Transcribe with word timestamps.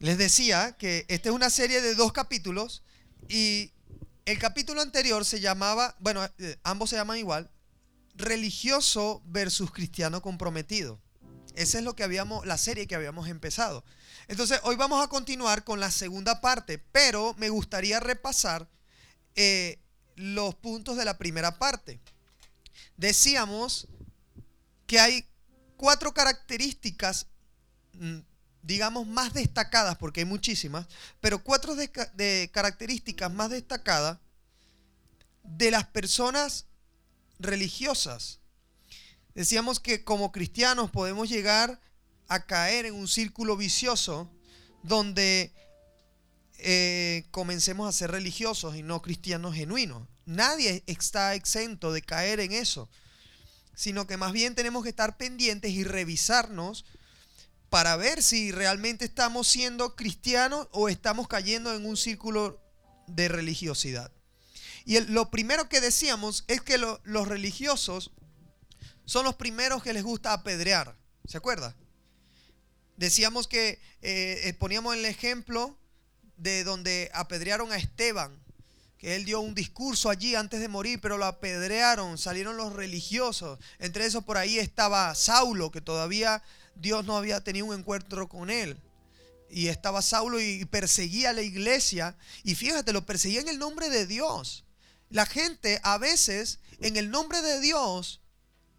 Les 0.00 0.16
decía 0.16 0.76
que 0.78 1.04
esta 1.08 1.28
es 1.28 1.34
una 1.34 1.50
serie 1.50 1.82
de 1.82 1.94
dos 1.94 2.12
capítulos 2.12 2.82
y 3.28 3.70
el 4.24 4.38
capítulo 4.38 4.80
anterior 4.80 5.26
se 5.26 5.40
llamaba, 5.40 5.94
bueno, 6.00 6.24
eh, 6.38 6.58
ambos 6.62 6.88
se 6.88 6.96
llaman 6.96 7.18
igual, 7.18 7.50
religioso 8.14 9.22
versus 9.26 9.70
cristiano 9.70 10.22
comprometido. 10.22 10.98
Esa 11.54 11.78
es 11.78 11.84
lo 11.84 11.96
que 11.96 12.02
habíamos, 12.02 12.46
la 12.46 12.56
serie 12.56 12.86
que 12.86 12.94
habíamos 12.94 13.28
empezado. 13.28 13.84
Entonces, 14.26 14.58
hoy 14.62 14.76
vamos 14.76 15.04
a 15.04 15.08
continuar 15.08 15.64
con 15.64 15.80
la 15.80 15.90
segunda 15.90 16.40
parte, 16.40 16.78
pero 16.78 17.34
me 17.36 17.50
gustaría 17.50 18.00
repasar 18.00 18.70
eh, 19.34 19.82
los 20.16 20.54
puntos 20.54 20.96
de 20.96 21.04
la 21.04 21.18
primera 21.18 21.58
parte. 21.58 22.00
Decíamos 22.96 23.86
que 24.86 24.98
hay 24.98 25.28
cuatro 25.76 26.14
características 26.14 27.26
mm, 27.92 28.20
digamos, 28.62 29.06
más 29.06 29.32
destacadas, 29.32 29.96
porque 29.96 30.20
hay 30.20 30.26
muchísimas, 30.26 30.86
pero 31.20 31.42
cuatro 31.42 31.74
de, 31.74 32.50
características 32.52 33.32
más 33.32 33.50
destacadas 33.50 34.18
de 35.42 35.70
las 35.70 35.86
personas 35.86 36.66
religiosas. 37.38 38.38
Decíamos 39.34 39.80
que 39.80 40.04
como 40.04 40.32
cristianos 40.32 40.90
podemos 40.90 41.28
llegar 41.28 41.80
a 42.28 42.44
caer 42.44 42.86
en 42.86 42.94
un 42.94 43.08
círculo 43.08 43.56
vicioso 43.56 44.30
donde 44.82 45.52
eh, 46.58 47.24
comencemos 47.30 47.88
a 47.88 47.96
ser 47.96 48.10
religiosos 48.10 48.76
y 48.76 48.82
no 48.82 49.00
cristianos 49.00 49.54
genuinos. 49.54 50.06
Nadie 50.26 50.84
está 50.86 51.34
exento 51.34 51.92
de 51.92 52.02
caer 52.02 52.40
en 52.40 52.52
eso, 52.52 52.88
sino 53.74 54.06
que 54.06 54.16
más 54.16 54.32
bien 54.32 54.54
tenemos 54.54 54.82
que 54.82 54.90
estar 54.90 55.16
pendientes 55.16 55.72
y 55.72 55.84
revisarnos 55.84 56.84
para 57.70 57.96
ver 57.96 58.22
si 58.22 58.50
realmente 58.50 59.04
estamos 59.04 59.46
siendo 59.46 59.94
cristianos 59.94 60.68
o 60.72 60.88
estamos 60.88 61.28
cayendo 61.28 61.74
en 61.74 61.86
un 61.86 61.96
círculo 61.96 62.60
de 63.06 63.28
religiosidad. 63.28 64.12
Y 64.84 64.98
lo 65.00 65.30
primero 65.30 65.68
que 65.68 65.80
decíamos 65.80 66.44
es 66.48 66.60
que 66.60 66.78
los 66.78 67.28
religiosos 67.28 68.10
son 69.04 69.24
los 69.24 69.36
primeros 69.36 69.82
que 69.82 69.92
les 69.92 70.02
gusta 70.02 70.32
apedrear. 70.32 70.96
¿Se 71.26 71.36
acuerda? 71.36 71.76
Decíamos 72.96 73.46
que 73.46 73.80
eh, 74.02 74.40
eh, 74.44 74.54
poníamos 74.58 74.96
el 74.96 75.04
ejemplo 75.04 75.78
de 76.36 76.64
donde 76.64 77.10
apedrearon 77.14 77.70
a 77.72 77.76
Esteban, 77.76 78.42
que 78.98 79.16
él 79.16 79.24
dio 79.24 79.40
un 79.40 79.54
discurso 79.54 80.10
allí 80.10 80.34
antes 80.34 80.60
de 80.60 80.68
morir, 80.68 81.00
pero 81.00 81.18
lo 81.18 81.24
apedrearon, 81.26 82.18
salieron 82.18 82.56
los 82.56 82.72
religiosos. 82.72 83.58
Entre 83.78 84.06
esos 84.06 84.24
por 84.24 84.36
ahí 84.36 84.58
estaba 84.58 85.14
Saulo, 85.14 85.70
que 85.70 85.80
todavía 85.80 86.42
Dios 86.80 87.04
no 87.04 87.16
había 87.16 87.42
tenido 87.42 87.66
un 87.66 87.78
encuentro 87.78 88.28
con 88.28 88.50
él. 88.50 88.80
Y 89.50 89.68
estaba 89.68 90.00
Saulo 90.00 90.40
y 90.40 90.64
perseguía 90.64 91.30
a 91.30 91.32
la 91.32 91.42
iglesia. 91.42 92.16
Y 92.44 92.54
fíjate, 92.54 92.92
lo 92.92 93.04
perseguía 93.04 93.40
en 93.40 93.48
el 93.48 93.58
nombre 93.58 93.90
de 93.90 94.06
Dios. 94.06 94.64
La 95.08 95.26
gente 95.26 95.80
a 95.82 95.98
veces 95.98 96.60
en 96.80 96.96
el 96.96 97.10
nombre 97.10 97.42
de 97.42 97.60
Dios 97.60 98.20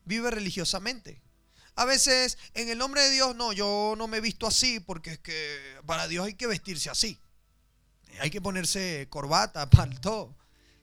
vive 0.06 0.32
religiosamente. 0.32 1.22
A 1.76 1.86
veces 1.86 2.38
en 2.54 2.70
el 2.70 2.78
nombre 2.78 3.02
de 3.02 3.12
Dios, 3.12 3.36
no, 3.36 3.54
yo 3.54 3.96
no 3.98 4.08
me 4.08 4.18
he 4.18 4.22
visto 4.22 4.48
así 4.48 4.80
porque 4.80 5.14
es 5.14 5.20
que 5.20 5.60
para 5.86 6.08
Dios 6.08 6.26
hay 6.26 6.34
que 6.34 6.48
vestirse 6.48 6.90
así. 6.90 7.20
Hay 8.20 8.30
que 8.30 8.42
ponerse 8.42 9.08
corbata, 9.10 9.70
palto, 9.70 10.36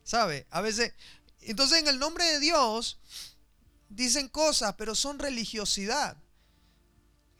¿sabe? 0.04 0.46
A 0.50 0.60
veces, 0.60 0.92
entonces 1.40 1.78
en 1.78 1.88
el 1.88 1.98
nombre 1.98 2.24
de 2.24 2.40
Dios 2.40 2.98
dicen 3.88 4.28
cosas, 4.28 4.74
pero 4.76 4.94
son 4.94 5.18
religiosidad. 5.18 6.16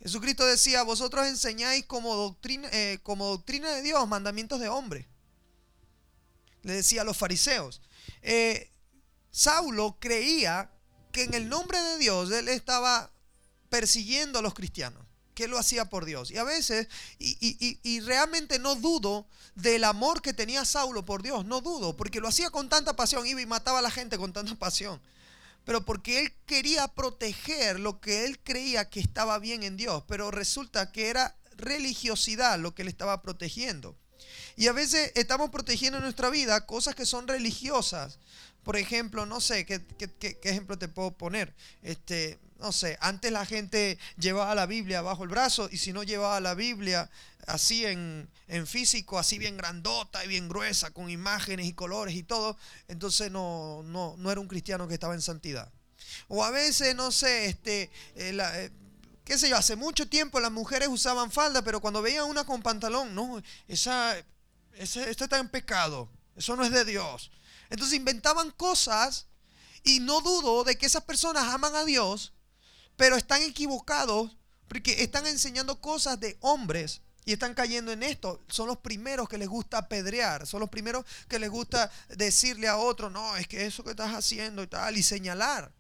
Jesucristo 0.02 0.46
decía, 0.46 0.82
vosotros 0.82 1.26
enseñáis 1.26 1.84
como 1.84 2.14
doctrina, 2.14 2.68
eh, 2.72 2.98
como 3.02 3.26
doctrina 3.26 3.70
de 3.70 3.82
Dios 3.82 4.06
mandamientos 4.06 4.60
de 4.60 4.68
hombre. 4.68 5.08
Le 6.62 6.74
decía 6.74 7.02
a 7.02 7.04
los 7.04 7.16
fariseos. 7.16 7.80
Eh, 8.22 8.70
Saulo 9.30 9.96
creía 9.98 10.70
que 11.12 11.24
en 11.24 11.34
el 11.34 11.48
nombre 11.48 11.80
de 11.80 11.98
Dios 11.98 12.30
él 12.30 12.48
estaba 12.48 13.10
persiguiendo 13.70 14.38
a 14.38 14.42
los 14.42 14.54
cristianos, 14.54 15.04
que 15.34 15.48
lo 15.48 15.58
hacía 15.58 15.86
por 15.86 16.04
Dios. 16.04 16.30
Y 16.30 16.38
a 16.38 16.44
veces, 16.44 16.88
y, 17.18 17.80
y 17.82 18.00
realmente 18.00 18.58
no 18.58 18.76
dudo 18.76 19.26
del 19.56 19.84
amor 19.84 20.22
que 20.22 20.32
tenía 20.32 20.64
Saulo 20.64 21.04
por 21.04 21.22
Dios, 21.22 21.44
no 21.44 21.60
dudo, 21.60 21.96
porque 21.96 22.20
lo 22.20 22.28
hacía 22.28 22.50
con 22.50 22.68
tanta 22.68 22.94
pasión, 22.94 23.26
iba 23.26 23.40
y 23.40 23.46
mataba 23.46 23.80
a 23.80 23.82
la 23.82 23.90
gente 23.90 24.16
con 24.16 24.32
tanta 24.32 24.54
pasión 24.54 25.00
pero 25.68 25.84
porque 25.84 26.20
él 26.20 26.32
quería 26.46 26.88
proteger 26.88 27.78
lo 27.78 28.00
que 28.00 28.24
él 28.24 28.38
creía 28.38 28.88
que 28.88 29.00
estaba 29.00 29.38
bien 29.38 29.62
en 29.62 29.76
Dios, 29.76 30.02
pero 30.08 30.30
resulta 30.30 30.92
que 30.92 31.10
era 31.10 31.36
religiosidad 31.58 32.58
lo 32.58 32.74
que 32.74 32.80
él 32.80 32.88
estaba 32.88 33.20
protegiendo. 33.20 33.94
Y 34.56 34.68
a 34.68 34.72
veces 34.72 35.12
estamos 35.14 35.50
protegiendo 35.50 35.98
en 35.98 36.04
nuestra 36.04 36.30
vida 36.30 36.64
cosas 36.64 36.94
que 36.94 37.04
son 37.04 37.28
religiosas. 37.28 38.18
Por 38.62 38.78
ejemplo, 38.78 39.26
no 39.26 39.42
sé, 39.42 39.66
¿qué, 39.66 39.84
qué, 40.18 40.38
ejemplo 40.44 40.78
te 40.78 40.88
puedo 40.88 41.10
poner? 41.10 41.54
Este, 41.82 42.38
no 42.58 42.72
sé, 42.72 42.98
antes 43.00 43.30
la 43.30 43.46
gente 43.46 43.98
llevaba 44.18 44.54
la 44.54 44.66
Biblia 44.66 45.00
bajo 45.00 45.22
el 45.22 45.30
brazo 45.30 45.68
y 45.70 45.78
si 45.78 45.92
no 45.92 46.02
llevaba 46.02 46.40
la 46.40 46.54
Biblia 46.54 47.08
así 47.46 47.86
en, 47.86 48.28
físico, 48.66 49.18
así 49.18 49.38
bien 49.38 49.56
grandota 49.56 50.24
y 50.24 50.28
bien 50.28 50.48
gruesa, 50.48 50.90
con 50.90 51.10
imágenes 51.10 51.66
y 51.66 51.72
colores 51.72 52.14
y 52.14 52.22
todo, 52.22 52.56
entonces 52.88 53.30
no, 53.30 53.82
no, 53.84 54.16
no 54.18 54.30
era 54.30 54.40
un 54.40 54.48
cristiano 54.48 54.88
que 54.88 54.94
estaba 54.94 55.14
en 55.14 55.22
santidad. 55.22 55.70
O 56.28 56.44
a 56.44 56.50
veces, 56.50 56.94
no 56.94 57.10
sé, 57.10 57.46
este, 57.46 57.90
eh, 58.16 58.36
eh, 58.36 58.70
qué 59.24 59.38
sé 59.38 59.48
yo, 59.48 59.56
hace 59.56 59.76
mucho 59.76 60.08
tiempo 60.08 60.40
las 60.40 60.52
mujeres 60.52 60.88
usaban 60.88 61.30
falda, 61.30 61.62
pero 61.62 61.80
cuando 61.80 62.02
veían 62.02 62.24
una 62.24 62.44
con 62.44 62.62
pantalón, 62.62 63.14
no, 63.14 63.42
esa, 63.66 64.16
esa, 64.74 65.08
está 65.08 65.38
en 65.38 65.48
pecado, 65.48 66.08
eso 66.36 66.56
no 66.56 66.64
es 66.64 66.70
de 66.70 66.84
Dios. 66.84 67.30
Entonces 67.70 67.96
inventaban 67.96 68.50
cosas 68.50 69.26
y 69.84 70.00
no 70.00 70.20
dudo 70.20 70.64
de 70.64 70.76
que 70.76 70.86
esas 70.86 71.04
personas 71.04 71.44
aman 71.44 71.74
a 71.76 71.84
Dios, 71.84 72.32
pero 72.98 73.16
están 73.16 73.40
equivocados 73.42 74.36
porque 74.66 75.02
están 75.02 75.26
enseñando 75.26 75.80
cosas 75.80 76.20
de 76.20 76.36
hombres 76.40 77.00
y 77.24 77.32
están 77.32 77.54
cayendo 77.54 77.92
en 77.92 78.02
esto. 78.02 78.42
Son 78.48 78.66
los 78.66 78.78
primeros 78.78 79.28
que 79.28 79.38
les 79.38 79.48
gusta 79.48 79.78
apedrear, 79.78 80.46
son 80.46 80.60
los 80.60 80.68
primeros 80.68 81.06
que 81.28 81.38
les 81.38 81.48
gusta 81.48 81.90
decirle 82.08 82.68
a 82.68 82.76
otro, 82.76 83.08
no, 83.08 83.36
es 83.36 83.46
que 83.46 83.64
eso 83.64 83.84
que 83.84 83.90
estás 83.90 84.12
haciendo 84.12 84.62
y 84.62 84.66
tal, 84.66 84.98
y 84.98 85.02
señalar. 85.02 85.72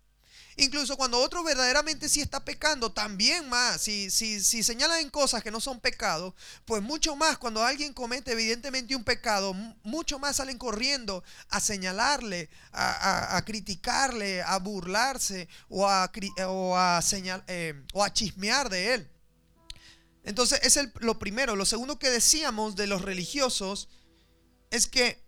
Incluso 0.60 0.96
cuando 0.96 1.20
otro 1.20 1.44
verdaderamente 1.44 2.08
sí 2.08 2.20
está 2.20 2.44
pecando, 2.44 2.90
también 2.90 3.48
más, 3.48 3.80
si, 3.80 4.10
si, 4.10 4.42
si 4.42 4.64
señalan 4.64 5.08
cosas 5.08 5.40
que 5.40 5.52
no 5.52 5.60
son 5.60 5.78
pecados, 5.78 6.34
pues 6.64 6.82
mucho 6.82 7.14
más 7.14 7.38
cuando 7.38 7.62
alguien 7.62 7.92
comete 7.92 8.32
evidentemente 8.32 8.96
un 8.96 9.04
pecado, 9.04 9.54
mucho 9.84 10.18
más 10.18 10.34
salen 10.34 10.58
corriendo 10.58 11.22
a 11.48 11.60
señalarle, 11.60 12.50
a, 12.72 13.40
criticarle, 13.46 14.42
a 14.42 14.58
burlarse 14.58 15.48
o 15.68 15.88
a, 15.88 16.10
o 16.48 16.76
a, 16.76 17.00
eh, 17.46 17.80
o 17.92 18.02
a 18.02 18.12
chismear 18.12 18.68
de 18.68 18.94
él. 18.94 19.10
Entonces, 20.24 20.58
es 20.64 20.76
lo 20.98 21.20
primero. 21.20 21.54
Lo 21.54 21.66
segundo 21.66 22.00
que 22.00 22.10
decíamos 22.10 22.74
de 22.74 22.88
los 22.88 23.02
religiosos 23.02 23.88
es 24.72 24.88
que, 24.88 25.22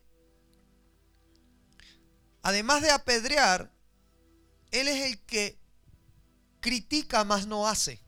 además 2.42 2.82
de 2.82 2.90
apedrear, 2.90 3.70
Él 4.70 4.88
es 4.88 5.04
el 5.06 5.20
que 5.24 5.58
critica 6.60 7.24
más 7.24 7.46
no 7.46 7.66
hace. 7.66 8.02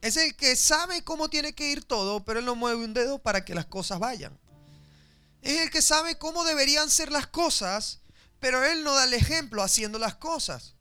Es 0.00 0.16
el 0.16 0.36
que 0.36 0.54
sabe 0.54 1.02
cómo 1.02 1.28
tiene 1.28 1.54
que 1.54 1.70
ir 1.70 1.84
todo, 1.84 2.24
pero 2.24 2.38
Él 2.38 2.46
no 2.46 2.54
mueve 2.54 2.84
un 2.84 2.94
dedo 2.94 3.18
para 3.20 3.44
que 3.44 3.54
las 3.54 3.66
cosas 3.66 3.98
vayan. 3.98 4.38
Es 5.42 5.60
el 5.60 5.70
que 5.70 5.82
sabe 5.82 6.18
cómo 6.18 6.44
deberían 6.44 6.90
ser 6.90 7.10
las 7.10 7.26
cosas, 7.26 8.00
pero 8.38 8.64
Él 8.64 8.84
no 8.84 8.94
da 8.94 9.04
el 9.04 9.14
ejemplo 9.14 9.62
haciendo 9.62 9.98
las 9.98 10.14
cosas 10.14 10.76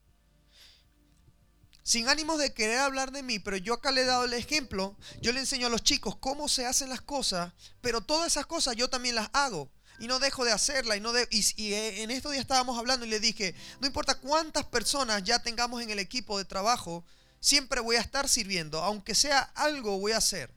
sin 1.87 2.09
ánimos 2.09 2.37
de 2.37 2.53
querer 2.53 2.79
hablar 2.79 3.13
de 3.13 3.23
mí, 3.23 3.39
pero 3.39 3.55
yo 3.55 3.75
acá 3.75 3.93
le 3.93 4.01
he 4.01 4.05
dado 4.05 4.25
el 4.25 4.33
ejemplo, 4.33 4.97
yo 5.21 5.31
le 5.31 5.39
enseño 5.39 5.67
a 5.67 5.69
los 5.69 5.83
chicos 5.83 6.17
cómo 6.17 6.49
se 6.49 6.65
hacen 6.65 6.89
las 6.89 6.99
cosas, 6.99 7.53
pero 7.79 8.01
todas 8.01 8.27
esas 8.27 8.45
cosas 8.45 8.75
yo 8.75 8.89
también 8.89 9.15
las 9.15 9.29
hago 9.31 9.71
y 9.99 10.07
no 10.07 10.19
dejo 10.19 10.45
de 10.45 10.51
hacerla 10.51 10.95
y 10.95 11.01
no 11.01 11.11
de, 11.13 11.27
y, 11.31 11.73
eh, 11.73 12.03
en 12.03 12.11
estos 12.11 12.31
días 12.31 12.41
estábamos 12.41 12.77
hablando 12.77 13.05
y 13.05 13.09
le 13.09 13.19
dije, 13.19 13.55
no 13.79 13.87
importa 13.87 14.19
cuántas 14.19 14.65
personas 14.65 15.23
ya 15.23 15.39
tengamos 15.39 15.81
en 15.81 15.89
el 15.89 15.99
equipo 15.99 16.37
de 16.37 16.45
trabajo, 16.45 17.03
siempre 17.39 17.81
voy 17.81 17.95
a 17.95 18.01
estar 18.01 18.27
sirviendo, 18.27 18.83
aunque 18.83 19.15
sea 19.15 19.39
algo 19.55 19.99
voy 19.99 20.11
a 20.11 20.17
hacer. 20.17 20.51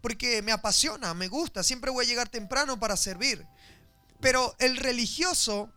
Porque 0.00 0.42
me 0.42 0.52
apasiona, 0.52 1.14
me 1.14 1.28
gusta, 1.28 1.62
siempre 1.62 1.90
voy 1.90 2.04
a 2.04 2.08
llegar 2.08 2.28
temprano 2.28 2.78
para 2.80 2.96
servir. 2.96 3.46
Pero 4.20 4.54
el 4.58 4.76
religioso 4.76 5.72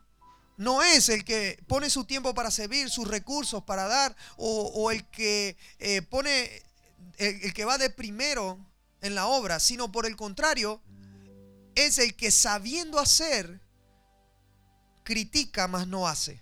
no 0.58 0.82
es 0.82 1.10
el 1.10 1.24
que 1.26 1.60
pone 1.68 1.90
su 1.90 2.06
tiempo 2.06 2.34
para 2.34 2.52
servir, 2.52 2.90
sus 2.90 3.08
recursos 3.08 3.64
para 3.64 3.88
dar, 3.88 4.16
o, 4.38 4.92
el 4.92 5.06
que 5.10 5.58
eh, 5.80 6.02
pone, 6.02 6.64
el, 7.18 7.54
que 7.54 7.66
va 7.66 7.78
de 7.78 7.90
primero 7.90 8.58
en 9.02 9.16
la 9.16 9.28
obra, 9.28 9.60
sino 9.60 9.92
por 9.92 10.06
el 10.06 10.16
contrario, 10.16 10.82
es 11.76 11.98
el 11.98 12.16
que 12.16 12.32
sabiendo 12.32 13.00
hacer, 13.00 13.62
critica, 15.04 15.68
mas 15.68 15.88
no 15.88 16.08
hace. 16.08 16.42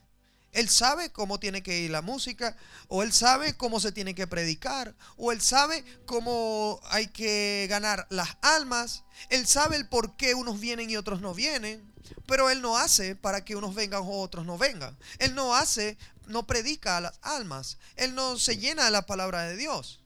Él 0.54 0.70
sabe 0.70 1.12
cómo 1.12 1.40
tiene 1.40 1.64
que 1.64 1.80
ir 1.80 1.90
la 1.90 2.04
música, 2.04 2.56
o 2.88 3.02
él 3.02 3.12
sabe 3.12 3.58
cómo 3.58 3.80
se 3.80 3.92
tiene 3.92 4.14
que 4.14 4.28
predicar, 4.28 4.96
o 5.18 5.32
él 5.32 5.42
sabe 5.42 5.84
cómo 6.06 6.80
hay 6.86 7.08
que 7.08 7.66
ganar 7.70 8.06
las 8.12 8.38
almas, 8.42 9.04
él 9.30 9.48
sabe 9.48 9.78
el 9.78 9.88
por 9.88 10.16
qué 10.16 10.36
unos 10.36 10.60
vienen 10.60 10.92
y 10.92 10.96
otros 10.96 11.22
no 11.22 11.34
vienen, 11.34 11.92
pero 12.28 12.52
él 12.52 12.62
no 12.62 12.78
hace 12.78 13.16
para 13.16 13.44
que 13.44 13.56
unos 13.56 13.74
vengan 13.74 14.04
o 14.04 14.22
otros 14.22 14.46
no 14.46 14.60
vengan. 14.60 14.96
Él 15.18 15.34
no 15.34 15.56
hace, 15.56 15.98
no 16.28 16.46
predica 16.46 16.98
a 16.98 17.02
las 17.02 17.20
almas, 17.24 17.80
él 17.96 18.14
no 18.14 18.38
se 18.38 18.58
llena 18.58 18.86
de 18.86 18.92
la 18.92 19.08
palabra 19.08 19.44
de 19.44 19.58
Dios. 19.58 20.04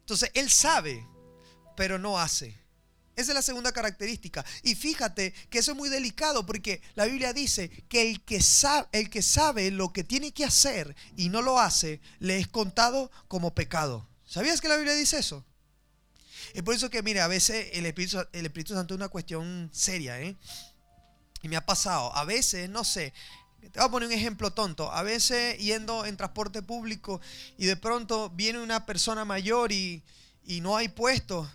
Entonces, 0.00 0.30
él 0.34 0.50
sabe, 0.50 1.06
pero 1.76 2.00
no 2.00 2.18
hace. 2.18 2.63
Esa 3.16 3.30
es 3.30 3.34
la 3.34 3.42
segunda 3.42 3.72
característica. 3.72 4.44
Y 4.62 4.74
fíjate 4.74 5.32
que 5.50 5.60
eso 5.60 5.72
es 5.72 5.76
muy 5.76 5.88
delicado 5.88 6.44
porque 6.46 6.82
la 6.94 7.06
Biblia 7.06 7.32
dice 7.32 7.70
que 7.88 8.10
el 8.10 8.24
que, 8.24 8.42
sabe, 8.42 8.88
el 8.92 9.08
que 9.08 9.22
sabe 9.22 9.70
lo 9.70 9.92
que 9.92 10.02
tiene 10.02 10.32
que 10.32 10.44
hacer 10.44 10.96
y 11.16 11.28
no 11.28 11.40
lo 11.40 11.60
hace, 11.60 12.00
le 12.18 12.38
es 12.38 12.48
contado 12.48 13.10
como 13.28 13.54
pecado. 13.54 14.08
¿Sabías 14.26 14.60
que 14.60 14.68
la 14.68 14.76
Biblia 14.76 14.94
dice 14.94 15.18
eso? 15.18 15.44
Es 16.54 16.62
por 16.62 16.74
eso 16.74 16.90
que, 16.90 17.02
mire, 17.02 17.20
a 17.20 17.28
veces 17.28 17.68
el 17.72 17.86
Espíritu, 17.86 18.18
el 18.32 18.46
Espíritu 18.46 18.74
Santo 18.74 18.94
es 18.94 18.96
una 18.96 19.08
cuestión 19.08 19.70
seria, 19.72 20.20
¿eh? 20.20 20.36
Y 21.42 21.48
me 21.48 21.56
ha 21.56 21.66
pasado. 21.66 22.14
A 22.16 22.24
veces, 22.24 22.68
no 22.68 22.84
sé, 22.84 23.12
te 23.60 23.78
voy 23.78 23.86
a 23.86 23.90
poner 23.90 24.08
un 24.08 24.14
ejemplo 24.14 24.52
tonto. 24.52 24.90
A 24.90 25.02
veces 25.02 25.58
yendo 25.58 26.04
en 26.04 26.16
transporte 26.16 26.62
público 26.62 27.20
y 27.58 27.66
de 27.66 27.76
pronto 27.76 28.30
viene 28.30 28.60
una 28.60 28.86
persona 28.86 29.24
mayor 29.24 29.72
y, 29.72 30.02
y 30.44 30.60
no 30.60 30.76
hay 30.76 30.88
puesto 30.88 31.48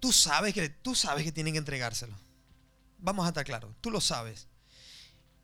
Tú 0.00 0.12
sabes 0.12 0.54
que, 0.54 0.68
tú 0.68 0.94
sabes 0.94 1.24
que 1.24 1.32
tienen 1.32 1.54
que 1.54 1.58
entregárselo. 1.58 2.16
Vamos 2.98 3.24
a 3.24 3.28
estar 3.28 3.44
claros, 3.44 3.74
tú 3.80 3.90
lo 3.90 4.00
sabes. 4.00 4.48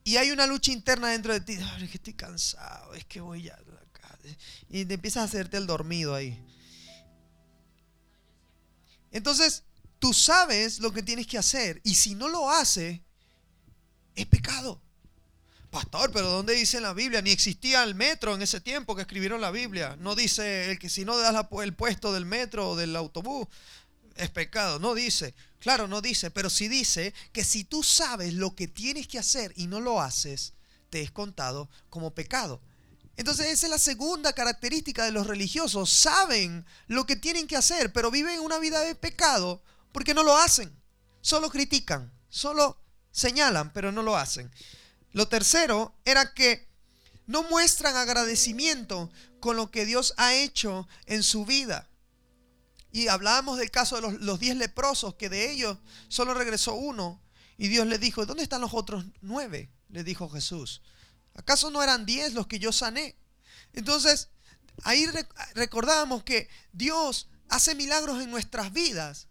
Y 0.02 0.16
hay 0.16 0.30
una 0.30 0.46
lucha 0.46 0.72
interna 0.72 1.08
dentro 1.08 1.32
de 1.32 1.40
ti. 1.40 1.54
es 1.54 1.90
que 1.90 1.96
estoy 1.96 2.14
cansado, 2.14 2.94
es 2.94 3.04
que 3.04 3.20
voy 3.20 3.42
ya. 3.42 3.58
Y 4.68 4.84
te 4.84 4.94
empiezas 4.94 5.22
a 5.22 5.24
hacerte 5.24 5.56
el 5.56 5.66
dormido 5.66 6.14
ahí. 6.14 6.42
Entonces, 9.10 9.64
tú 9.98 10.12
sabes 10.12 10.80
lo 10.80 10.92
que 10.92 11.02
tienes 11.02 11.26
que 11.26 11.38
hacer. 11.38 11.80
Y 11.84 11.94
si 11.94 12.14
no 12.14 12.28
lo 12.28 12.50
haces, 12.50 13.00
es 14.14 14.26
pecado. 14.26 14.80
Pastor, 15.70 16.10
pero 16.12 16.28
¿dónde 16.28 16.54
dice 16.54 16.78
en 16.78 16.84
la 16.84 16.92
Biblia? 16.94 17.20
Ni 17.20 17.30
existía 17.30 17.82
el 17.82 17.94
metro 17.94 18.34
en 18.34 18.42
ese 18.42 18.60
tiempo 18.60 18.94
que 18.94 19.02
escribieron 19.02 19.40
la 19.40 19.50
Biblia. 19.50 19.96
No 19.98 20.14
dice 20.14 20.70
el 20.70 20.78
que 20.78 20.88
si 20.88 21.04
no 21.04 21.16
das 21.18 21.34
el 21.62 21.74
puesto 21.74 22.12
del 22.12 22.24
metro 22.24 22.70
o 22.70 22.76
del 22.76 22.96
autobús, 22.96 23.46
es 24.16 24.30
pecado. 24.30 24.78
No 24.78 24.94
dice, 24.94 25.34
claro, 25.58 25.88
no 25.88 26.00
dice, 26.00 26.30
pero 26.30 26.50
sí 26.50 26.68
dice 26.68 27.14
que 27.32 27.44
si 27.44 27.64
tú 27.64 27.82
sabes 27.82 28.34
lo 28.34 28.54
que 28.54 28.68
tienes 28.68 29.08
que 29.08 29.18
hacer 29.18 29.52
y 29.56 29.66
no 29.66 29.80
lo 29.80 30.00
haces, 30.00 30.54
te 30.90 31.02
es 31.02 31.10
contado 31.10 31.68
como 31.90 32.14
pecado. 32.14 32.60
Entonces 33.16 33.46
esa 33.46 33.66
es 33.66 33.70
la 33.70 33.78
segunda 33.78 34.32
característica 34.32 35.04
de 35.04 35.10
los 35.10 35.26
religiosos. 35.26 35.90
Saben 35.90 36.66
lo 36.86 37.06
que 37.06 37.16
tienen 37.16 37.46
que 37.46 37.56
hacer, 37.56 37.92
pero 37.92 38.10
viven 38.10 38.40
una 38.40 38.58
vida 38.58 38.80
de 38.80 38.94
pecado 38.94 39.62
porque 39.92 40.14
no 40.14 40.22
lo 40.22 40.36
hacen. 40.36 40.74
Solo 41.22 41.50
critican, 41.50 42.12
solo 42.28 42.78
señalan, 43.10 43.72
pero 43.72 43.90
no 43.90 44.02
lo 44.02 44.16
hacen. 44.16 44.50
Lo 45.12 45.28
tercero 45.28 45.94
era 46.04 46.34
que 46.34 46.68
no 47.26 47.42
muestran 47.44 47.96
agradecimiento 47.96 49.10
con 49.40 49.56
lo 49.56 49.70
que 49.70 49.86
Dios 49.86 50.12
ha 50.18 50.34
hecho 50.34 50.86
en 51.06 51.22
su 51.22 51.46
vida. 51.46 51.88
Y 52.96 53.08
hablábamos 53.08 53.58
del 53.58 53.70
caso 53.70 54.00
de 54.00 54.19
los, 54.19 54.40
diez 54.40 54.56
leprosos, 54.56 55.16
que 55.16 55.28
de 55.28 55.52
ellos 55.52 55.76
solo 56.08 56.32
regresó 56.32 56.76
uno. 56.76 57.20
Y 57.58 57.69
Dios 57.69 57.87
le 57.87 57.98
dijo, 57.98 58.25
¿dónde 58.25 58.43
están 58.43 58.62
los 58.62 58.72
otros 58.72 59.04
nueve? 59.20 59.70
Le 59.90 60.02
dijo 60.02 60.31
Jesús. 60.31 60.81
¿Acaso 61.34 61.70
no 61.70 61.82
eran 61.82 62.06
diez 62.06 62.32
los 62.32 62.46
que 62.46 62.58
yo 62.58 62.72
sané? 62.72 63.14
Entonces, 63.75 64.31
ahí 64.82 65.04
recordábamos 65.54 66.25
que 66.25 66.48
Dios 66.72 67.28
hace 67.50 67.75
milagros 67.75 68.22
en 68.22 68.31
nuestras 68.31 68.72
vidas. 68.72 69.28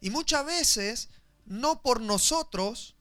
Y 0.00 0.10
muchas 0.10 0.46
veces, 0.46 1.08
no 1.46 1.82
por 1.82 2.00
nosotros, 2.00 2.94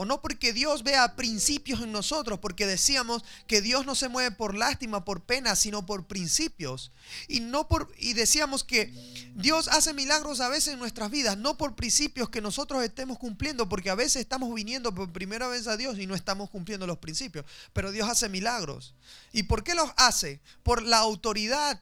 o 0.00 0.04
no 0.04 0.22
porque 0.22 0.52
Dios 0.52 0.84
vea 0.84 1.16
principios 1.16 1.80
en 1.80 1.90
nosotros, 1.90 2.38
porque 2.38 2.66
decíamos 2.66 3.24
que 3.48 3.60
Dios 3.60 3.84
no 3.84 3.96
se 3.96 4.08
mueve 4.08 4.30
por 4.30 4.54
lástima, 4.54 5.04
por 5.04 5.24
pena, 5.24 5.56
sino 5.56 5.86
por 5.86 6.06
principios. 6.06 6.92
Y, 7.26 7.40
no 7.40 7.66
por, 7.66 7.92
y 7.98 8.12
decíamos 8.12 8.62
que 8.62 8.92
Dios 9.34 9.66
hace 9.66 9.92
milagros 9.94 10.38
a 10.38 10.48
veces 10.48 10.74
en 10.74 10.78
nuestras 10.78 11.10
vidas, 11.10 11.36
no 11.36 11.56
por 11.56 11.74
principios 11.74 12.30
que 12.30 12.40
nosotros 12.40 12.84
estemos 12.84 13.18
cumpliendo, 13.18 13.68
porque 13.68 13.90
a 13.90 13.96
veces 13.96 14.22
estamos 14.22 14.54
viniendo 14.54 14.94
por 14.94 15.12
primera 15.12 15.48
vez 15.48 15.66
a 15.66 15.76
Dios 15.76 15.98
y 15.98 16.06
no 16.06 16.14
estamos 16.14 16.48
cumpliendo 16.48 16.86
los 16.86 16.98
principios. 16.98 17.44
Pero 17.72 17.90
Dios 17.90 18.08
hace 18.08 18.28
milagros. 18.28 18.94
¿Y 19.32 19.42
por 19.42 19.64
qué 19.64 19.74
los 19.74 19.90
hace? 19.96 20.40
Por 20.62 20.84
la 20.84 20.98
autoridad 20.98 21.80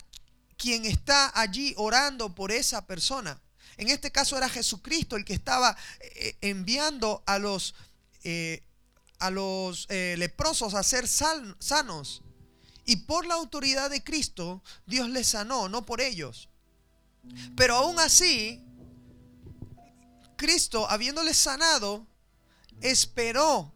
quien 0.56 0.86
está 0.86 1.38
allí 1.38 1.74
orando 1.76 2.34
por 2.34 2.50
esa 2.50 2.86
persona. 2.86 3.38
En 3.76 3.90
este 3.90 4.10
caso 4.10 4.38
era 4.38 4.48
Jesucristo 4.48 5.16
el 5.16 5.26
que 5.26 5.34
estaba 5.34 5.76
eh, 6.00 6.38
enviando 6.40 7.22
a 7.26 7.38
los 7.38 7.74
eh, 8.28 8.60
a 9.20 9.30
los 9.30 9.86
eh, 9.88 10.16
leprosos 10.18 10.74
a 10.74 10.82
ser 10.82 11.06
sanos. 11.06 12.22
Y 12.84 12.96
por 12.96 13.24
la 13.24 13.34
autoridad 13.34 13.88
de 13.88 14.02
Cristo, 14.02 14.64
Dios 14.84 15.08
les 15.10 15.28
sanó, 15.28 15.68
no 15.68 15.86
por 15.86 16.00
ellos. 16.00 16.48
Pero 17.56 17.76
aún 17.76 18.00
así, 18.00 18.64
Cristo, 20.34 20.90
habiéndoles 20.90 21.36
sanado, 21.36 22.04
esperó 22.80 23.72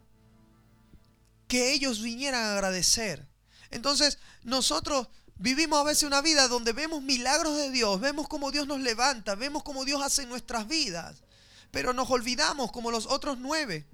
que 1.46 1.72
ellos 1.72 2.02
vinieran 2.02 2.42
a 2.42 2.54
agradecer. 2.54 3.28
Entonces, 3.70 4.18
nosotros 4.42 5.06
vivimos 5.36 5.78
a 5.78 5.84
veces 5.84 6.02
una 6.02 6.22
vida 6.22 6.48
donde 6.48 6.72
vemos 6.72 7.02
milagros 7.02 7.56
de 7.56 7.70
Dios, 7.70 8.00
vemos 8.00 8.26
cómo 8.26 8.50
Dios 8.50 8.66
nos 8.66 8.80
levanta, 8.80 9.36
vemos 9.36 9.62
cómo 9.62 9.84
Dios 9.84 10.02
hace 10.02 10.26
nuestras 10.26 10.66
vidas, 10.66 11.22
pero 11.70 11.92
nos 11.92 12.10
olvidamos 12.10 12.72
como 12.72 12.90
los 12.90 13.06
otros 13.06 13.38
nueve 13.38 13.86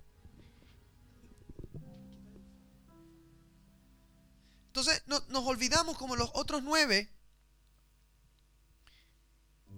Entonces 4.76 5.02
nos 5.06 5.46
olvidamos 5.46 5.96
como 5.96 6.17
los 6.17 6.31
otros 6.34 6.62
nueve 6.62 7.11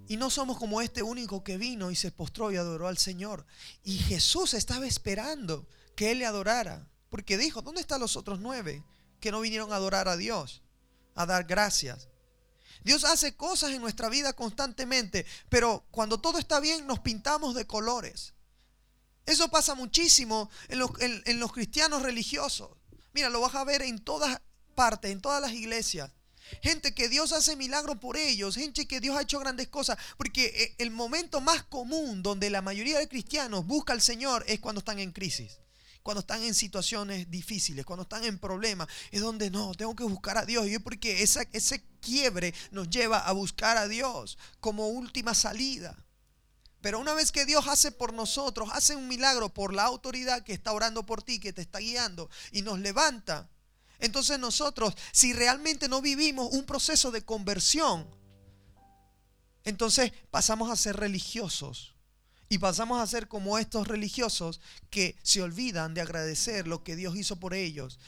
y 0.08 0.16
no 0.16 0.28
somos 0.28 0.58
como 0.58 0.80
este 0.80 1.04
único 1.04 1.44
que 1.44 1.56
vino 1.56 1.92
y 1.92 1.94
se 1.94 2.10
postró 2.10 2.50
y 2.50 2.56
adoró 2.56 2.88
al 2.88 2.98
Señor. 2.98 3.46
Y 3.84 3.98
Jesús 3.98 4.54
estaba 4.54 4.88
esperando 4.88 5.68
que 5.94 6.10
Él 6.10 6.18
le 6.18 6.26
adorara. 6.26 6.90
Porque 7.10 7.38
dijo, 7.38 7.62
¿dónde 7.62 7.80
están 7.80 8.00
los 8.00 8.16
otros 8.16 8.40
nueve 8.40 8.82
que 9.20 9.30
no 9.30 9.40
vinieron 9.40 9.72
a 9.72 9.76
adorar 9.76 10.08
a 10.08 10.16
Dios? 10.16 10.62
A 11.14 11.26
dar 11.26 11.44
gracias. 11.44 12.08
Dios 12.82 13.04
hace 13.04 13.36
cosas 13.36 13.70
en 13.70 13.80
nuestra 13.80 14.08
vida 14.08 14.32
constantemente, 14.32 15.24
pero 15.48 15.84
cuando 15.92 16.18
todo 16.18 16.40
está 16.40 16.58
bien 16.58 16.88
nos 16.88 16.98
pintamos 16.98 17.54
de 17.54 17.68
colores. 17.68 18.34
Eso 19.26 19.48
pasa 19.48 19.76
muchísimo 19.76 20.50
en 20.66 20.80
los, 20.80 20.90
en 20.98 21.38
los 21.38 21.52
cristianos 21.52 22.02
religiosos. 22.02 22.70
Mira, 23.12 23.30
lo 23.30 23.40
vas 23.40 23.54
a 23.54 23.64
ver 23.64 23.82
en 23.82 24.00
todas 24.00 24.40
en 25.02 25.20
todas 25.20 25.42
las 25.42 25.52
iglesias. 25.52 26.10
Gente 26.62 26.94
que 26.94 27.08
Dios 27.08 27.32
hace 27.32 27.56
milagros 27.56 27.98
por 27.98 28.16
ellos, 28.16 28.54
gente 28.54 28.86
que 28.86 29.00
Dios 29.00 29.16
ha 29.16 29.22
hecho 29.22 29.40
grandes 29.40 29.68
cosas, 29.68 29.98
porque 30.16 30.46
eh, 30.46 30.74
el 30.78 30.90
momento 30.90 31.40
más 31.40 31.64
común 31.64 32.22
donde 32.22 32.48
la 32.48 32.62
mayoría 32.62 32.98
de 32.98 33.08
cristianos 33.08 33.66
busca 33.66 33.92
al 33.92 34.00
Señor 34.00 34.44
es 34.46 34.60
cuando 34.60 34.78
están 34.78 34.98
en 34.98 35.12
crisis, 35.12 35.58
cuando 36.02 36.20
están 36.20 36.42
en 36.44 36.54
situaciones 36.54 37.28
difíciles, 37.30 37.84
cuando 37.84 38.04
están 38.04 38.24
en 38.24 38.38
problemas, 38.38 38.88
es 39.10 39.20
donde 39.20 39.50
no, 39.50 39.74
tengo 39.74 39.94
que 39.94 40.04
buscar 40.04 40.38
a 40.38 40.46
Dios. 40.46 40.66
Y 40.68 40.78
porque 40.78 41.22
ese 41.22 41.84
quiebre 42.00 42.54
nos 42.70 42.88
lleva 42.88 43.18
a 43.18 43.32
buscar 43.32 43.76
a 43.76 43.88
Dios 43.88 44.38
como 44.60 44.88
última 44.88 45.34
salida. 45.34 45.96
Pero 46.80 47.00
una 47.00 47.12
vez 47.12 47.32
que 47.32 47.44
Dios 47.44 47.66
hace 47.66 47.90
por 47.90 48.12
nosotros, 48.12 48.70
hace 48.72 48.94
un 48.94 49.08
milagro 49.08 49.52
por 49.52 49.74
la 49.74 49.82
autoridad 49.82 50.44
que 50.44 50.52
está 50.52 50.72
orando 50.72 51.04
por 51.04 51.22
ti, 51.22 51.40
que 51.40 51.52
te 51.52 51.62
está 51.62 51.80
guiando 51.80 52.30
y 52.52 52.62
nos 52.62 52.78
levanta, 52.78 53.50
entonces 53.98 54.38
nosotros, 54.38 54.94
si 55.12 55.32
realmente 55.32 55.88
no 55.88 56.00
vivimos 56.00 56.52
un 56.52 56.64
proceso 56.64 57.10
de 57.10 57.22
conversión, 57.22 58.06
entonces 59.64 60.12
pasamos 60.30 60.70
a 60.70 60.76
ser 60.76 60.96
religiosos. 60.96 61.94
Y 62.50 62.58
pasamos 62.58 63.02
a 63.02 63.06
ser 63.06 63.28
como 63.28 63.58
estos 63.58 63.86
religiosos 63.86 64.60
que 64.88 65.18
se 65.22 65.42
olvidan 65.42 65.92
de 65.92 66.00
agradecer 66.00 66.66
lo 66.66 66.82
que 66.82 66.96
Dios 66.96 67.14
hizo 67.14 67.36
por 67.36 67.52
ellos. 67.52 67.98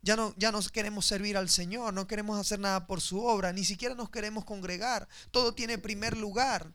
Ya 0.00 0.16
no, 0.16 0.34
ya 0.36 0.50
no 0.50 0.60
queremos 0.62 1.06
servir 1.06 1.36
al 1.36 1.48
Señor, 1.48 1.94
no 1.94 2.08
queremos 2.08 2.40
hacer 2.40 2.58
nada 2.58 2.88
por 2.88 3.00
su 3.00 3.24
obra, 3.24 3.52
ni 3.52 3.64
siquiera 3.64 3.94
nos 3.94 4.10
queremos 4.10 4.44
congregar. 4.44 5.08
Todo 5.30 5.54
tiene 5.54 5.78
primer 5.78 6.16
lugar 6.16 6.74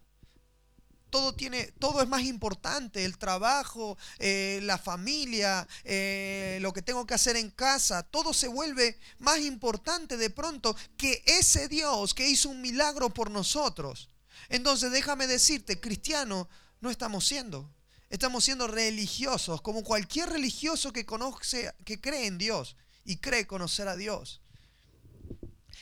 todo 1.10 1.34
tiene, 1.34 1.72
todo 1.80 2.02
es 2.02 2.08
más 2.08 2.24
importante, 2.24 3.06
el 3.06 3.18
trabajo, 3.18 3.98
eh, 4.20 4.60
la 4.64 4.78
familia, 4.78 5.68
eh, 5.84 6.60
lo 6.62 6.74
que 6.74 6.82
tengo 6.82 7.06
que 7.06 7.14
hacer 7.14 7.36
en 7.36 7.50
casa, 7.50 8.04
todo 8.04 8.34
se 8.34 8.48
vuelve 8.48 9.00
más 9.20 9.40
importante 9.40 10.18
de 10.18 10.30
pronto 10.30 10.76
que 10.98 11.24
ese 11.26 11.68
Dios 11.68 12.14
que 12.14 12.30
hizo 12.30 12.50
un 12.50 12.62
milagro 12.62 13.10
por 13.10 13.32
nosotros. 13.32 14.10
Entonces 14.50 14.92
déjame 14.92 15.28
decirte, 15.28 15.80
cristiano 15.80 16.50
no 16.80 16.90
estamos 16.90 17.28
siendo, 17.28 17.74
estamos 18.10 18.44
siendo 18.44 18.68
religiosos, 18.68 19.62
como 19.62 19.84
cualquier 19.84 20.30
religioso 20.30 20.94
que 20.94 21.06
conoce, 21.06 21.74
que 21.86 22.00
cree 22.00 22.28
en 22.28 22.38
Dios 22.38 22.76
y 23.04 23.18
cree 23.18 23.48
conocer 23.48 23.88
a 23.88 23.96
Dios. 23.96 24.42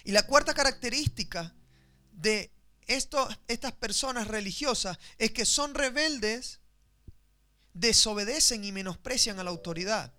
Y 0.03 0.11
la 0.11 0.25
cuarta 0.27 0.53
característica 0.53 1.53
de 2.11 2.51
estas 2.87 3.71
personas 3.73 4.27
religiosas 4.27 4.97
es 5.17 5.31
que 5.31 5.45
son 5.45 5.73
rebeldes, 5.73 6.59
desobedecen 7.73 8.63
y 8.63 8.71
menosprecian 8.71 9.39
a 9.39 9.43
la 9.43 9.49
autoridad. 9.49 10.13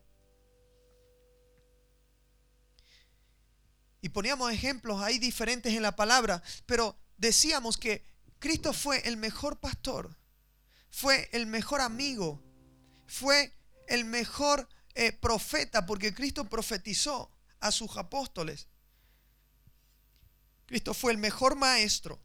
Y 4.01 4.09
poníamos 4.11 4.53
ejemplos 4.53 5.03
ahí 5.03 5.19
diferentes 5.19 5.73
en 5.75 5.83
la 5.83 5.97
palabra, 5.97 6.43
pero 6.67 6.97
decíamos 7.17 7.77
que 7.77 8.05
Cristo 8.39 8.73
fue 8.73 9.07
el 9.09 9.17
mejor 9.17 9.59
pastor, 9.59 10.17
fue 10.91 11.29
el 11.33 11.47
mejor 11.47 11.81
amigo, 11.81 12.43
fue 13.07 13.53
el 13.89 14.05
mejor 14.05 14.69
eh, 14.95 15.13
profeta, 15.13 15.87
porque 15.87 16.15
Cristo 16.15 16.49
profetizó 16.49 17.31
a 17.61 17.73
sus 17.73 17.97
apóstoles. 17.97 18.69
Cristo 20.67 20.95
fue 20.95 21.13
el 21.13 21.19
mejor 21.19 21.57
maestro, 21.57 22.21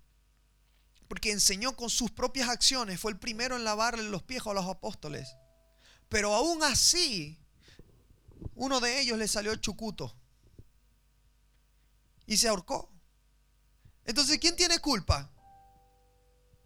porque 1.12 1.30
enseñó 1.30 1.75
con 1.75 1.89
sus 1.89 2.10
propias 2.10 2.48
acciones, 2.48 2.98
fue 2.98 3.12
el 3.12 3.20
primero 3.20 3.58
en 3.58 3.65
lavarle 3.65 4.03
los 4.03 4.24
pies 4.24 4.48
a 4.48 4.53
los 4.53 4.65
apóstoles. 4.65 5.36
Pero 6.08 6.34
aún 6.34 6.63
así, 6.63 7.38
uno 8.56 8.80
de 8.80 9.01
ellos 9.01 9.18
le 9.18 9.27
salió 9.27 9.53
chucuto 9.58 10.15
y 12.25 12.38
se 12.38 12.48
ahorcó. 12.48 12.89
Entonces, 14.06 14.39
¿quién 14.39 14.56
tiene 14.56 14.80
culpa? 14.80 15.30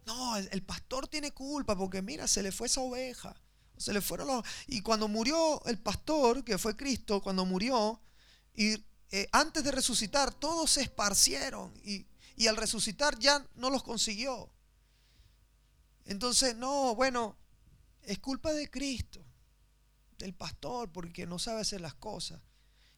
No, 0.05 0.37
el, 0.37 0.61
pastor 0.61 1.07
tiene 1.07 1.31
culpa 1.31 1.75
porque 1.75 2.03
mira, 2.03 2.27
se 2.27 2.43
le 2.43 2.51
fue 2.51 2.67
esa 2.67 2.81
oveja. 2.81 3.35
Se 3.77 3.93
le 3.93 3.99
fueron 3.99 4.27
los... 4.27 4.45
Y 4.67 4.81
cuando 4.81 5.07
murió 5.07 5.65
el 5.65 5.79
pastor, 5.79 6.43
que 6.43 6.59
fue 6.59 6.77
Cristo, 6.77 7.19
cuando 7.19 7.45
murió, 7.45 7.99
y 8.53 8.73
eh, 9.09 9.27
antes 9.31 9.63
de 9.63 9.71
resucitar, 9.71 10.31
todos 10.35 10.69
se 10.69 10.83
esparcieron 10.83 11.73
y, 11.83 12.05
y 12.35 12.47
al 12.47 12.57
resucitar 12.57 13.17
ya 13.19 13.45
no 13.55 13.69
los 13.69 13.83
consiguió. 13.83 14.51
Entonces, 16.05 16.55
no, 16.55 16.95
bueno, 16.95 17.37
es 18.03 18.19
culpa 18.19 18.53
de 18.53 18.69
Cristo, 18.69 19.25
del 20.17 20.33
pastor, 20.33 20.91
porque 20.91 21.25
no 21.25 21.39
sabe 21.39 21.61
hacer 21.61 21.81
las 21.81 21.95
cosas. 21.95 22.41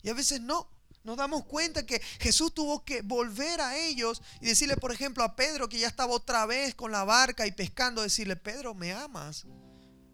Y 0.02 0.10
a 0.10 0.14
veces 0.14 0.42
no, 0.42 0.70
nos 1.04 1.18
damos 1.18 1.46
cuenta 1.46 1.86
que 1.86 2.02
Jesús 2.20 2.54
tuvo 2.54 2.84
que 2.84 3.02
volver 3.02 3.62
a 3.62 3.78
ellos 3.78 4.22
y 4.42 4.48
decirle, 4.48 4.76
por 4.76 4.92
ejemplo, 4.92 5.24
a 5.24 5.36
Pedro 5.36 5.70
que 5.70 5.80
ya 5.80 5.88
estaba 5.88 6.14
otra 6.14 6.46
vez 6.46 6.76
con 6.76 6.92
la 6.92 7.06
barca 7.06 7.48
y 7.48 7.52
pescando, 7.52 8.02
decirle, 8.02 8.36
Pedro, 8.36 8.74
¿me 8.74 8.92
amas? 8.92 9.46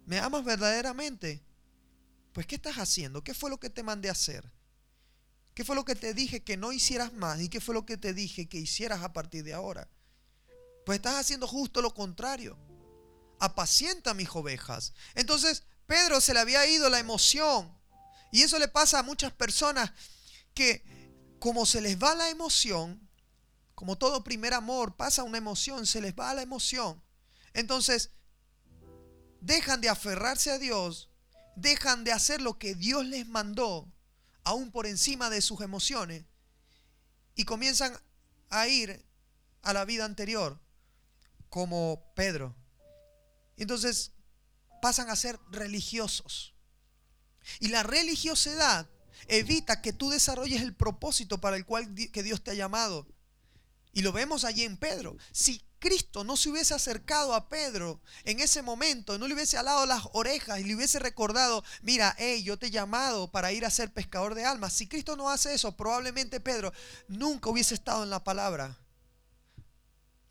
¿Me 0.06 0.20
amas 0.20 0.44
verdaderamente? 0.44 1.44
Pues, 2.32 2.46
¿qué 2.46 2.56
estás 2.56 2.76
haciendo? 2.76 3.24
¿Qué 3.24 3.34
fue 3.34 3.50
lo 3.50 3.60
que 3.60 3.70
te 3.70 3.84
mandé 3.84 4.10
a 4.10 4.14
hacer? 4.14 4.52
¿Qué 5.54 5.64
fue 5.64 5.76
lo 5.76 5.86
que 5.86 5.96
te 5.96 6.14
dije 6.14 6.44
que 6.44 6.58
no 6.58 6.72
hicieras 6.72 7.14
más? 7.14 7.40
¿Y 7.42 7.50
qué 7.50 7.62
fue 7.62 7.76
lo 7.76 7.86
que 7.86 7.98
te 7.98 8.14
dije 8.14 8.50
que 8.50 8.58
hicieras 8.58 9.04
a 9.04 9.14
partir 9.14 9.44
de 9.44 9.54
ahora? 9.54 9.90
Pues 10.86 10.98
estás 10.98 11.16
haciendo 11.16 11.48
justo 11.48 11.82
lo 11.82 11.94
contrario. 11.94 12.58
Apacienta 13.40 14.14
mis 14.14 14.30
ovejas. 14.30 14.94
Entonces, 15.16 15.64
Pedro 15.86 16.22
se 16.22 16.34
le 16.34 16.40
había 16.40 16.66
ido 16.66 16.90
la 16.90 17.00
emoción. 17.00 17.78
Y 18.32 18.42
eso 18.42 18.58
le 18.58 18.68
pasa 18.68 19.00
a 19.00 19.04
muchas 19.04 19.32
personas 19.32 19.92
que 20.54 20.84
como 21.40 21.66
se 21.66 21.82
les 21.82 22.02
va 22.02 22.16
la 22.16 22.30
emoción, 22.30 23.10
como 23.76 23.98
todo 23.98 24.24
primer 24.24 24.54
amor 24.54 24.96
pasa 24.96 25.24
una 25.24 25.38
emoción, 25.38 25.86
se 25.86 26.02
les 26.02 26.16
va 26.16 26.34
la 26.34 26.42
emoción. 26.42 27.04
Entonces, 27.54 28.12
dejan 29.42 29.82
de 29.82 29.90
aferrarse 29.90 30.52
a 30.52 30.58
Dios, 30.58 31.10
dejan 31.56 32.04
de 32.04 32.14
hacer 32.14 32.42
lo 32.42 32.58
que 32.58 32.76
Dios 32.76 33.06
les 33.06 33.28
mandó, 33.28 33.92
aún 34.44 34.72
por 34.72 34.86
encima 34.86 35.30
de 35.30 35.42
sus 35.42 35.62
emociones, 35.62 36.24
y 37.36 37.46
comienzan 37.46 37.98
a 38.50 38.68
ir 38.68 39.04
a 39.62 39.74
la 39.74 39.86
vida 39.86 40.06
anterior, 40.06 40.60
como 41.50 42.12
Pedro. 42.16 42.56
Entonces, 43.58 44.12
pasan 44.82 45.10
a 45.10 45.16
ser 45.16 45.40
religiosos. 45.50 46.54
Y 47.60 47.70
la 47.70 47.84
religiosidad 47.84 48.90
evita 49.28 49.82
que 49.82 49.94
tú 49.94 50.10
desarrolles 50.10 50.62
el 50.62 50.76
propósito 50.76 51.40
para 51.40 51.56
el 51.58 51.66
cual 51.66 51.94
que 51.94 52.24
Dios 52.24 52.44
te 52.44 52.52
ha 52.52 52.56
llamado. 52.56 53.08
Y 53.94 54.02
lo 54.02 54.12
vemos 54.12 54.44
allí 54.44 54.64
en 54.64 54.76
Pedro. 54.76 55.16
Si 55.32 55.64
Cristo 55.78 56.24
no 56.24 56.36
se 56.36 56.50
hubiese 56.50 56.74
acercado 56.74 57.36
a 57.36 57.48
Pedro 57.48 58.02
en 58.24 58.40
ese 58.40 58.64
momento, 58.64 59.20
no 59.20 59.28
le 59.28 59.36
hubiese 59.36 59.58
alado 59.58 59.86
las 59.86 60.04
orejas 60.14 60.60
y 60.60 60.64
le 60.64 60.76
hubiese 60.76 60.98
recordado, 60.98 61.64
mira, 61.84 62.16
hey, 62.18 62.42
yo 62.42 62.58
te 62.58 62.68
he 62.68 62.72
llamado 62.72 63.30
para 63.30 63.52
ir 63.52 63.66
a 63.66 63.70
ser 63.70 63.94
pescador 63.94 64.34
de 64.34 64.46
almas. 64.46 64.74
Si 64.74 64.88
Cristo 64.88 65.16
no 65.16 65.30
hace 65.30 65.54
eso, 65.54 65.78
probablemente 65.78 66.40
Pedro 66.40 66.74
nunca 67.08 67.50
hubiese 67.50 67.76
estado 67.76 68.04
en 68.04 68.10
la 68.10 68.24
palabra. 68.24 68.80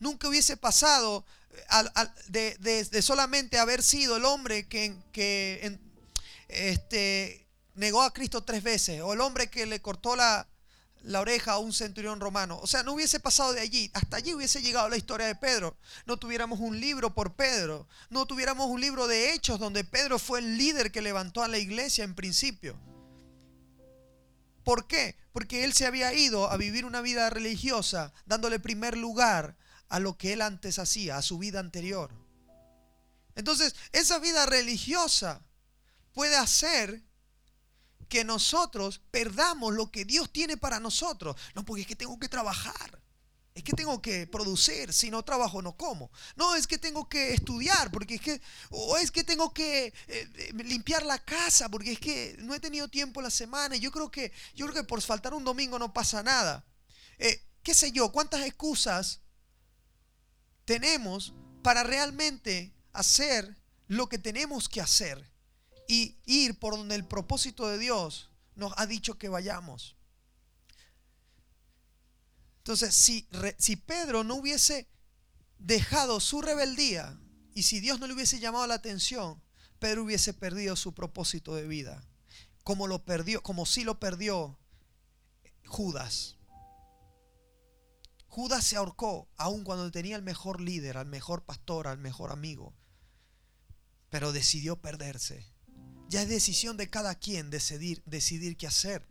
Nunca 0.01 0.27
hubiese 0.27 0.57
pasado 0.57 1.25
eh, 1.53 2.85
de, 2.89 3.03
solamente 3.03 3.59
haber 3.59 3.85
sido 3.85 4.17
el 4.17 4.25
hombre 4.25 4.67
que, 4.67 4.97
que 5.13 5.79
este, 6.49 7.47
negó 7.75 8.03
a 8.03 8.13
Cristo 8.13 8.43
tres 8.43 8.63
veces, 8.63 9.03
o 9.03 9.13
el 9.13 9.21
hombre 9.21 9.51
que 9.51 9.67
le 9.67 9.81
cortó 9.81 10.17
la, 10.17 10.49
oreja 11.21 11.53
a 11.53 11.59
un 11.59 11.73
centurión 11.73 12.21
romano. 12.21 12.59
O 12.63 12.67
sea, 12.67 12.83
no 12.83 12.93
hubiese 12.93 13.21
pasado 13.21 13.53
de 13.53 13.61
allí. 13.61 13.91
Hasta 13.95 14.17
allí 14.17 14.35
hubiese 14.35 14.63
llegado 14.63 14.89
la 14.89 14.97
historia 14.97 15.27
de 15.27 15.35
Pedro. 15.35 15.77
No 16.07 16.17
tuviéramos 16.17 16.61
un 16.61 16.79
libro 16.81 17.15
por 17.15 17.35
Pedro. 17.35 17.89
No 18.11 18.27
tuviéramos 18.27 18.69
un 18.69 18.81
libro 18.81 19.07
de 19.07 19.33
hechos 19.33 19.59
donde 19.59 19.85
Pedro 19.85 20.19
fue 20.19 20.39
el 20.39 20.57
líder 20.57 20.93
que 20.93 21.03
levantó 21.03 21.43
a 21.43 21.49
la 21.49 21.59
iglesia 21.59 22.05
en 22.05 22.15
principio. 22.15 22.79
¿Por 24.65 24.87
qué? 24.87 25.17
Porque 25.33 25.65
él 25.65 25.73
se 25.73 25.87
había 25.87 26.13
ido 26.15 26.51
a 26.51 26.57
vivir 26.57 26.85
una 26.85 27.01
vida 27.01 27.31
religiosa, 27.31 28.13
dándole 28.27 28.61
primer 28.61 28.97
lugar 28.97 29.57
a 29.89 29.99
lo 29.99 30.17
que 30.17 30.33
él 30.33 30.43
antes 30.43 30.79
hacía, 30.79 31.17
a 31.17 31.23
su 31.23 31.39
vida 31.39 31.59
anterior. 31.59 32.11
Entonces, 33.35 33.75
esa 33.93 34.19
vida 34.19 34.47
religiosa 34.47 35.43
puede 36.13 36.37
hacer 36.37 37.03
que 38.13 38.25
nosotros 38.25 39.01
perdamos 39.11 39.73
lo 39.73 39.91
que 39.91 40.05
Dios 40.05 40.31
tiene 40.31 40.59
para 40.59 40.79
nosotros. 40.79 41.35
No, 41.55 41.65
porque 41.65 41.81
es 41.81 41.89
que 41.89 41.97
tengo 41.97 42.21
que 42.21 42.29
trabajar. 42.29 43.01
Es 43.55 43.63
que 43.63 43.73
tengo 43.73 44.03
que 44.03 44.27
producir, 44.27 44.93
si 44.93 45.11
no 45.11 45.23
trabajo 45.23 45.63
no 45.63 45.79
como. 45.79 46.11
No, 46.37 46.55
es 46.55 46.67
que 46.67 46.77
tengo 46.77 47.09
que 47.09 47.33
estudiar, 47.33 47.91
porque 47.91 48.17
es 48.17 48.21
que, 48.21 48.43
o 48.69 48.99
es 48.99 49.11
que 49.11 49.25
tengo 49.25 49.55
que 49.55 49.87
eh, 49.87 49.95
eh, 50.09 50.53
limpiar 50.63 51.07
la 51.07 51.25
casa, 51.25 51.71
porque 51.71 51.93
es 51.93 52.01
que 52.01 52.37
no 52.41 52.55
he 52.55 52.61
tenido 52.61 52.87
tiempo 52.89 53.23
la 53.23 53.31
semana. 53.31 53.77
Y 53.77 53.81
yo 53.81 53.91
creo 53.91 54.11
que, 54.11 54.31
yo 54.55 54.67
creo 54.67 54.83
que 54.83 54.87
por 54.87 55.01
faltar 55.01 55.33
un 55.33 55.45
domingo 55.45 55.79
no 55.79 55.95
pasa 55.95 56.23
nada. 56.23 56.67
Eh, 57.17 57.43
¿Qué 57.63 57.73
sé 57.73 57.93
yo? 57.93 58.13
¿Cuántas 58.13 58.43
excusas 58.43 59.21
tenemos 60.67 61.33
para 61.63 61.83
realmente 61.83 62.75
hacer 62.93 63.57
lo 63.89 64.11
que 64.11 64.19
tenemos 64.19 64.69
que 64.69 64.83
hacer? 64.83 65.32
Y 65.89 66.19
ir 66.25 66.59
por 66.59 66.77
donde 66.77 66.95
el 66.95 67.07
propósito 67.07 67.69
de 67.69 67.79
Dios 67.79 68.31
nos 68.55 68.73
ha 68.77 68.87
dicho 68.87 69.19
que 69.19 69.29
vayamos. 69.29 69.97
Entonces, 72.59 72.95
si, 72.95 73.29
si 73.59 73.77
Pedro 73.77 74.23
no 74.23 74.37
hubiese 74.37 74.89
dejado 75.59 76.21
su 76.21 76.43
rebeldía 76.43 77.19
y 77.55 77.65
si 77.65 77.81
Dios 77.81 77.99
no 77.99 78.07
le 78.07 78.15
hubiese 78.15 78.39
llamado 78.39 78.67
la 78.67 78.75
atención, 78.75 79.43
Pedro 79.79 80.05
hubiese 80.05 80.33
perdido 80.33 80.77
su 80.77 80.95
propósito 80.95 81.57
de 81.57 81.67
vida, 81.67 82.07
como 82.63 82.87
lo 82.87 83.05
perdió, 83.05 83.43
como 83.43 83.67
si 83.67 83.83
lo 83.83 83.99
perdió 83.99 84.59
Judas. 85.67 86.37
Judas 88.29 88.65
se 88.65 88.77
ahorcó 88.77 89.29
aun 89.37 89.65
cuando 89.65 89.91
tenía 89.91 90.17
el 90.17 90.23
mejor 90.23 90.61
líder, 90.61 90.97
al 90.97 91.07
mejor 91.07 91.45
pastor, 91.45 91.89
al 91.89 91.99
mejor 91.99 92.31
amigo, 92.31 92.75
pero 94.09 94.33
decidió 94.33 94.81
perderse. 94.81 95.52
Ya 96.13 96.21
es 96.21 96.29
decisión 96.29 96.77
de 96.77 96.91
cada 96.91 97.15
quien 97.15 97.49
decidir, 97.49 98.03
decidir 98.05 98.59
qué 98.59 98.67
hacer. 98.67 99.03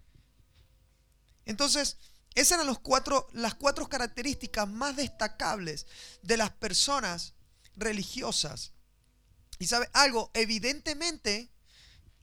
Entonces, 1.45 1.97
esas 2.35 2.57
eran 2.57 2.67
los 2.67 2.77
cuatro, 2.77 3.27
las 3.33 3.55
cuatro 3.55 3.89
características 3.89 4.67
más 4.67 4.95
destacables 4.95 5.87
de 6.21 6.37
las 6.37 6.51
personas 6.51 7.33
religiosas. 7.75 8.73
Y 9.57 9.65
sabe 9.65 9.89
algo, 9.93 10.29
evidentemente, 10.35 11.49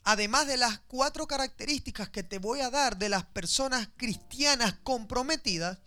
además 0.04 0.46
de 0.46 0.58
las 0.58 0.78
cuatro 0.86 1.26
características 1.26 2.08
que 2.10 2.22
te 2.22 2.38
voy 2.38 2.60
a 2.60 2.70
dar 2.70 2.98
de 2.98 3.08
las 3.08 3.24
personas 3.24 3.88
cristianas 3.96 4.74
comprometidas, 4.84 5.78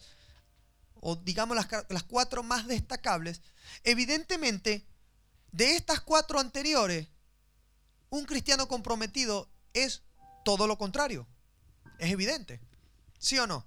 o 1.00 1.16
digamos 1.16 1.56
las, 1.56 1.70
las 1.88 2.04
cuatro 2.04 2.44
más 2.44 2.68
destacables, 2.68 3.40
evidentemente, 3.86 4.86
de 5.54 5.78
estas 5.78 6.02
cuatro 6.02 6.42
anteriores, 6.42 7.08
un 8.12 8.26
cristiano 8.26 8.68
comprometido 8.68 9.50
es 9.74 10.04
todo 10.44 10.68
lo 10.68 10.78
contrario. 10.78 11.26
Es 11.98 12.12
evidente. 12.12 12.60
¿Sí 13.18 13.40
o 13.40 13.48
no? 13.48 13.66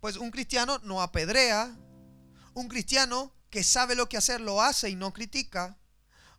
Pues 0.00 0.16
un 0.16 0.30
cristiano 0.30 0.80
no 0.82 1.02
apedrea. 1.02 1.76
Un 2.54 2.68
cristiano 2.68 3.34
que 3.50 3.62
sabe 3.62 3.94
lo 3.94 4.08
que 4.08 4.16
hacer 4.16 4.40
lo 4.40 4.62
hace 4.62 4.88
y 4.88 4.96
no 4.96 5.12
critica. 5.12 5.78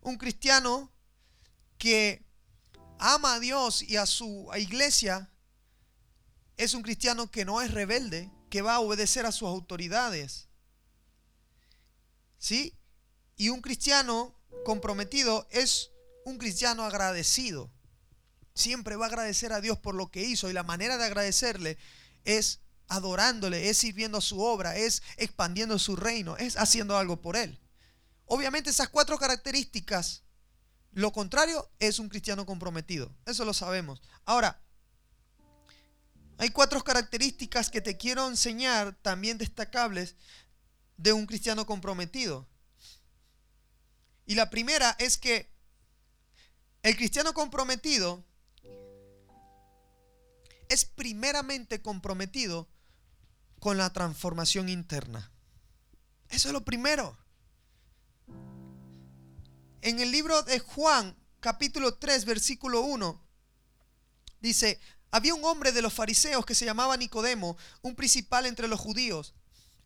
Un 0.00 0.18
cristiano 0.18 0.90
que 1.78 2.26
ama 2.98 3.34
a 3.34 3.40
Dios 3.40 3.82
y 3.82 3.96
a 3.96 4.06
su 4.06 4.50
iglesia 4.56 5.30
es 6.56 6.74
un 6.74 6.82
cristiano 6.82 7.30
que 7.30 7.44
no 7.44 7.62
es 7.62 7.70
rebelde, 7.70 8.32
que 8.50 8.62
va 8.62 8.74
a 8.74 8.80
obedecer 8.80 9.26
a 9.26 9.32
sus 9.32 9.48
autoridades. 9.48 10.48
¿Sí? 12.38 12.76
Y 13.36 13.50
un 13.50 13.60
cristiano 13.60 14.34
comprometido 14.64 15.46
es 15.52 15.92
un 16.28 16.38
cristiano 16.38 16.84
agradecido. 16.84 17.70
Siempre 18.54 18.96
va 18.96 19.06
a 19.06 19.08
agradecer 19.08 19.52
a 19.52 19.60
Dios 19.60 19.78
por 19.78 19.94
lo 19.94 20.10
que 20.10 20.22
hizo 20.22 20.50
y 20.50 20.52
la 20.52 20.62
manera 20.62 20.96
de 20.98 21.04
agradecerle 21.04 21.78
es 22.24 22.60
adorándole, 22.88 23.68
es 23.68 23.78
sirviendo 23.78 24.20
su 24.20 24.40
obra, 24.40 24.76
es 24.76 25.02
expandiendo 25.16 25.78
su 25.78 25.96
reino, 25.96 26.36
es 26.36 26.56
haciendo 26.56 26.96
algo 26.96 27.20
por 27.20 27.36
él. 27.36 27.58
Obviamente 28.24 28.70
esas 28.70 28.88
cuatro 28.88 29.18
características, 29.18 30.22
lo 30.92 31.12
contrario 31.12 31.70
es 31.78 31.98
un 31.98 32.08
cristiano 32.08 32.46
comprometido, 32.46 33.14
eso 33.26 33.44
lo 33.44 33.54
sabemos. 33.54 34.02
Ahora, 34.24 34.60
hay 36.38 36.50
cuatro 36.50 36.82
características 36.82 37.70
que 37.70 37.80
te 37.80 37.96
quiero 37.96 38.28
enseñar 38.28 38.96
también 39.02 39.38
destacables 39.38 40.16
de 40.96 41.12
un 41.12 41.26
cristiano 41.26 41.66
comprometido. 41.66 42.48
Y 44.24 44.34
la 44.34 44.50
primera 44.50 44.94
es 44.98 45.18
que 45.18 45.50
el 46.88 46.96
cristiano 46.96 47.34
comprometido 47.34 48.24
es 50.70 50.86
primeramente 50.86 51.82
comprometido 51.82 52.66
con 53.60 53.76
la 53.76 53.92
transformación 53.92 54.70
interna. 54.70 55.30
Eso 56.30 56.48
es 56.48 56.54
lo 56.54 56.64
primero. 56.64 57.18
En 59.82 60.00
el 60.00 60.10
libro 60.10 60.42
de 60.44 60.60
Juan, 60.60 61.14
capítulo 61.40 61.94
3, 61.94 62.24
versículo 62.24 62.80
1, 62.80 63.22
dice, 64.40 64.80
había 65.10 65.34
un 65.34 65.44
hombre 65.44 65.72
de 65.72 65.82
los 65.82 65.92
fariseos 65.92 66.46
que 66.46 66.54
se 66.54 66.64
llamaba 66.64 66.96
Nicodemo, 66.96 67.58
un 67.82 67.96
principal 67.96 68.46
entre 68.46 68.66
los 68.66 68.80
judíos. 68.80 69.34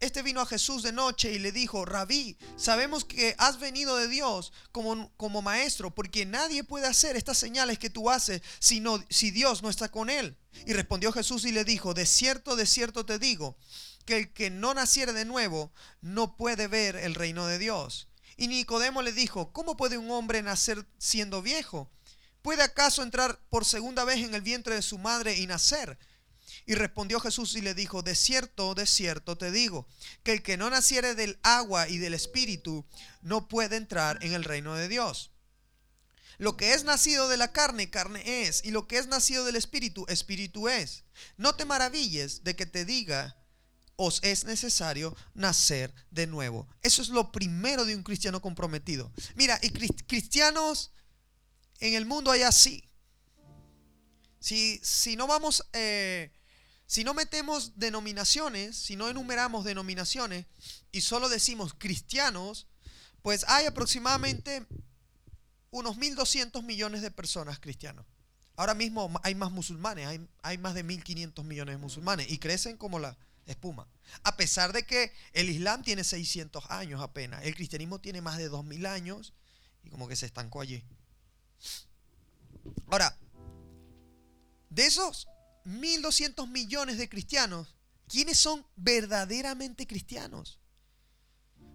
Este 0.03 0.23
vino 0.23 0.41
a 0.41 0.47
Jesús 0.47 0.83
de 0.83 0.91
noche 0.91 1.33
y 1.33 1.39
le 1.39 1.53
dijo, 1.53 1.85
Rabí, 1.85 2.37
sabemos 2.57 3.05
que 3.05 3.37
has 3.39 3.61
venido 3.61 3.97
de 3.97 4.09
Dios 4.09 4.53
como, 4.73 5.13
como 5.17 5.43
maestro, 5.43 5.95
porque 5.95 6.27
nadie 6.27 6.65
puede 6.65 6.89
hacer 6.89 7.15
estas 7.15 7.39
señales 7.39 7.79
que 7.79 7.89
tú 7.89 8.11
haces 8.11 8.43
sino, 8.59 9.01
si 9.11 9.31
Dios 9.31 9.63
no 9.63 9.71
está 9.71 9.93
con 9.93 10.11
él. 10.11 10.37
Y 10.67 10.73
respondió 10.73 11.13
Jesús 11.13 11.45
y 11.45 11.53
le 11.53 11.63
dijo, 11.63 11.95
de 11.95 12.05
cierto, 12.05 12.57
de 12.57 12.67
cierto 12.67 13.07
te 13.07 13.21
digo, 13.21 13.57
que 14.05 14.17
el 14.17 14.33
que 14.33 14.51
no 14.51 14.75
naciere 14.75 15.13
de 15.13 15.25
nuevo 15.25 15.73
no 16.01 16.37
puede 16.37 16.67
ver 16.67 16.97
el 16.97 17.15
reino 17.15 17.47
de 17.47 17.61
Dios. 17.61 18.09
Y 18.37 18.49
Nicodemo 18.49 19.03
le 19.03 19.13
dijo, 19.13 19.53
¿cómo 19.53 19.77
puede 19.77 19.99
un 19.99 20.11
hombre 20.11 20.43
nacer 20.43 20.85
siendo 20.99 21.43
viejo? 21.43 21.93
¿Puede 22.43 22.65
acaso 22.65 23.05
entrar 23.05 23.41
por 23.51 23.65
segunda 23.65 24.03
vez 24.03 24.19
en 24.19 24.35
el 24.35 24.41
vientre 24.41 24.75
de 24.75 24.83
su 24.83 24.99
madre 24.99 25.39
y 25.39 25.47
nacer? 25.47 25.97
Y 26.73 26.75
respondió 26.75 27.21
Jesús 27.21 27.55
y 27.55 27.61
le 27.61 27.75
dijo, 27.75 28.02
de 28.02 28.14
cierto, 28.14 28.75
de 28.75 28.87
cierto 28.87 29.37
te 29.37 29.50
digo, 29.50 29.87
que 30.23 30.33
el 30.33 30.43
que 30.43 30.57
no 30.57 30.71
naciere 30.71 31.14
del 31.14 31.38
agua 31.43 31.87
y 31.87 31.99
del 31.99 32.14
espíritu 32.14 32.87
no 33.21 33.47
puede 33.47 33.76
entrar 33.76 34.19
en 34.25 34.33
el 34.33 34.43
reino 34.43 34.75
de 34.75 34.88
Dios. 34.88 35.33
Lo 36.38 36.57
que 36.57 36.73
es 36.73 36.85
nacido 36.85 37.29
de 37.29 37.37
la 37.37 37.52
carne, 37.52 37.91
carne 37.91 38.47
es, 38.49 38.64
y 38.64 38.71
lo 38.71 38.88
que 38.88 38.97
es 38.97 39.07
nacido 39.07 39.45
del 39.45 39.57
espíritu, 39.57 40.07
espíritu 40.09 40.71
es. 40.71 41.05
No 41.37 41.55
te 41.57 41.67
maravilles 41.67 42.43
de 42.43 42.57
que 42.57 42.64
te 42.64 42.87
diga, 42.87 43.37
os 43.97 44.21
es 44.23 44.47
necesario 44.47 45.14
nacer 45.35 45.93
de 46.11 46.26
nuevo. 46.26 46.67
Eso 46.81 47.02
es 47.02 47.11
lo 47.11 47.33
primero 47.33 47.85
de 47.85 47.95
un 47.95 48.02
cristiano 48.02 48.41
comprometido. 48.41 49.12
Mira, 49.35 49.61
y 49.61 49.69
cristianos 50.07 50.91
en 51.81 51.93
el 51.93 52.07
mundo 52.07 52.31
hay 52.31 52.41
así. 52.41 52.83
Si, 54.41 54.81
si 54.83 55.17
no 55.17 55.26
vamos... 55.26 55.67
Eh, 55.75 56.33
si 56.93 57.05
no 57.05 57.15
metemos 57.15 57.79
denominaciones, 57.79 58.77
si 58.77 58.97
no 58.97 59.09
enumeramos 59.09 59.65
denominaciones 59.65 60.45
y 60.91 61.01
solo 61.01 61.31
decimos 61.31 61.73
cristianos, 61.73 62.67
pues 63.23 63.47
hay 63.49 63.65
aproximadamente 63.65 64.67
unos 65.71 65.97
1.200 65.97 66.63
millones 66.63 67.01
de 67.01 67.11
personas 67.11 67.59
cristianos. 67.61 68.05
Ahora 68.57 68.75
mismo 68.75 69.11
hay 69.23 69.35
más 69.35 69.51
musulmanes, 69.51 70.07
hay, 70.43 70.59
más 70.59 70.75
de 70.75 70.85
1.500 70.85 71.43
millones 71.45 71.77
de 71.77 71.79
musulmanes 71.79 72.31
y 72.31 72.37
crecen 72.37 72.77
como 72.77 72.99
la 72.99 73.16
espuma. 73.47 73.88
A 74.23 74.37
pesar 74.37 74.75
de 74.75 74.85
que 74.85 75.14
el 75.33 75.49
Islam 75.49 75.83
tiene 75.83 76.05
600 76.05 76.71
años 76.71 77.01
apenas, 77.01 77.43
el 77.47 77.55
cristianismo 77.55 78.03
tiene 78.03 78.21
más 78.21 78.37
de 78.37 78.51
2.000 78.51 78.87
años 78.87 79.33
y 79.83 79.88
como 79.88 80.09
que 80.09 80.16
se 80.16 80.27
estancó 80.27 80.61
allí. 80.61 80.85
Ahora, 82.88 83.16
de 84.69 84.85
esos 84.85 85.27
1.200 85.64 86.48
millones 86.48 86.98
de 86.98 87.09
cristianos, 87.09 87.77
¿quiénes 88.09 88.38
son 88.38 88.66
verdaderamente 88.77 89.87
cristianos? 89.87 90.59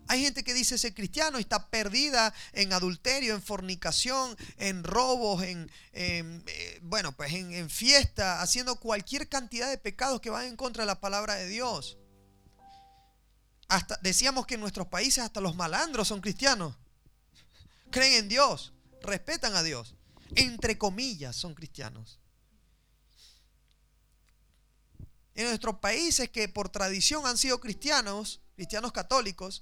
Hay 0.10 0.21
gente 0.21 0.43
que 0.43 0.54
dice 0.54 0.78
ser 0.78 0.93
cristiano 0.93 1.38
y 1.38 1.41
está 1.41 1.69
perdida 1.69 2.34
en 2.54 2.71
adulterio, 2.71 3.36
en 3.36 3.41
fornicación, 3.41 4.38
en 4.58 4.84
robos, 4.84 5.43
en, 5.43 5.69
eh, 5.91 6.80
bueno, 6.82 7.12
pues 7.12 7.34
en, 7.34 7.54
en, 7.54 7.69
fiesta, 7.69 8.41
haciendo 8.41 8.80
cualquier 8.80 9.28
cantidad 9.28 9.69
de 9.69 9.78
pecados 9.78 10.21
que 10.21 10.30
van 10.30 10.45
en 10.45 10.56
contra 10.56 10.84
de 10.84 10.88
la 10.88 11.02
palabra 11.02 11.36
de 11.36 11.47
Dios. 11.47 11.97
Hasta, 13.67 14.00
decíamos 14.02 14.47
que 14.47 14.56
en 14.56 14.62
nuestros 14.62 14.88
países 14.88 15.26
hasta 15.26 15.41
los 15.41 15.58
malandros 15.58 16.08
son 16.08 16.21
cristianos. 16.21 16.78
Creen 17.91 18.13
en 18.13 18.30
Dios, 18.30 18.71
respetan 19.02 19.56
a 19.56 19.63
Dios. 19.63 19.95
Entre 20.36 20.78
comillas 20.78 21.36
son 21.36 21.54
cristianos 21.54 22.19
en 25.38 25.45
nuestros 25.45 25.78
países 25.78 26.30
que 26.32 26.50
por 26.50 26.69
tradición 26.69 27.28
han 27.28 27.38
sido 27.38 27.62
cristianos, 27.62 28.41
cristianos 28.56 28.91
católicos, 28.91 29.62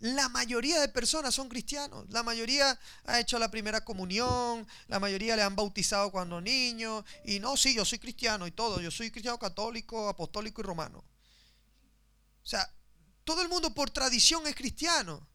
la 0.00 0.28
mayoría 0.28 0.78
de 0.78 0.90
personas 0.90 1.34
son 1.34 1.48
cristianos. 1.48 2.04
La 2.10 2.22
mayoría 2.22 2.78
ha 3.04 3.18
hecho 3.18 3.38
la 3.38 3.50
primera 3.50 3.82
comunión, 3.82 4.66
la 4.86 5.00
mayoría 5.00 5.36
le 5.36 5.42
han 5.42 5.56
bautizado 5.56 6.12
cuando 6.12 6.42
niño. 6.42 7.02
Y 7.24 7.40
no, 7.40 7.56
sí, 7.56 7.74
yo 7.74 7.86
soy 7.86 7.98
cristiano 7.98 8.46
y 8.46 8.50
todo. 8.50 8.78
Yo 8.82 8.90
soy 8.90 9.10
cristiano 9.10 9.38
católico, 9.38 10.06
apostólico 10.06 10.60
y 10.60 10.64
romano. 10.64 10.98
O 10.98 12.46
sea, 12.46 12.70
todo 13.24 13.40
el 13.40 13.48
mundo 13.48 13.72
por 13.74 13.88
tradición 13.90 14.46
es 14.46 14.54
cristiano. 14.54 15.26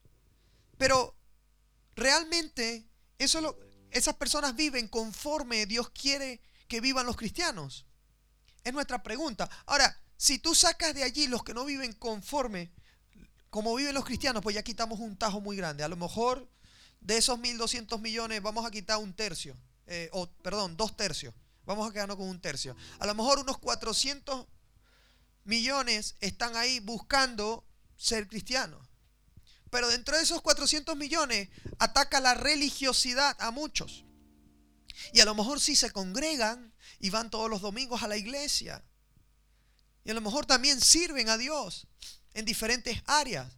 Pero 0.77 1.15
realmente 1.95 2.87
esas 3.17 4.15
personas 4.15 4.55
viven 4.55 4.87
conforme 4.87 5.65
Dios 5.65 5.89
quiere 5.89 6.39
que 6.67 6.81
vivan 6.81 7.07
los 7.07 7.17
cristianos. 7.17 7.87
Es 8.63 8.73
nuestra 8.73 9.03
pregunta. 9.03 9.49
Ahora, 9.65 9.99
si 10.17 10.39
tú 10.39 10.55
sacas 10.55 10.93
de 10.93 11.03
allí 11.03 11.27
los 11.27 11.43
que 11.43 11.53
no 11.53 11.65
viven 11.65 11.93
conforme 11.93 12.71
como 13.53 13.75
viven 13.75 13.93
los 13.93 14.03
cristianos, 14.03 14.41
pues 14.41 14.55
ya 14.55 14.63
quitamos 14.63 14.99
un 14.99 15.15
tajo 15.15 15.39
muy 15.39 15.55
grande. 15.55 15.83
A 15.83 15.87
lo 15.87 15.95
mejor 15.95 16.49
de 17.01 17.17
esos 17.17 17.37
1.200 17.37 17.99
millones 17.99 18.41
vamos 18.41 18.65
a 18.65 18.71
quitar 18.71 18.97
un 18.97 19.13
tercio, 19.13 19.55
eh, 19.85 20.09
o 20.11 20.27
perdón, 20.27 20.75
dos 20.75 20.97
tercios. 20.97 21.35
Vamos 21.63 21.87
a 21.87 21.93
quedarnos 21.93 22.17
con 22.17 22.27
un 22.27 22.41
tercio. 22.41 22.75
A 22.97 23.05
lo 23.05 23.13
mejor 23.13 23.37
unos 23.37 23.59
400 23.59 24.47
millones 25.43 26.15
están 26.19 26.55
ahí 26.55 26.79
buscando 26.79 27.63
ser 27.95 28.27
cristianos. 28.27 28.89
Pero 29.69 29.87
dentro 29.87 30.17
de 30.17 30.23
esos 30.23 30.41
400 30.41 30.95
millones 30.95 31.49
ataca 31.77 32.19
la 32.19 32.33
religiosidad 32.33 33.35
a 33.39 33.51
muchos. 33.51 34.03
Y 35.13 35.19
a 35.19 35.25
lo 35.25 35.35
mejor 35.35 35.59
sí 35.59 35.75
se 35.75 35.91
congregan 35.91 36.72
y 37.03 37.09
van 37.09 37.29
todos 37.29 37.49
los 37.49 37.59
domingos 37.59 38.01
a 38.01 38.07
la 38.07 38.15
iglesia. 38.15 38.81
Y 40.05 40.11
a 40.11 40.13
lo 40.13 40.21
mejor 40.21 40.45
también 40.45 40.79
sirven 40.79 41.27
a 41.27 41.37
Dios 41.37 41.85
en 42.33 42.45
diferentes 42.45 43.03
áreas. 43.07 43.57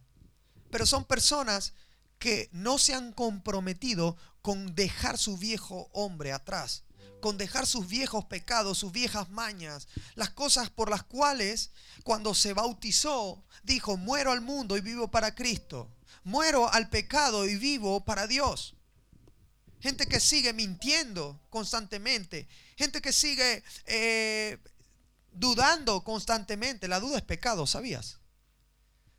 Pero 0.68 0.84
son 0.84 1.04
personas 1.04 1.72
que 2.18 2.48
no 2.50 2.76
se 2.76 2.92
han 2.92 3.12
comprometido 3.12 4.16
con 4.42 4.74
dejar 4.74 5.16
su 5.16 5.36
viejo 5.38 5.88
hombre 5.92 6.32
atrás, 6.32 6.82
con 7.20 7.38
dejar 7.38 7.68
sus 7.68 7.86
viejos 7.86 8.24
pecados, 8.24 8.78
sus 8.78 8.90
viejas 8.90 9.30
mañas, 9.30 9.86
las 10.16 10.30
cosas 10.30 10.68
por 10.68 10.90
las 10.90 11.04
cuales 11.04 11.70
cuando 12.02 12.34
se 12.34 12.52
bautizó 12.52 13.44
dijo, 13.62 13.96
muero 13.96 14.32
al 14.32 14.40
mundo 14.40 14.76
y 14.76 14.80
vivo 14.80 15.08
para 15.08 15.36
Cristo, 15.36 15.88
muero 16.24 16.68
al 16.72 16.88
pecado 16.88 17.46
y 17.46 17.54
vivo 17.54 18.04
para 18.04 18.26
Dios. 18.26 18.75
Gente 19.80 20.06
que 20.06 20.20
sigue 20.20 20.52
mintiendo 20.52 21.40
constantemente. 21.50 22.48
Gente 22.76 23.02
que 23.02 23.12
sigue 23.12 23.62
eh, 23.84 24.58
dudando 25.32 26.02
constantemente. 26.02 26.88
La 26.88 27.00
duda 27.00 27.18
es 27.18 27.24
pecado, 27.24 27.66
¿sabías? 27.66 28.18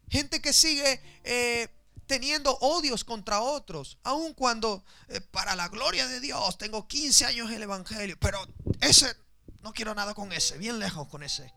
Gente 0.09 0.41
que 0.41 0.53
sigue 0.53 1.01
eh, 1.23 1.69
teniendo 2.07 2.57
odios 2.59 3.03
contra 3.03 3.41
otros. 3.41 3.99
Aun 4.03 4.33
cuando, 4.33 4.83
eh, 5.09 5.21
para 5.21 5.55
la 5.55 5.67
gloria 5.69 6.07
de 6.07 6.19
Dios, 6.19 6.57
tengo 6.57 6.87
15 6.87 7.25
años 7.25 7.49
en 7.49 7.57
el 7.57 7.63
Evangelio. 7.63 8.17
Pero 8.19 8.39
ese, 8.81 9.15
no 9.61 9.73
quiero 9.73 9.93
nada 9.93 10.15
con 10.15 10.33
ese. 10.33 10.57
Bien 10.57 10.79
lejos 10.79 11.07
con 11.07 11.21
ese. 11.21 11.53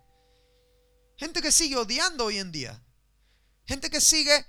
Gente 1.17 1.41
que 1.41 1.53
sigue 1.53 1.77
odiando 1.77 2.27
hoy 2.27 2.39
en 2.39 2.53
día. 2.53 2.83
Gente 3.67 3.89
que 3.91 4.01
sigue 4.01 4.45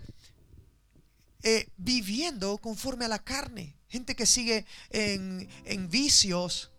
viviendo 1.77 2.59
conforme 2.59 3.05
a 3.05 3.07
la 3.07 3.23
carne 3.23 3.80
gente 3.91 4.15
que 4.15 4.25
sigue 4.25 4.65
en, 4.89 5.89
vicios, 5.89 6.71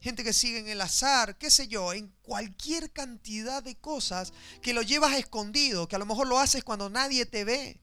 gente 0.00 0.24
que 0.24 0.32
sigue 0.32 0.58
en 0.58 0.68
el 0.68 0.80
azar, 0.80 1.36
qué 1.36 1.50
sé 1.50 1.68
yo, 1.68 1.92
en 1.92 2.08
cualquier 2.22 2.90
cantidad 2.92 3.62
de 3.62 3.76
cosas 3.76 4.32
que 4.62 4.72
lo 4.72 4.80
llevas 4.80 5.12
escondido, 5.12 5.86
que 5.88 5.96
a 5.96 5.98
lo 5.98 6.06
mejor 6.06 6.26
lo 6.26 6.38
haces 6.38 6.64
cuando 6.64 6.88
nadie 6.88 7.26
te 7.26 7.44
ve. 7.44 7.78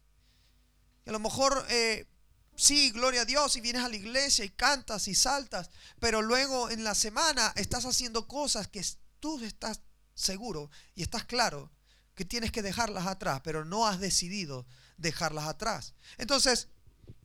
Que 1.04 1.12
a 1.12 1.14
lo 1.14 1.20
mejor, 1.20 1.64
eh, 1.70 2.08
sí, 2.56 2.90
gloria 2.90 3.22
a 3.22 3.26
Dios, 3.26 3.56
y 3.56 3.62
vienes 3.62 3.84
a 3.84 3.90
la 3.90 3.96
iglesia 3.96 4.44
y 4.44 4.50
cantas 4.50 5.08
y 5.08 5.14
saltas, 5.14 5.70
pero 6.00 6.24
luego 6.24 6.72
en 6.72 6.84
la 6.84 6.96
semana 6.96 7.54
estás 7.58 7.86
haciendo 7.86 8.28
cosas 8.28 8.68
que 8.68 8.84
tú 9.20 9.40
estás 9.44 9.82
seguro 10.16 10.72
y 10.96 11.04
estás 11.04 11.26
claro 11.26 11.72
que 12.16 12.26
tienes 12.26 12.52
que 12.52 12.64
dejarlas 12.64 13.06
atrás, 13.06 13.42
pero 13.44 13.66
no 13.66 13.86
has 13.86 14.00
decidido 14.00 14.66
dejarlas 14.98 15.46
atrás. 15.46 15.94
Entonces, 16.18 16.70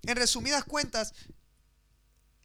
en 0.07 0.17
resumidas 0.17 0.65
cuentas, 0.65 1.15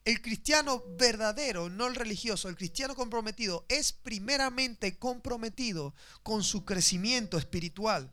el 0.06 0.22
cristiano 0.22 0.84
verdadero, 0.98 1.69
no 1.69 1.88
el 1.88 1.95
religioso, 1.95 2.50
el 2.50 2.56
cristiano 2.56 2.95
comprometido, 2.95 3.65
es 3.69 3.91
primeramente 3.91 4.98
comprometido 4.98 5.93
con 6.24 6.43
su 6.43 6.65
crecimiento 6.65 7.38
espiritual. 7.38 8.12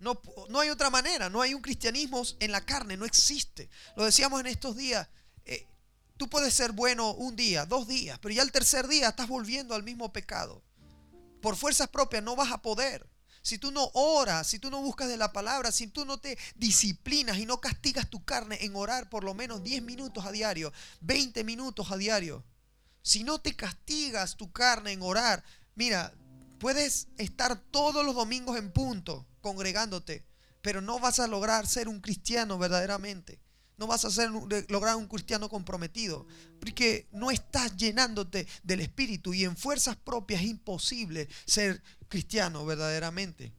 No, 0.00 0.20
no, 0.48 0.60
hay 0.60 0.70
otra 0.70 0.90
manera, 0.90 1.28
no 1.28 1.42
hay 1.42 1.54
un 1.54 1.62
cristianismo 1.62 2.22
en 2.40 2.52
la 2.52 2.64
carne, 2.64 2.96
no 2.96 3.04
existe. 3.04 3.68
Lo 3.96 4.04
decíamos 4.04 4.40
en 4.40 4.46
estos 4.46 4.76
días, 4.76 5.08
eh, 5.44 5.66
tú 6.16 6.28
puedes 6.28 6.54
ser 6.54 6.72
bueno 6.72 7.12
un 7.12 7.36
día, 7.36 7.66
dos 7.66 7.86
días, 7.86 8.18
pero 8.18 8.34
ya 8.34 8.42
el 8.42 8.52
tercer 8.52 8.88
día 8.88 9.10
estás 9.10 9.28
volviendo 9.28 9.74
al 9.74 9.82
mismo 9.82 10.12
pecado. 10.12 10.62
Por 11.42 11.56
fuerzas 11.56 11.88
propias 11.88 12.22
no 12.22 12.34
vas 12.34 12.50
a 12.50 12.62
poder 12.62 13.06
si 13.42 13.58
tú 13.58 13.70
no 13.70 13.90
oras, 13.94 14.46
si 14.46 14.58
tú 14.58 14.70
no 14.70 14.82
buscas 14.82 15.08
de 15.08 15.16
la 15.16 15.32
palabra, 15.32 15.72
si 15.72 15.86
tú 15.86 16.04
no 16.04 16.18
te 16.18 16.38
disciplinas 16.56 17.38
y 17.38 17.46
no 17.46 17.60
castigas 17.60 18.08
tu 18.10 18.24
carne 18.24 18.58
en 18.60 18.76
orar 18.76 19.08
por 19.08 19.24
lo 19.24 19.34
menos 19.34 19.62
10 19.62 19.82
minutos 19.82 20.24
a 20.26 20.32
diario, 20.32 20.72
20 21.00 21.44
minutos 21.44 21.90
a 21.90 21.96
diario, 21.96 22.44
si 23.02 23.24
no 23.24 23.40
te 23.40 23.56
castigas 23.56 24.36
tu 24.36 24.52
carne 24.52 24.92
en 24.92 25.02
orar, 25.02 25.42
mira, 25.74 26.12
puedes 26.58 27.08
estar 27.16 27.58
todos 27.70 28.04
los 28.04 28.14
domingos 28.14 28.58
en 28.58 28.70
punto 28.70 29.26
congregándote, 29.40 30.26
pero 30.60 30.82
no 30.82 31.00
vas 31.00 31.18
a 31.18 31.26
lograr 31.26 31.66
ser 31.66 31.88
un 31.88 32.00
cristiano 32.00 32.58
verdaderamente. 32.58 33.40
No 33.78 33.86
vas 33.86 34.04
a 34.04 34.10
ser, 34.10 34.30
lograr 34.68 34.96
un 34.96 35.08
cristiano 35.08 35.48
comprometido, 35.48 36.26
porque 36.60 37.08
no 37.12 37.30
estás 37.30 37.74
llenándote 37.78 38.46
del 38.62 38.82
Espíritu 38.82 39.32
y 39.32 39.44
en 39.44 39.56
fuerzas 39.56 39.96
propias 39.96 40.42
es 40.42 40.48
imposible 40.48 41.30
ser 41.46 41.82
cristiano 42.10 42.66
verdaderamente. 42.66 43.54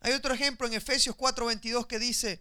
Hay 0.00 0.12
otro 0.12 0.34
ejemplo 0.34 0.66
en 0.66 0.74
Efesios 0.74 1.14
4:22 1.16 1.86
que 1.86 2.00
dice, 2.00 2.40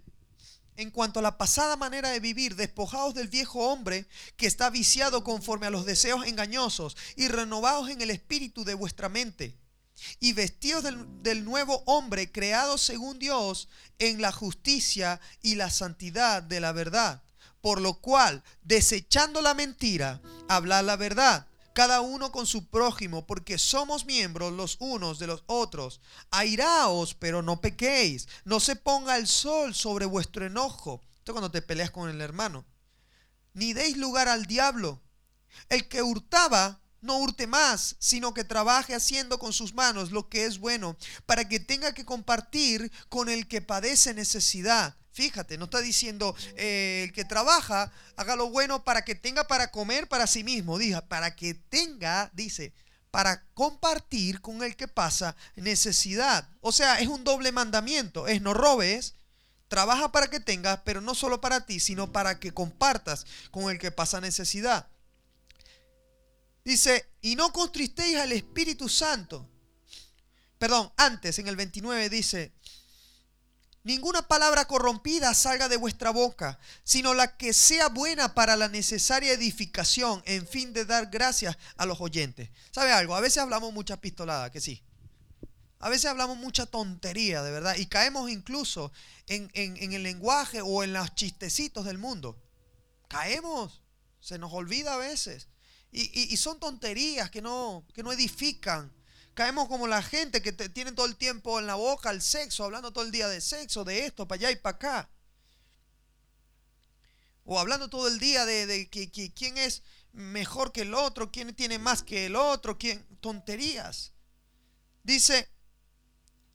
en 0.78 0.92
cuanto 0.92 1.20
a 1.20 1.24
la 1.24 1.38
pasada 1.38 1.76
manera 1.76 2.10
de 2.10 2.20
vivir, 2.20 2.56
despojados 2.56 3.14
del 3.14 3.28
viejo 3.28 3.72
hombre 3.72 4.08
que 4.38 4.48
está 4.48 4.70
viciado 4.70 5.24
conforme 5.24 5.68
a 5.68 5.70
los 5.70 5.86
deseos 5.86 6.26
engañosos 6.26 6.98
y 7.16 7.28
renovados 7.28 7.90
en 7.90 8.02
el 8.02 8.10
espíritu 8.10 8.64
de 8.66 8.74
vuestra 8.74 9.10
mente 9.10 9.56
y 10.20 10.34
vestidos 10.34 10.84
del, 10.84 11.46
nuevo 11.46 11.82
hombre 11.86 12.32
creado 12.32 12.78
según 12.78 13.20
Dios 13.20 13.70
en 14.00 14.22
la 14.22 14.32
justicia 14.32 15.22
y 15.42 15.56
la 15.56 15.70
santidad 15.70 16.44
de 16.44 16.60
la 16.60 16.72
verdad. 16.72 17.24
Por 17.62 17.82
lo 17.82 17.96
cual, 17.96 18.44
desechando 18.62 19.42
la 19.42 19.54
mentira, 19.54 20.22
hablad 20.48 20.84
la 20.84 20.98
verdad 20.98 21.48
cada 21.76 22.00
uno 22.00 22.32
con 22.32 22.48
su 22.48 22.70
prójimo, 22.70 23.28
porque 23.28 23.58
somos 23.58 24.06
miembros 24.06 24.54
los 24.54 24.78
unos 24.80 25.20
de 25.20 25.28
los 25.28 25.44
otros. 25.46 26.00
Airaos, 26.32 27.16
pero 27.16 27.42
no 27.42 27.60
pequéis. 27.60 28.30
No 28.46 28.62
se 28.62 28.78
ponga 28.78 29.18
el 29.18 29.28
sol 29.28 29.76
sobre 29.76 30.06
vuestro 30.06 30.46
enojo. 30.46 31.04
Esto 31.18 31.34
cuando 31.34 31.52
te 31.52 31.62
peleas 31.62 31.92
con 31.92 32.10
el 32.10 32.22
hermano. 32.22 32.66
Ni 33.54 33.74
deis 33.74 33.98
lugar 33.98 34.30
al 34.30 34.46
diablo. 34.46 35.02
El 35.68 35.90
que 35.90 36.02
hurtaba, 36.02 36.80
no 37.02 37.18
hurte 37.18 37.46
más, 37.46 37.98
sino 38.00 38.34
que 38.34 38.46
trabaje 38.46 38.96
haciendo 38.96 39.38
con 39.38 39.52
sus 39.52 39.74
manos 39.74 40.12
lo 40.12 40.30
que 40.30 40.46
es 40.46 40.60
bueno, 40.60 40.96
para 41.26 41.50
que 41.50 41.60
tenga 41.60 41.94
que 41.94 42.06
compartir 42.06 42.90
con 43.10 43.28
el 43.28 43.50
que 43.50 43.62
padece 43.62 44.14
necesidad. 44.14 44.96
Fíjate, 45.16 45.58
no 45.58 45.64
está 45.64 45.80
diciendo 45.80 46.36
eh, 46.58 47.06
el 47.06 47.14
que 47.14 47.24
trabaja, 47.24 47.90
haga 48.18 48.36
lo 48.36 48.50
bueno 48.50 48.84
para 48.84 49.06
que 49.06 49.16
tenga 49.16 49.48
para 49.48 49.72
comer 49.72 50.10
para 50.10 50.28
sí 50.28 50.44
mismo. 50.44 50.78
Diga, 50.78 51.00
para 51.08 51.38
que 51.38 51.54
tenga, 51.54 52.30
dice, 52.34 52.74
para 53.12 53.42
compartir 53.54 54.42
con 54.42 54.62
el 54.62 54.76
que 54.76 54.90
pasa 54.90 55.38
necesidad. 55.56 56.50
O 56.60 56.74
sea, 56.74 57.00
es 57.00 57.08
un 57.08 57.24
doble 57.24 57.54
mandamiento. 57.54 58.28
Es 58.28 58.42
no 58.42 58.54
robes, 58.54 59.16
trabaja 59.70 60.12
para 60.12 60.28
que 60.28 60.42
tengas, 60.42 60.82
pero 60.84 61.00
no 61.00 61.16
solo 61.16 61.40
para 61.40 61.66
ti, 61.66 61.80
sino 61.80 62.12
para 62.12 62.38
que 62.42 62.54
compartas 62.54 63.26
con 63.52 63.72
el 63.72 63.80
que 63.80 63.92
pasa 63.92 64.20
necesidad. 64.20 64.90
Dice, 66.66 67.06
y 67.22 67.38
no 67.38 67.54
contristéis 67.54 68.18
al 68.18 68.34
Espíritu 68.34 68.90
Santo. 68.90 69.50
Perdón, 70.58 70.92
antes 70.98 71.40
en 71.40 71.48
el 71.48 71.56
29 71.56 72.10
dice, 72.10 72.52
Ninguna 73.86 74.28
palabra 74.28 74.66
corrompida 74.66 75.36
salga 75.36 75.70
de 75.70 75.78
vuestra 75.78 76.10
boca, 76.10 76.58
sino 76.84 77.14
la 77.14 77.38
que 77.38 77.54
sea 77.54 77.88
buena 77.88 78.34
para 78.34 78.58
la 78.58 78.68
necesaria 78.68 79.32
edificación, 79.32 80.24
en 80.26 80.48
fin 80.48 80.74
de 80.74 80.86
dar 80.86 81.06
gracias 81.12 81.56
a 81.78 81.86
los 81.86 82.02
oyentes. 82.02 82.50
¿Sabe 82.72 82.92
algo? 82.92 83.16
A 83.16 83.22
veces 83.22 83.38
hablamos 83.38 83.72
mucha 83.74 84.02
pistolada, 84.02 84.52
que 84.52 84.60
sí. 84.60 84.82
A 85.78 85.90
veces 85.90 86.06
hablamos 86.06 86.36
mucha 86.38 86.66
tontería, 86.66 87.44
de 87.44 87.52
verdad, 87.52 87.76
y 87.76 87.86
caemos 87.86 88.32
incluso 88.32 88.92
en, 89.28 89.52
el 89.54 90.02
lenguaje 90.02 90.62
o 90.64 90.84
en 90.84 90.92
los 90.92 91.14
chistecitos 91.14 91.86
del 91.86 92.00
mundo. 92.00 92.42
Caemos, 93.08 93.84
se 94.20 94.40
nos 94.40 94.52
olvida 94.52 94.96
a 94.96 94.98
veces. 94.98 95.48
Y, 95.92 96.36
son 96.38 96.60
tonterías 96.60 97.30
que 97.30 97.44
no, 97.44 97.86
que 97.94 98.02
no 98.02 98.12
edifican, 98.12 98.92
Caemos 99.36 99.68
como 99.68 99.86
la 99.86 100.02
gente 100.02 100.42
que 100.42 100.54
tiene 100.54 100.94
todo 100.94 101.06
el 101.06 101.18
tiempo 101.18 101.60
en 101.60 101.68
la 101.68 101.76
boca 101.76 102.10
el 102.10 102.22
sexo, 102.22 102.64
hablando 102.64 102.94
todo 102.94 103.04
el 103.04 103.12
día 103.12 103.28
de 103.28 103.42
sexo, 103.42 103.84
de 103.84 104.06
esto, 104.06 104.26
para 104.28 104.40
allá 104.40 104.52
y 104.52 104.56
para 104.56 104.78
acá. 104.78 105.10
O 107.44 107.60
hablando 107.60 107.90
todo 107.90 108.08
el 108.08 108.18
día 108.18 108.46
de, 108.46 108.90
quién 109.36 109.58
es 109.58 109.84
mejor 110.14 110.72
que 110.72 110.84
el 110.84 110.94
otro, 110.94 111.32
quién 111.34 111.54
tiene 111.54 111.78
más 111.78 112.02
que 112.02 112.28
el 112.28 112.36
otro, 112.38 112.78
quién. 112.78 113.06
Tonterías. 113.20 114.14
Dice, 115.04 115.50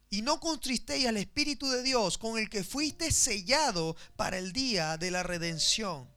y 0.09 0.23
no 0.23 0.40
contristéis 0.40 1.07
al 1.07 1.19
Espíritu 1.19 1.69
de 1.69 1.83
Dios 1.83 2.16
con 2.16 2.38
el 2.38 2.49
que 2.49 2.64
fuiste 2.64 3.12
sellado 3.12 3.95
para 4.16 4.38
el 4.38 4.53
día 4.53 4.97
de 4.97 5.11
la 5.11 5.23
redención. 5.23 6.09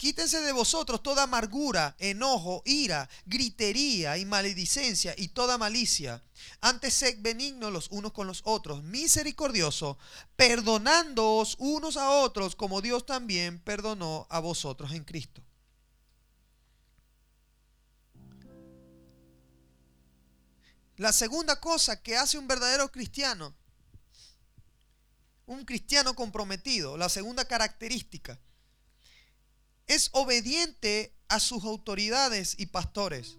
Quítense 0.00 0.40
de 0.40 0.52
vosotros 0.52 1.02
toda 1.02 1.24
amargura, 1.24 1.94
enojo, 1.98 2.62
ira, 2.64 3.06
gritería 3.26 4.16
y 4.16 4.24
maledicencia 4.24 5.14
y 5.14 5.28
toda 5.28 5.58
malicia. 5.58 6.24
Antes 6.62 6.94
sed 6.94 7.18
benignos 7.20 7.70
los 7.70 7.90
unos 7.90 8.10
con 8.14 8.26
los 8.26 8.40
otros, 8.46 8.82
misericordioso, 8.82 9.98
perdonándoos 10.36 11.54
unos 11.58 11.98
a 11.98 12.12
otros 12.12 12.56
como 12.56 12.80
Dios 12.80 13.04
también 13.04 13.58
perdonó 13.58 14.26
a 14.30 14.40
vosotros 14.40 14.92
en 14.92 15.04
Cristo. 15.04 15.42
La 20.96 21.12
segunda 21.12 21.60
cosa 21.60 22.02
que 22.02 22.16
hace 22.16 22.38
un 22.38 22.48
verdadero 22.48 22.90
cristiano, 22.90 23.54
un 25.44 25.66
cristiano 25.66 26.14
comprometido, 26.14 26.96
la 26.96 27.10
segunda 27.10 27.44
característica, 27.44 28.40
es 29.90 30.08
obediente 30.12 31.12
a 31.28 31.40
sus 31.40 31.64
autoridades 31.64 32.54
y 32.58 32.66
pastores. 32.66 33.38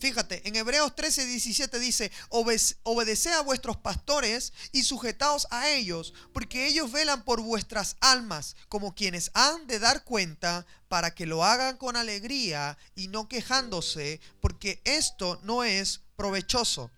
Fíjate, 0.00 0.46
en 0.46 0.56
Hebreos 0.56 0.96
13, 0.96 1.24
17 1.26 1.78
dice, 1.78 2.10
obedeced 2.28 3.32
a 3.32 3.40
vuestros 3.42 3.76
pastores 3.76 4.52
y 4.72 4.82
sujetaos 4.82 5.46
a 5.52 5.70
ellos, 5.70 6.12
porque 6.34 6.66
ellos 6.66 6.90
velan 6.90 7.24
por 7.24 7.40
vuestras 7.40 7.96
almas, 8.00 8.56
como 8.68 8.96
quienes 8.96 9.30
han 9.32 9.68
de 9.68 9.78
dar 9.78 10.02
cuenta, 10.02 10.66
para 10.88 11.14
que 11.14 11.24
lo 11.24 11.44
hagan 11.44 11.76
con 11.76 11.96
alegría 11.96 12.76
y 12.96 13.06
no 13.06 13.28
quejándose, 13.28 14.20
porque 14.40 14.82
esto 14.84 15.38
no 15.44 15.62
es 15.62 16.00
provechoso. 16.16 16.90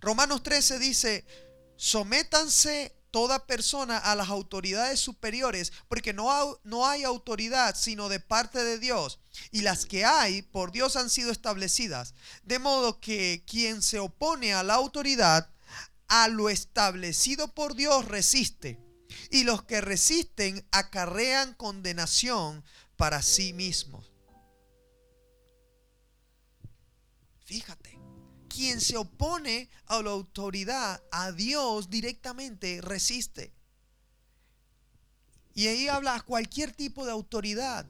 Romanos 0.00 0.44
13 0.44 0.78
dice, 0.78 1.26
sométanse 1.76 2.94
toda 3.14 3.46
persona 3.46 3.96
a 3.96 4.16
las 4.16 4.28
autoridades 4.28 4.98
superiores, 4.98 5.72
porque 5.86 6.12
no, 6.12 6.58
no 6.64 6.84
hay 6.84 7.04
autoridad 7.04 7.76
sino 7.76 8.08
de 8.08 8.18
parte 8.18 8.64
de 8.64 8.80
Dios, 8.80 9.20
y 9.52 9.60
las 9.60 9.86
que 9.86 10.04
hay 10.04 10.42
por 10.42 10.72
Dios 10.72 10.96
han 10.96 11.08
sido 11.08 11.30
establecidas. 11.30 12.14
De 12.42 12.58
modo 12.58 12.98
que 12.98 13.44
quien 13.46 13.82
se 13.82 14.00
opone 14.00 14.52
a 14.52 14.64
la 14.64 14.74
autoridad, 14.74 15.48
a 16.08 16.26
lo 16.26 16.48
establecido 16.48 17.54
por 17.54 17.76
Dios 17.76 18.04
resiste, 18.04 18.80
y 19.30 19.44
los 19.44 19.62
que 19.62 19.80
resisten 19.80 20.66
acarrean 20.72 21.54
condenación 21.54 22.64
para 22.96 23.22
sí 23.22 23.52
mismos. 23.52 24.10
Fíjate 27.44 27.83
quien 28.54 28.80
se 28.80 28.96
opone 28.96 29.68
a 29.86 30.00
la 30.02 30.10
autoridad, 30.10 31.02
a 31.10 31.32
Dios 31.32 31.90
directamente, 31.90 32.80
resiste. 32.80 33.52
Y 35.54 35.66
ahí 35.66 35.88
habla 35.88 36.20
cualquier 36.20 36.72
tipo 36.72 37.04
de 37.04 37.12
autoridad. 37.12 37.86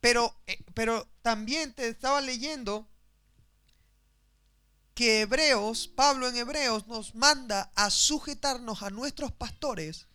Pero, 0.00 0.34
eh, 0.46 0.62
pero 0.74 1.08
también 1.22 1.74
te 1.74 1.88
estaba 1.88 2.20
leyendo 2.20 2.88
que 4.94 5.22
Hebreos, 5.22 5.88
Pablo 5.88 6.28
en 6.28 6.36
Hebreos 6.36 6.86
nos 6.86 7.14
manda 7.14 7.72
a 7.74 7.90
sujetarnos 7.90 8.82
a 8.82 8.90
nuestros 8.90 9.32
pastores 9.32 10.06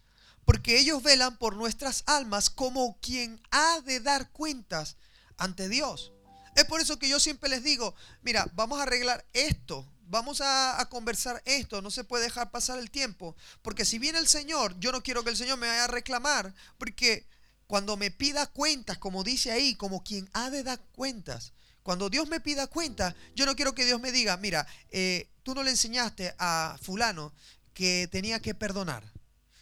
porque 0.45 0.79
ellos 0.79 1.01
velan 1.01 1.37
por 1.37 1.55
nuestras 1.55 2.03
almas 2.05 2.49
como 2.49 2.99
quien 2.99 3.41
ha 3.51 3.81
de 3.81 3.99
dar 3.99 4.31
cuentas 4.31 4.95
ante 5.37 5.67
Dios. 5.67 6.14
Es 6.55 6.65
por 6.65 6.81
eso 6.81 6.97
que 6.97 7.09
yo 7.09 7.19
siempre 7.19 7.49
les 7.49 7.63
digo, 7.63 7.93
mira, 8.21 8.49
vamos 8.53 8.79
a 8.79 8.83
arreglar 8.83 9.25
esto, 9.33 9.85
vamos 10.07 10.41
a, 10.41 10.87
conversar 10.89 11.41
esto, 11.45 11.81
no 11.81 11.91
se 11.91 12.03
puede 12.05 12.23
dejar 12.23 12.49
pasar 12.49 12.79
el 12.79 12.89
tiempo, 12.89 13.35
porque 13.61 13.85
si 13.85 13.99
viene 13.99 14.19
el 14.19 14.27
Señor, 14.27 14.79
yo 14.79 14.91
no 14.91 15.03
quiero 15.03 15.23
que 15.23 15.31
el 15.31 15.37
Señor 15.37 15.57
me 15.57 15.67
vaya 15.67 15.83
a 15.83 15.87
reclamar, 15.87 16.53
porque 16.77 17.27
cuando 17.67 17.97
me 17.97 18.09
pida 18.09 18.47
cuentas, 18.47 18.97
como 18.97 19.23
dice 19.23 19.51
ahí, 19.51 19.75
como 19.75 20.03
quien 20.03 20.29
ha 20.33 20.49
de 20.49 20.63
dar 20.63 20.79
cuentas, 20.93 21.51
cuando 21.83 22.09
Dios 22.09 22.27
me 22.27 22.39
pida 22.39 22.67
cuentas, 22.67 23.13
yo 23.35 23.45
no 23.45 23.55
quiero 23.55 23.75
que 23.75 23.85
Dios 23.85 23.99
me 23.99 24.11
diga, 24.11 24.37
mira, 24.37 24.65
eh, 24.89 25.29
tú 25.43 25.53
no 25.53 25.61
le 25.61 25.71
enseñaste 25.71 26.33
a 26.39 26.77
fulano 26.81 27.33
que 27.73 28.07
tenía 28.11 28.39
que 28.39 28.55
perdonar. 28.55 29.03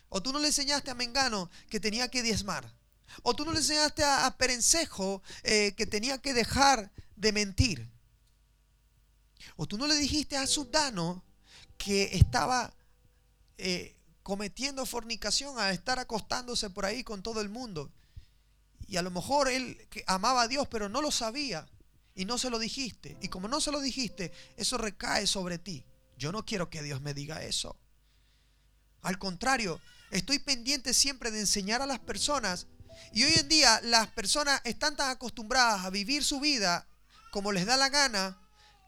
O 0.10 0.22
tú 0.22 0.32
no 0.32 0.40
le 0.40 0.48
enseñaste 0.48 0.92
a 0.92 0.96
Mengano 0.96 1.50
que 1.70 1.80
tenía 1.80 2.08
que 2.08 2.22
diezmar. 2.22 2.72
O 3.22 3.36
tú 3.36 3.46
no 3.46 3.52
le 3.52 3.60
enseñaste 3.60 4.04
a, 4.04 4.36
Perencejo 4.38 5.22
eh, 5.44 5.74
que 5.78 5.86
tenía 5.86 6.18
que 6.18 6.34
dejar 6.34 6.92
de 7.16 7.32
mentir. 7.32 7.90
O 9.56 9.68
tú 9.68 9.78
no 9.78 9.88
le 9.88 9.96
dijiste 9.96 10.38
a 10.38 10.48
Sudano 10.48 11.24
que 11.78 12.10
estaba 12.14 12.74
eh, 13.58 13.96
cometiendo 14.24 14.86
fornicación 14.86 15.60
a 15.60 15.72
estar 15.72 16.00
acostándose 16.00 16.70
por 16.70 16.86
ahí 16.86 17.04
con 17.04 17.22
todo 17.22 17.42
el 17.42 17.50
mundo. 17.50 17.92
Y 18.88 18.98
a 18.98 19.02
lo 19.02 19.12
mejor 19.12 19.48
él 19.50 19.88
amaba 20.08 20.44
a 20.44 20.48
Dios, 20.48 20.68
pero 20.70 20.90
no 20.90 21.02
lo 21.02 21.12
sabía 21.12 21.68
y 22.16 22.26
no 22.26 22.38
se 22.38 22.50
lo 22.50 22.60
dijiste. 22.60 23.18
Y 23.22 23.28
como 23.28 23.48
no 23.48 23.62
se 23.62 23.72
lo 23.72 23.80
dijiste, 23.80 24.32
eso 24.58 24.78
recae 24.78 25.28
sobre 25.28 25.58
ti. 25.58 25.86
Yo 26.18 26.32
no 26.32 26.46
quiero 26.46 26.70
que 26.70 26.84
Dios 26.84 27.02
me 27.02 27.14
diga 27.14 27.44
eso. 27.44 27.76
Al 29.02 29.18
contrario, 29.18 29.82
estoy 30.12 30.40
pendiente 30.40 30.94
siempre 30.94 31.32
de 31.32 31.42
enseñar 31.42 31.82
a 31.82 31.88
las 31.88 32.00
personas. 32.00 32.68
Y 33.12 33.24
hoy 33.24 33.34
en 33.34 33.48
día 33.48 33.80
las 33.84 34.08
personas 34.08 34.62
están 34.64 34.96
tan 34.96 35.10
acostumbradas 35.10 35.86
a 35.86 35.90
vivir 35.90 36.24
su 36.24 36.40
vida 36.40 36.86
como 37.32 37.52
les 37.52 37.66
da 37.66 37.78
la 37.78 37.90
gana, 37.90 38.38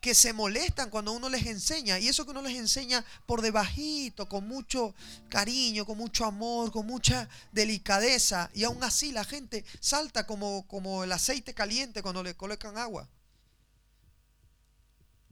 que 0.05 0.13
se 0.13 0.33
molestan 0.33 0.91
cuando 0.91 1.13
uno 1.13 1.29
les 1.29 1.47
enseña. 1.47 1.97
Y 1.97 2.07
eso 2.07 2.25
que 2.25 2.31
uno 2.31 2.43
les 2.43 2.55
enseña 2.55 3.03
por 3.25 3.41
debajito, 3.41 4.29
con 4.29 4.47
mucho 4.47 4.93
cariño, 5.29 5.83
con 5.83 5.97
mucho 5.97 6.25
amor, 6.25 6.71
con 6.71 6.85
mucha 6.85 7.27
delicadeza. 7.51 8.51
Y 8.53 8.65
aún 8.65 8.83
así 8.83 9.11
la 9.11 9.23
gente 9.23 9.65
salta 9.79 10.27
como, 10.27 10.67
como 10.67 11.03
el 11.03 11.11
aceite 11.11 11.55
caliente 11.55 12.03
cuando 12.03 12.21
le 12.21 12.35
colocan 12.35 12.77
agua. 12.77 13.09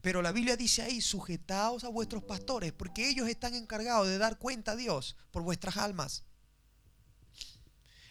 Pero 0.02 0.24
la 0.24 0.32
Biblia 0.32 0.58
dice 0.58 0.82
ahí, 0.82 1.02
sujetaos 1.02 1.84
a 1.84 1.90
vuestros 1.90 2.24
pastores, 2.24 2.74
porque 2.74 3.08
ellos 3.08 3.30
están 3.30 3.54
encargados 3.54 4.08
de 4.08 4.18
dar 4.18 4.40
cuenta 4.40 4.72
a 4.72 4.76
Dios 4.76 5.16
por 5.30 5.44
vuestras 5.44 5.78
almas. 5.78 6.24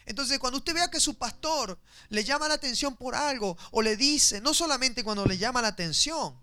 Entonces, 0.05 0.39
cuando 0.39 0.57
usted 0.57 0.73
vea 0.73 0.91
que 0.91 0.99
su 0.99 1.15
pastor 1.15 1.77
le 2.09 2.23
llama 2.23 2.47
la 2.47 2.55
atención 2.55 2.95
por 2.95 3.15
algo 3.15 3.57
o 3.71 3.81
le 3.81 3.97
dice, 3.97 4.41
no 4.41 4.53
solamente 4.53 5.03
cuando 5.03 5.25
le 5.25 5.37
llama 5.37 5.61
la 5.61 5.69
atención, 5.69 6.37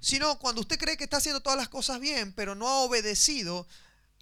sino 0.00 0.38
cuando 0.38 0.60
usted 0.60 0.78
cree 0.78 0.96
que 0.96 1.04
está 1.04 1.16
haciendo 1.16 1.40
todas 1.40 1.58
las 1.58 1.68
cosas 1.68 1.98
bien, 2.00 2.32
pero 2.32 2.54
no 2.54 2.68
ha 2.68 2.80
obedecido, 2.80 3.66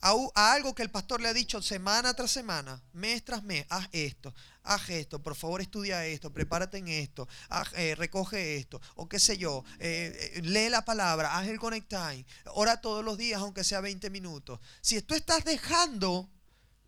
a, 0.03 0.53
algo 0.53 0.75
que 0.75 0.83
el 0.83 0.91
pastor 0.91 1.21
le 1.21 1.29
ha 1.29 1.33
dicho 1.33 1.63
semana 1.63 2.15
tras 2.15 2.31
semana, 2.31 2.83
mes 2.93 3.25
tras 3.25 3.43
mes, 3.45 3.65
haz 3.69 3.89
esto, 3.93 4.35
haz 4.65 4.91
esto, 4.91 5.23
por 5.23 5.37
favor 5.37 5.61
estudia 5.61 6.05
esto, 6.05 6.33
prepárate 6.33 6.79
en 6.79 6.89
esto, 6.89 7.29
eh, 7.77 7.95
recoge 7.95 8.57
esto, 8.57 8.81
o 8.97 9.09
qué 9.09 9.21
sé 9.21 9.39
yo, 9.39 9.65
eh, 9.79 10.33
eh, 10.35 10.43
lee 10.43 10.69
la 10.69 10.85
palabra, 10.85 11.39
haz 11.39 11.47
el 11.47 11.61
connect 11.61 11.89
time, 11.89 12.27
ora 12.47 12.81
todos 12.81 13.05
los 13.05 13.17
días 13.17 13.41
aunque 13.41 13.65
sea 13.65 13.81
20 13.81 14.11
minutos. 14.11 14.59
Si 14.81 15.01
tú 15.03 15.15
estás 15.15 15.45
dejando 15.45 16.29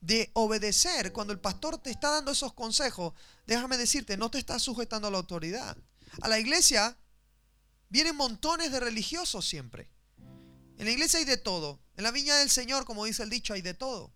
de 0.05 0.31
obedecer 0.35 1.13
cuando 1.13 1.33
el 1.33 1.41
pastor 1.41 1.79
te 1.79 1.91
está 1.91 2.11
dando 2.11 2.31
esos 2.31 2.53
consejos, 2.53 3.15
déjame 3.47 3.79
decirte, 3.79 4.19
no 4.19 4.31
te 4.31 4.39
estás 4.39 4.63
sujetando 4.63 5.09
a 5.09 5.11
la 5.11 5.17
autoridad. 5.17 5.77
A 6.21 6.29
la 6.29 6.39
iglesia 6.39 6.97
vienen 7.89 8.15
montones 8.15 8.71
de 8.71 8.81
religiosos 8.81 9.49
siempre. 9.49 9.89
En 10.77 10.85
la 10.85 10.91
iglesia 10.91 11.21
hay 11.21 11.25
de 11.25 11.39
todo. 11.39 11.81
En 11.97 12.05
la 12.05 12.11
viña 12.11 12.37
del 12.37 12.51
Señor, 12.51 12.85
como 12.85 13.07
dice 13.07 13.23
el 13.23 13.31
dicho, 13.31 13.55
hay 13.55 13.63
de 13.63 13.73
todo. 13.73 14.13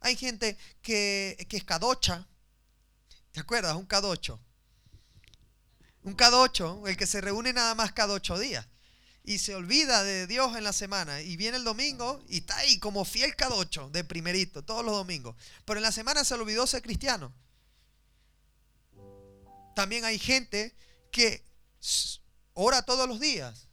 Hay 0.00 0.16
gente 0.16 0.58
que, 0.82 1.46
que 1.48 1.58
es 1.58 1.64
cadocha. 1.64 2.26
¿Te 3.30 3.40
acuerdas? 3.40 3.76
Un 3.76 3.86
cadocho. 3.86 4.40
Un 6.02 6.14
cadocho, 6.14 6.86
el 6.88 6.96
que 6.96 7.06
se 7.06 7.20
reúne 7.20 7.52
nada 7.52 7.76
más 7.76 7.92
cada 7.92 8.14
ocho 8.14 8.36
días. 8.36 8.66
Y 9.24 9.38
se 9.38 9.54
olvida 9.54 10.02
de 10.02 10.26
Dios 10.26 10.56
en 10.56 10.64
la 10.64 10.72
semana. 10.72 11.20
Y 11.20 11.36
viene 11.36 11.58
el 11.58 11.64
domingo 11.64 12.22
y 12.28 12.38
está 12.38 12.56
ahí 12.58 12.78
como 12.78 13.04
fiel 13.04 13.36
cadocho 13.36 13.90
de 13.90 14.02
primerito, 14.04 14.64
todos 14.64 14.84
los 14.84 14.94
domingos. 14.94 15.36
Pero 15.64 15.78
en 15.78 15.82
la 15.82 15.92
semana 15.92 16.24
se 16.24 16.34
olvidó 16.34 16.66
ser 16.66 16.82
cristiano. 16.82 17.32
También 19.74 20.04
hay 20.04 20.18
gente 20.18 20.74
que 21.10 21.44
ora 22.54 22.82
todos 22.82 23.08
los 23.08 23.20
días 23.20 23.68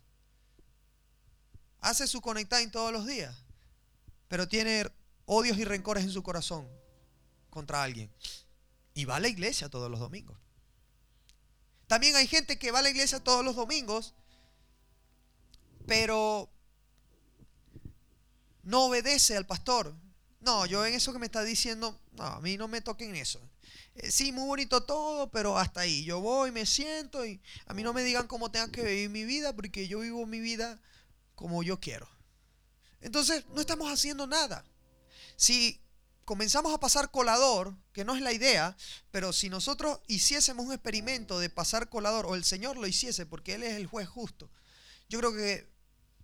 hace 1.80 2.08
su 2.08 2.22
conectading 2.22 2.72
todos 2.72 2.92
los 2.92 3.06
días, 3.06 3.36
pero 4.28 4.48
tiene 4.48 4.92
odios 5.26 5.58
y 5.58 5.66
rencores 5.66 6.04
en 6.04 6.12
su 6.12 6.24
corazón 6.24 6.68
contra 7.50 7.84
alguien. 7.84 8.12
Y 8.94 9.06
va 9.06 9.18
a 9.18 9.20
la 9.20 9.28
iglesia 9.28 9.70
todos 9.70 9.90
los 9.90 10.00
domingos. 10.00 10.38
También 11.88 12.16
hay 12.16 12.28
gente 12.28 12.60
que 12.60 12.72
va 12.72 12.80
a 12.80 12.82
la 12.82 12.90
iglesia 12.90 13.24
todos 13.24 13.46
los 13.46 13.56
domingos, 13.56 14.14
pero 15.88 16.50
no 18.64 18.86
obedece 18.86 19.36
al 19.36 19.48
pastor. 19.48 19.96
No, 20.42 20.66
yo 20.66 20.86
en 20.86 20.94
eso 20.94 21.14
que 21.14 21.20
me 21.20 21.26
está 21.26 21.44
diciendo, 21.44 22.00
no, 22.12 22.24
a 22.24 22.42
mí 22.42 22.58
no 22.58 22.68
me 22.68 22.82
toquen 22.82 23.16
eso. 23.16 23.42
Eh, 23.96 24.12
sí, 24.12 24.32
muy 24.32 24.46
bonito 24.46 24.84
todo, 24.84 25.32
pero 25.32 25.58
hasta 25.58 25.82
ahí. 25.82 26.04
Yo 26.04 26.20
voy, 26.20 26.52
me 26.52 26.66
siento 26.66 27.26
y 27.26 27.42
a 27.66 27.74
mí 27.74 27.82
no 27.82 27.94
me 27.94 28.04
digan 28.04 28.28
cómo 28.28 28.52
tengo 28.52 28.72
que 28.72 28.84
vivir 28.84 29.10
mi 29.10 29.24
vida, 29.24 29.56
porque 29.56 29.88
yo 29.88 30.00
vivo 30.00 30.26
mi 30.26 30.40
vida 30.40 30.80
como 31.34 31.64
yo 31.64 31.80
quiero. 31.80 32.08
Entonces 33.02 33.46
no 33.54 33.62
estamos 33.62 33.92
haciendo 33.92 34.28
nada. 34.28 34.66
Si 35.38 35.82
comenzamos 36.26 36.74
a 36.74 36.80
pasar 36.80 37.10
colador, 37.10 37.74
que 37.94 38.04
no 38.04 38.16
es 38.16 38.22
la 38.22 38.34
idea, 38.34 38.76
pero 39.12 39.32
si 39.32 39.50
nosotros 39.50 40.02
hiciésemos 40.08 40.66
un 40.66 40.74
experimento 40.74 41.40
de 41.40 41.50
pasar 41.50 41.90
colador, 41.90 42.26
o 42.26 42.36
el 42.36 42.44
Señor 42.44 42.76
lo 42.76 42.86
hiciese, 42.86 43.26
porque 43.26 43.54
Él 43.54 43.64
es 43.64 43.76
el 43.76 43.88
juez 43.88 44.10
justo, 44.10 44.52
yo 45.10 45.20
creo 45.20 45.34
que 45.34 45.77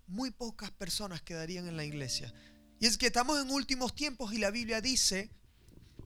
muy 0.07 0.31
pocas 0.31 0.71
personas 0.71 1.21
quedarían 1.21 1.67
en 1.67 1.77
la 1.77 1.85
iglesia. 1.85 2.33
Y 2.79 2.85
es 2.85 2.97
que 2.97 3.07
estamos 3.07 3.41
en 3.41 3.49
últimos 3.51 3.95
tiempos 3.95 4.33
y 4.33 4.37
la 4.37 4.51
Biblia 4.51 4.81
dice 4.81 5.31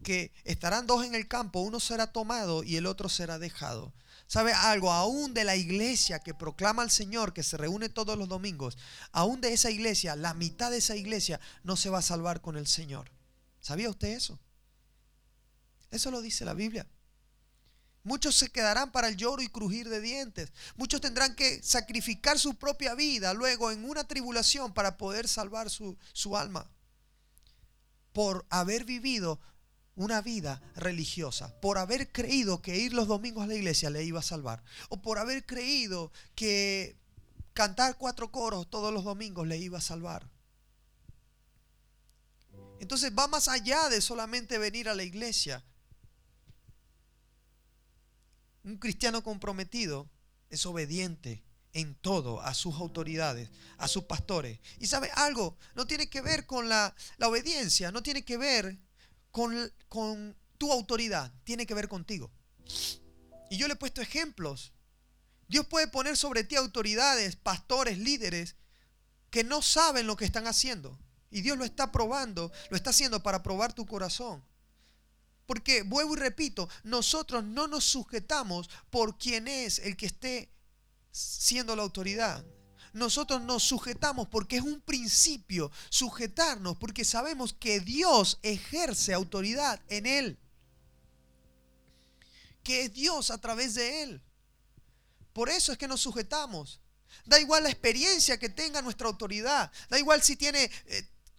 que 0.04 0.32
estarán 0.44 0.88
dos 0.88 1.06
en 1.06 1.16
el 1.16 1.28
campo, 1.28 1.60
uno 1.60 1.80
será 1.80 2.08
tomado 2.08 2.64
y 2.64 2.76
el 2.78 2.86
otro 2.86 3.10
será 3.10 3.40
dejado. 3.40 3.94
¿Sabe 4.28 4.54
algo? 4.54 4.92
Aún 4.92 5.34
de 5.34 5.44
la 5.44 5.56
iglesia 5.56 6.20
que 6.20 6.34
proclama 6.34 6.84
al 6.84 6.92
Señor, 6.92 7.34
que 7.34 7.44
se 7.44 7.58
reúne 7.58 7.90
todos 7.90 8.18
los 8.18 8.28
domingos, 8.28 8.78
aún 9.12 9.40
de 9.42 9.54
esa 9.54 9.72
iglesia, 9.72 10.16
la 10.16 10.34
mitad 10.34 10.70
de 10.70 10.78
esa 10.78 10.96
iglesia 10.96 11.40
no 11.64 11.78
se 11.78 11.90
va 11.90 12.00
a 12.00 12.04
salvar 12.04 12.42
con 12.42 12.58
el 12.58 12.68
Señor. 12.68 13.10
¿Sabía 13.62 13.90
usted 13.90 14.10
eso? 14.10 14.38
Eso 15.92 16.12
lo 16.12 16.22
dice 16.22 16.46
la 16.46 16.54
Biblia. 16.54 16.86
Muchos 18.08 18.36
se 18.36 18.48
quedarán 18.48 18.94
para 18.94 19.10
el 19.10 19.18
lloro 19.18 19.42
y 19.42 19.50
crujir 19.50 19.90
de 19.90 20.00
dientes. 20.00 20.54
Muchos 20.78 21.02
tendrán 21.02 21.36
que 21.36 21.62
sacrificar 21.62 22.40
su 22.40 22.56
propia 22.56 22.96
vida 22.96 23.34
luego 23.34 23.70
en 23.70 23.84
una 23.84 24.08
tribulación 24.08 24.74
para 24.74 24.96
poder 24.96 25.28
salvar 25.28 25.70
su, 25.70 25.98
su 26.14 26.38
alma. 26.38 26.72
Por 28.14 28.46
haber 28.50 28.86
vivido 28.86 29.42
una 29.98 30.22
vida 30.22 30.62
religiosa, 30.78 31.60
por 31.60 31.78
haber 31.78 32.10
creído 32.10 32.62
que 32.62 32.78
ir 32.78 32.94
los 32.94 33.10
domingos 33.10 33.44
a 33.44 33.48
la 33.48 33.56
iglesia 33.56 33.90
le 33.90 34.06
iba 34.06 34.22
a 34.22 34.24
salvar, 34.24 34.64
o 34.88 35.02
por 35.02 35.20
haber 35.20 35.46
creído 35.46 36.14
que 36.34 36.96
cantar 37.52 37.98
cuatro 37.98 38.32
coros 38.32 38.70
todos 38.70 38.94
los 38.94 39.04
domingos 39.04 39.46
le 39.46 39.58
iba 39.58 39.80
a 39.80 39.82
salvar. 39.82 40.30
Entonces 42.80 43.12
va 43.12 43.28
más 43.28 43.50
allá 43.50 43.90
de 43.90 44.00
solamente 44.00 44.58
venir 44.60 44.88
a 44.88 44.96
la 44.96 45.04
iglesia. 45.04 45.62
Un 48.68 48.80
cristiano 48.80 49.24
comprometido 49.24 50.10
es 50.50 50.66
obediente 50.66 51.42
en 51.72 51.96
todo 51.96 52.42
a 52.42 52.54
sus 52.54 52.76
autoridades, 52.76 53.50
a 53.78 53.88
sus 53.88 54.04
pastores. 54.04 54.60
Y 54.78 54.88
sabe 54.88 55.10
algo, 55.16 55.58
no 55.74 55.88
tiene 55.88 56.10
que 56.10 56.20
ver 56.20 56.46
con 56.46 56.68
la, 56.68 56.94
obediencia, 57.22 57.94
no 57.94 58.04
tiene 58.04 58.26
que 58.26 58.36
ver 58.36 58.78
con, 59.32 60.36
tu 60.58 60.74
autoridad, 60.74 61.32
tiene 61.46 61.66
que 61.66 61.76
ver 61.76 61.88
contigo. 61.88 62.30
Y 63.50 63.56
yo 63.56 63.70
le 63.70 63.76
he 63.76 63.78
puesto 63.78 64.02
ejemplos. 64.02 64.74
Dios 65.48 65.66
puede 65.68 65.88
poner 65.88 66.18
sobre 66.18 66.44
ti 66.44 66.58
autoridades, 66.58 67.38
pastores, 67.38 67.98
líderes, 67.98 68.58
que 69.30 69.46
no 69.46 69.62
saben 69.62 70.08
lo 70.08 70.18
que 70.18 70.26
están 70.26 70.46
haciendo. 70.46 71.00
Y 71.32 71.40
Dios 71.40 71.58
lo 71.58 71.64
está 71.64 71.94
probando, 71.94 72.52
lo 72.70 72.76
está 72.76 72.90
haciendo 72.90 73.24
para 73.24 73.44
probar 73.44 73.72
tu 73.72 73.86
corazón. 73.86 74.44
Porque, 75.48 75.82
vuelvo 75.82 76.14
y 76.14 76.20
repito, 76.20 76.70
nosotros 76.84 77.44
no 77.44 77.68
nos 77.68 77.86
sujetamos 77.86 78.70
por 78.92 79.18
quien 79.18 79.48
es 79.48 79.80
el 79.80 79.96
que 79.98 80.06
esté 80.06 80.52
siendo 81.12 81.76
la 81.76 81.84
autoridad. 81.84 82.46
Nosotros 82.94 83.42
nos 83.42 83.64
sujetamos 83.64 84.28
porque 84.28 84.58
es 84.58 84.64
un 84.64 84.82
principio 84.82 85.72
sujetarnos, 85.90 86.78
porque 86.78 87.06
sabemos 87.06 87.54
que 87.54 87.80
Dios 87.80 88.40
ejerce 88.44 89.14
autoridad 89.14 89.82
en 89.88 90.06
Él. 90.06 90.38
Que 92.64 92.84
es 92.84 92.94
Dios 92.94 93.32
a 93.32 93.38
través 93.38 93.76
de 93.76 94.04
Él. 94.04 94.22
Por 95.32 95.50
eso 95.50 95.72
es 95.72 95.78
que 95.78 95.88
nos 95.88 96.02
sujetamos. 96.02 96.82
Da 97.26 97.40
igual 97.40 97.64
la 97.64 97.70
experiencia 97.70 98.38
que 98.38 98.50
tenga 98.50 98.82
nuestra 98.82 99.08
autoridad. 99.08 99.72
Da 99.90 99.98
igual 99.98 100.22
si 100.22 100.36
tiene 100.36 100.70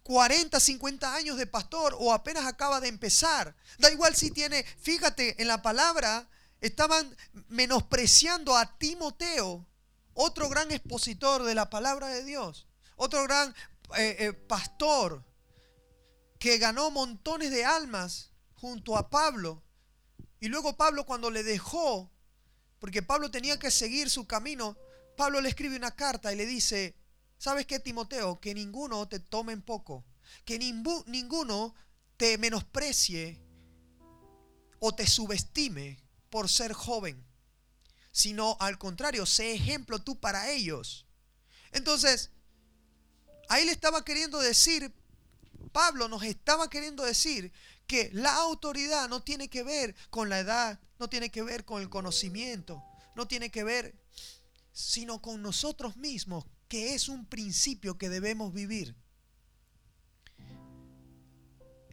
40, 0.09 0.57
eh, 0.57 0.59
50 0.59 1.13
años 1.13 1.37
de 1.37 1.45
pastor 1.45 1.95
o 1.99 2.11
apenas 2.11 2.47
acaba 2.47 2.81
de 2.81 2.87
empezar. 2.87 3.55
Da 3.77 3.91
igual 3.91 4.15
si 4.15 4.31
tiene, 4.31 4.63
fíjate, 4.63 5.39
en 5.39 5.47
la 5.47 5.61
palabra 5.61 6.27
estaban 6.61 7.15
menospreciando 7.47 8.57
a 8.57 8.75
Timoteo, 8.79 9.67
otro 10.15 10.49
gran 10.49 10.71
expositor 10.71 11.43
de 11.43 11.53
la 11.53 11.69
palabra 11.69 12.07
de 12.07 12.23
Dios, 12.23 12.67
otro 12.95 13.21
gran 13.25 13.53
eh, 13.97 14.15
eh, 14.17 14.33
pastor 14.33 15.23
que 16.39 16.57
ganó 16.57 16.89
montones 16.89 17.51
de 17.51 17.63
almas 17.65 18.31
junto 18.55 18.97
a 18.97 19.11
Pablo. 19.11 19.61
Y 20.39 20.47
luego 20.47 20.75
Pablo 20.75 21.05
cuando 21.05 21.29
le 21.29 21.43
dejó, 21.43 22.09
porque 22.79 23.03
Pablo 23.03 23.29
tenía 23.29 23.59
que 23.59 23.69
seguir 23.69 24.09
su 24.09 24.25
camino, 24.25 24.75
Pablo 25.15 25.39
le 25.39 25.49
escribe 25.49 25.75
una 25.75 25.95
carta 25.95 26.33
y 26.33 26.35
le 26.35 26.47
dice, 26.47 26.95
¿sabes 27.39 27.65
qué, 27.65 27.79
Timoteo? 27.79 28.39
Que 28.39 28.53
ninguno 28.53 29.07
te 29.07 29.19
tome 29.19 29.53
en 29.53 29.63
poco, 29.63 30.05
que 30.45 30.59
ninguno 30.59 31.73
te 32.17 32.37
menosprecie 32.37 33.41
o 34.77 34.93
te 34.93 35.07
subestime 35.07 35.97
por 36.29 36.47
ser 36.47 36.73
joven, 36.73 37.25
sino 38.11 38.57
al 38.59 38.77
contrario, 38.77 39.25
sé 39.25 39.53
ejemplo 39.53 39.99
tú 39.99 40.19
para 40.19 40.51
ellos. 40.51 41.07
Entonces, 41.71 42.29
ahí 43.47 43.65
le 43.65 43.71
estaba 43.71 44.05
queriendo 44.05 44.39
decir, 44.39 44.93
Pablo 45.71 46.07
nos 46.07 46.23
estaba 46.23 46.69
queriendo 46.69 47.03
decir 47.03 47.51
que 47.87 48.09
la 48.13 48.35
autoridad 48.35 49.09
no 49.09 49.23
tiene 49.23 49.49
que 49.49 49.63
ver 49.63 49.95
con 50.09 50.29
la 50.29 50.39
edad, 50.39 50.79
no 50.99 51.09
tiene 51.09 51.29
que 51.29 51.41
ver 51.41 51.65
con 51.65 51.81
el 51.81 51.89
conocimiento, 51.89 52.83
no 53.15 53.27
tiene 53.27 53.49
que 53.49 53.63
ver 53.63 53.95
sino 54.71 55.21
con 55.21 55.41
nosotros 55.41 55.97
mismos, 55.97 56.45
que 56.69 56.93
es 56.93 57.09
un 57.09 57.25
principio 57.25 57.97
que 57.97 58.07
debemos 58.07 58.53
vivir. 58.53 58.95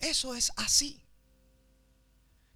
Eso 0.01 0.35
es 0.35 0.53
así. 0.57 1.03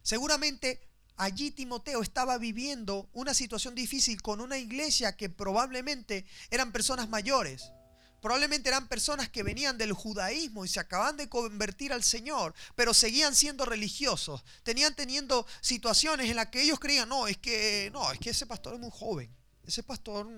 Seguramente 0.02 0.88
allí 1.16 1.50
Timoteo 1.50 2.02
estaba 2.02 2.38
viviendo 2.38 3.09
una 3.12 3.35
situación 3.35 3.74
difícil 3.74 4.22
con 4.22 4.40
una 4.40 4.59
iglesia 4.59 5.16
que 5.16 5.28
probablemente 5.28 6.26
eran 6.50 6.72
personas 6.72 7.09
mayores. 7.09 7.72
Probablemente 8.20 8.68
eran 8.68 8.87
personas 8.87 9.30
que 9.30 9.42
venían 9.42 9.78
del 9.78 9.94
judaísmo 9.94 10.66
y 10.66 10.68
se 10.68 10.78
acaban 10.78 11.16
de 11.16 11.30
convertir 11.30 11.90
al 11.92 12.02
Señor, 12.02 12.54
pero 12.74 12.92
seguían 12.92 13.35
siendo 13.35 13.64
religiosos. 13.64 14.44
Tenían 14.62 14.94
teniendo 14.94 15.46
situaciones 15.62 16.28
en 16.28 16.37
las 16.37 16.48
que 16.48 16.61
ellos 16.61 16.78
creían, 16.78 17.09
no, 17.09 17.26
es 17.26 17.38
que 17.38 17.88
no, 17.94 18.12
es 18.12 18.18
que 18.18 18.30
ese 18.30 18.44
pastor 18.44 18.74
es 18.74 18.80
muy 18.80 18.90
joven. 18.92 19.35
Ese 19.64 19.83
pastor... 19.83 20.28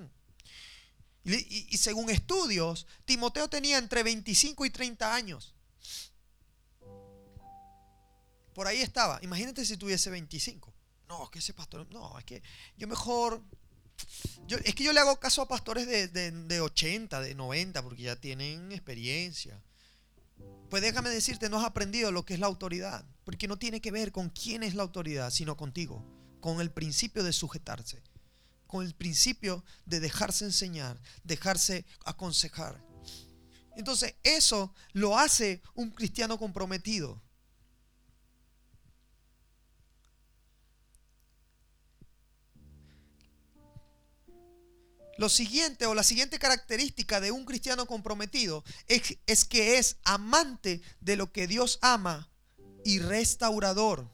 Y, 1.24 1.76
según 1.78 2.10
estudios, 2.10 2.86
Timoteo 3.04 3.48
tenía 3.48 3.78
entre 3.78 4.02
25 4.02 4.66
y 4.66 4.70
30 4.70 5.14
años. 5.14 5.54
Por 8.54 8.66
ahí 8.66 8.80
estaba. 8.82 9.20
Imagínate 9.22 9.64
si 9.64 9.76
tuviese 9.76 10.10
25. 10.10 10.74
No, 11.08 11.24
es 11.24 11.30
que 11.30 11.38
ese 11.38 11.54
pastor... 11.54 11.86
No, 11.90 12.18
es 12.18 12.24
que 12.24 12.42
yo 12.76 12.88
mejor... 12.88 13.42
Es 14.64 14.74
que 14.74 14.82
yo 14.82 14.92
le 14.92 14.98
hago 14.98 15.20
caso 15.20 15.42
a 15.42 15.48
pastores 15.48 15.86
de, 15.86 16.08
de 16.08 16.60
80, 16.60 17.20
de 17.20 17.34
90, 17.34 17.82
porque 17.82 18.02
ya 18.02 18.16
tienen 18.16 18.72
experiencia. 18.72 19.62
Pues 20.70 20.82
déjame 20.82 21.10
decirte, 21.10 21.48
no 21.48 21.58
has 21.58 21.64
aprendido 21.64 22.10
lo 22.10 22.24
que 22.24 22.34
es 22.34 22.40
la 22.40 22.46
autoridad, 22.46 23.04
porque 23.24 23.46
no 23.46 23.58
tiene 23.58 23.80
que 23.80 23.92
ver 23.92 24.10
con 24.10 24.30
quién 24.30 24.64
es 24.64 24.74
la 24.74 24.82
autoridad, 24.82 25.30
sino 25.30 25.56
contigo, 25.56 26.04
con 26.40 26.60
el 26.60 26.72
principio 26.72 27.22
de 27.22 27.32
sujetarse 27.32 28.02
con 28.72 28.86
el 28.86 28.94
principio 28.94 29.62
de 29.84 30.00
dejarse 30.00 30.46
enseñar, 30.46 30.98
dejarse 31.24 31.84
aconsejar. 32.06 32.82
Entonces 33.76 34.14
eso 34.22 34.74
lo 34.94 35.18
hace 35.18 35.60
un 35.74 35.90
cristiano 35.90 36.38
comprometido. 36.38 37.20
Lo 45.18 45.28
siguiente 45.28 45.84
o 45.84 45.92
la 45.92 46.02
siguiente 46.02 46.38
característica 46.38 47.20
de 47.20 47.30
un 47.30 47.44
cristiano 47.44 47.84
comprometido 47.84 48.64
es, 48.88 49.18
es, 49.26 49.44
que 49.44 49.76
es 49.76 49.98
amante 50.02 50.80
de 51.00 51.16
lo 51.16 51.30
que 51.30 51.46
Dios 51.46 51.78
ama 51.82 52.30
y 52.86 53.00
restaurador. 53.00 54.10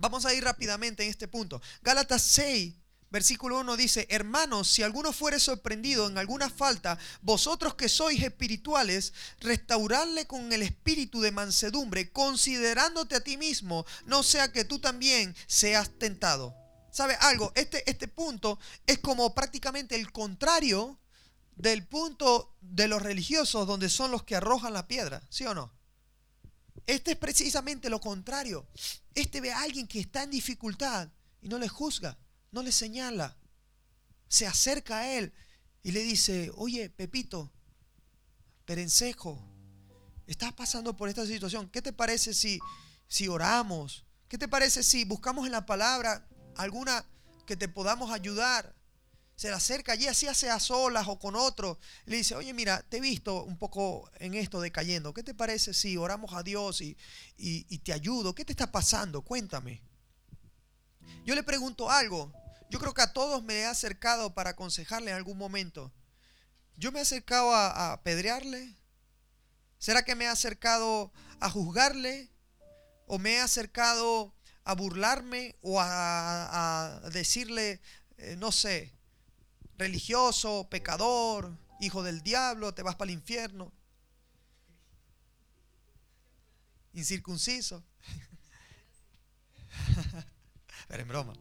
Vamos 0.00 0.26
a 0.26 0.34
ir 0.34 0.42
rápidamente 0.42 1.04
en 1.04 1.10
este 1.10 1.28
punto. 1.28 1.62
Gálatas 1.82 2.22
6, 2.22 2.74
Versículo 3.10 3.60
1 3.60 3.76
dice, 3.78 4.06
hermanos, 4.10 4.68
si 4.68 4.82
alguno 4.82 5.12
fuere 5.12 5.40
sorprendido 5.40 6.06
en 6.06 6.18
alguna 6.18 6.50
falta, 6.50 6.98
vosotros 7.22 7.74
que 7.74 7.88
sois 7.88 8.22
espirituales, 8.22 9.14
restaurarle 9.40 10.26
con 10.26 10.52
el 10.52 10.62
espíritu 10.62 11.22
de 11.22 11.32
mansedumbre, 11.32 12.12
considerándote 12.12 13.16
a 13.16 13.24
ti 13.24 13.38
mismo, 13.38 13.86
no 14.04 14.22
sea 14.22 14.52
que 14.52 14.64
tú 14.64 14.78
también 14.78 15.34
seas 15.46 15.90
tentado. 15.98 16.54
¿Sabe 16.90 17.16
algo? 17.20 17.52
Este, 17.54 17.88
este 17.88 18.08
punto 18.08 18.58
es 18.86 18.98
como 18.98 19.34
prácticamente 19.34 19.96
el 19.96 20.12
contrario 20.12 20.98
del 21.56 21.86
punto 21.86 22.56
de 22.60 22.88
los 22.88 23.00
religiosos 23.00 23.66
donde 23.66 23.88
son 23.88 24.10
los 24.10 24.22
que 24.24 24.36
arrojan 24.36 24.74
la 24.74 24.86
piedra, 24.86 25.22
¿sí 25.30 25.46
o 25.46 25.54
no? 25.54 25.72
Este 26.86 27.12
es 27.12 27.16
precisamente 27.16 27.88
lo 27.88 28.00
contrario. 28.00 28.66
Este 29.14 29.40
ve 29.40 29.52
a 29.52 29.62
alguien 29.62 29.88
que 29.88 30.00
está 30.00 30.22
en 30.24 30.30
dificultad 30.30 31.08
y 31.40 31.48
no 31.48 31.58
le 31.58 31.68
juzga 31.68 32.18
no 32.50 32.62
le 32.62 32.72
señala, 32.72 33.36
se 34.28 34.46
acerca 34.46 34.98
a 34.98 35.12
él 35.12 35.32
y 35.82 35.92
le 35.92 36.00
dice, 36.02 36.50
oye, 36.54 36.90
Pepito, 36.90 37.52
Perencejo, 38.64 39.42
estás 40.26 40.52
pasando 40.52 40.96
por 40.96 41.08
esta 41.08 41.26
situación, 41.26 41.68
¿qué 41.70 41.80
te 41.80 41.92
parece 41.92 42.34
si, 42.34 42.60
si 43.06 43.28
oramos? 43.28 44.04
¿Qué 44.28 44.36
te 44.36 44.48
parece 44.48 44.82
si 44.82 45.04
buscamos 45.04 45.46
en 45.46 45.52
la 45.52 45.64
palabra 45.64 46.28
alguna 46.56 47.04
que 47.46 47.56
te 47.56 47.68
podamos 47.68 48.10
ayudar? 48.10 48.74
Se 49.36 49.48
le 49.48 49.54
acerca 49.54 49.92
allí, 49.92 50.06
así 50.06 50.26
sea 50.34 50.56
a 50.56 50.60
solas 50.60 51.06
o 51.06 51.18
con 51.18 51.36
otro. 51.36 51.78
Le 52.04 52.16
dice, 52.16 52.34
oye, 52.34 52.52
mira, 52.52 52.82
te 52.82 52.96
he 52.96 53.00
visto 53.00 53.44
un 53.44 53.56
poco 53.56 54.10
en 54.18 54.34
esto 54.34 54.60
decayendo. 54.60 55.14
¿Qué 55.14 55.22
te 55.22 55.32
parece 55.32 55.72
si 55.72 55.96
oramos 55.96 56.34
a 56.34 56.42
Dios 56.42 56.80
y, 56.80 56.96
y 57.36 57.78
te 57.78 57.92
ayudo? 57.92 58.34
¿Qué 58.34 58.44
te 58.44 58.52
está 58.52 58.70
pasando? 58.72 59.22
Cuéntame. 59.22 59.87
Yo 61.24 61.34
le 61.34 61.42
pregunto 61.42 61.90
algo. 61.90 62.32
Yo 62.70 62.78
creo 62.78 62.94
que 62.94 63.02
a 63.02 63.12
todos 63.12 63.42
me 63.42 63.60
he 63.60 63.66
acercado 63.66 64.34
para 64.34 64.50
aconsejarle 64.50 65.10
en 65.10 65.16
algún 65.16 65.38
momento. 65.38 65.92
¿Yo 66.76 66.92
me 66.92 67.00
he 67.00 67.02
acercado 67.02 67.52
a, 67.54 67.92
apedrearle? 67.92 68.76
¿Será 69.78 70.04
que 70.04 70.14
me 70.14 70.24
he 70.24 70.28
acercado 70.28 71.12
a 71.40 71.50
juzgarle? 71.50 72.30
¿O 73.06 73.18
me 73.18 73.34
he 73.34 73.40
acercado 73.40 74.34
a 74.64 74.74
burlarme 74.74 75.56
o 75.62 75.80
a, 75.80 77.00
decirle, 77.12 77.80
eh, 78.18 78.36
no 78.36 78.52
sé, 78.52 78.92
religioso, 79.76 80.68
pecador, 80.70 81.56
hijo 81.80 82.02
del 82.02 82.22
diablo, 82.22 82.74
te 82.74 82.82
vas 82.82 82.96
para 82.96 83.10
el 83.10 83.18
infierno? 83.18 83.72
Incircunciso. 86.92 87.82
Pero 90.88 91.02
en 91.02 91.08
broma. 91.08 91.34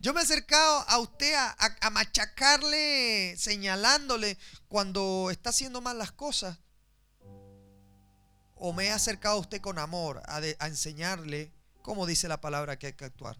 Yo 0.00 0.14
me 0.14 0.20
he 0.20 0.24
acercado 0.24 0.84
a 0.88 0.98
usted 0.98 1.34
a, 1.34 1.90
machacarle, 1.90 3.36
señalándole 3.36 4.38
cuando 4.66 5.28
está 5.30 5.50
haciendo 5.50 5.82
mal 5.82 5.98
las 5.98 6.10
cosas. 6.10 6.58
O 8.54 8.72
me 8.72 8.86
he 8.86 8.90
acercado 8.90 9.36
a 9.36 9.40
usted 9.40 9.60
con 9.60 9.78
amor, 9.78 10.22
a, 10.26 10.40
enseñarle 10.66 11.52
cómo 11.82 12.06
dice 12.06 12.28
la 12.28 12.40
palabra 12.40 12.78
que 12.78 12.88
hay 12.88 12.92
que 12.94 13.04
actuar. 13.04 13.38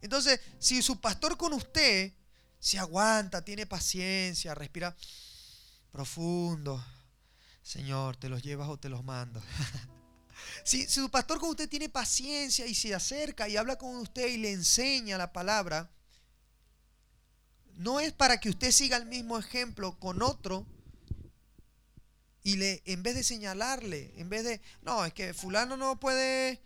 Entonces, 0.00 0.40
si 0.60 0.80
su 0.80 1.00
pastor 1.00 1.36
con 1.36 1.52
usted 1.52 2.12
se 2.60 2.78
aguanta, 2.78 3.44
tiene 3.44 3.66
paciencia, 3.66 4.54
respira 4.54 4.96
profundo, 5.90 6.84
Señor, 7.62 8.16
te 8.16 8.28
los 8.28 8.42
llevas 8.42 8.68
o 8.68 8.78
te 8.78 8.88
los 8.88 9.02
mando. 9.02 9.42
Si, 10.64 10.86
su 10.86 11.10
pastor 11.10 11.38
con 11.38 11.50
usted 11.50 11.68
tiene 11.68 11.88
paciencia 11.88 12.66
y 12.66 12.74
se 12.74 12.94
acerca 12.94 13.48
y 13.48 13.56
habla 13.56 13.76
con 13.76 13.96
usted 13.96 14.28
y 14.28 14.36
le 14.36 14.52
enseña 14.52 15.18
la 15.18 15.32
palabra, 15.32 15.90
no 17.74 18.00
es 18.00 18.12
para 18.12 18.40
que 18.40 18.50
usted 18.50 18.72
siga 18.72 18.96
el 18.96 19.06
mismo 19.06 19.38
ejemplo 19.38 19.98
con 19.98 20.22
otro 20.22 20.66
y 22.42 22.56
le, 22.56 22.82
en 22.86 23.02
vez 23.02 23.14
de 23.14 23.24
señalarle, 23.24 24.12
en 24.16 24.28
vez 24.28 24.44
de, 24.44 24.60
no, 24.82 25.04
es 25.04 25.12
que 25.12 25.34
fulano 25.34 25.76
no 25.76 26.00
puede, 26.00 26.60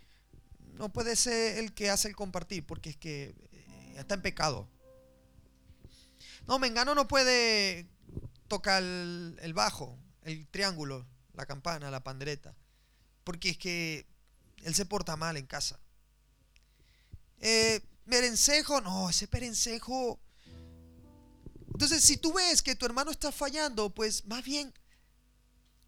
no 0.75 0.93
puede 0.93 1.17
ser 1.17 1.59
el 1.59 1.75
que 1.75 1.91
hace 1.91 2.09
el 2.09 2.17
compartir, 2.17 2.65
porque 2.65 2.91
es 2.91 2.97
que 2.97 3.35
eh, 3.53 3.95
está 3.97 4.15
en 4.15 4.23
pecado. 4.23 4.69
No, 6.47 6.59
Mengano 6.59 6.95
no 6.95 7.09
puede 7.09 7.89
tocar 8.49 8.83
el, 8.83 9.53
bajo, 9.55 9.99
el 10.23 10.47
triángulo, 10.49 11.07
la 11.35 11.47
campana, 11.47 11.91
la 11.91 12.03
pandereta, 12.03 12.55
porque 13.25 13.51
es 13.51 13.59
que 13.59 14.07
él 14.63 14.75
se 14.75 14.87
porta 14.87 15.17
mal 15.17 15.37
en 15.37 15.47
casa. 15.47 15.79
Eh, 17.41 17.81
no, 18.85 19.11
ese 19.11 19.27
perencejo. 19.29 20.21
Entonces, 21.73 22.05
si 22.05 22.17
tú 22.17 22.33
ves 22.33 22.63
que 22.63 22.75
tu 22.75 22.87
hermano 22.87 23.11
está 23.11 23.33
fallando, 23.33 23.91
pues 23.91 24.25
más 24.27 24.45
bien 24.45 24.73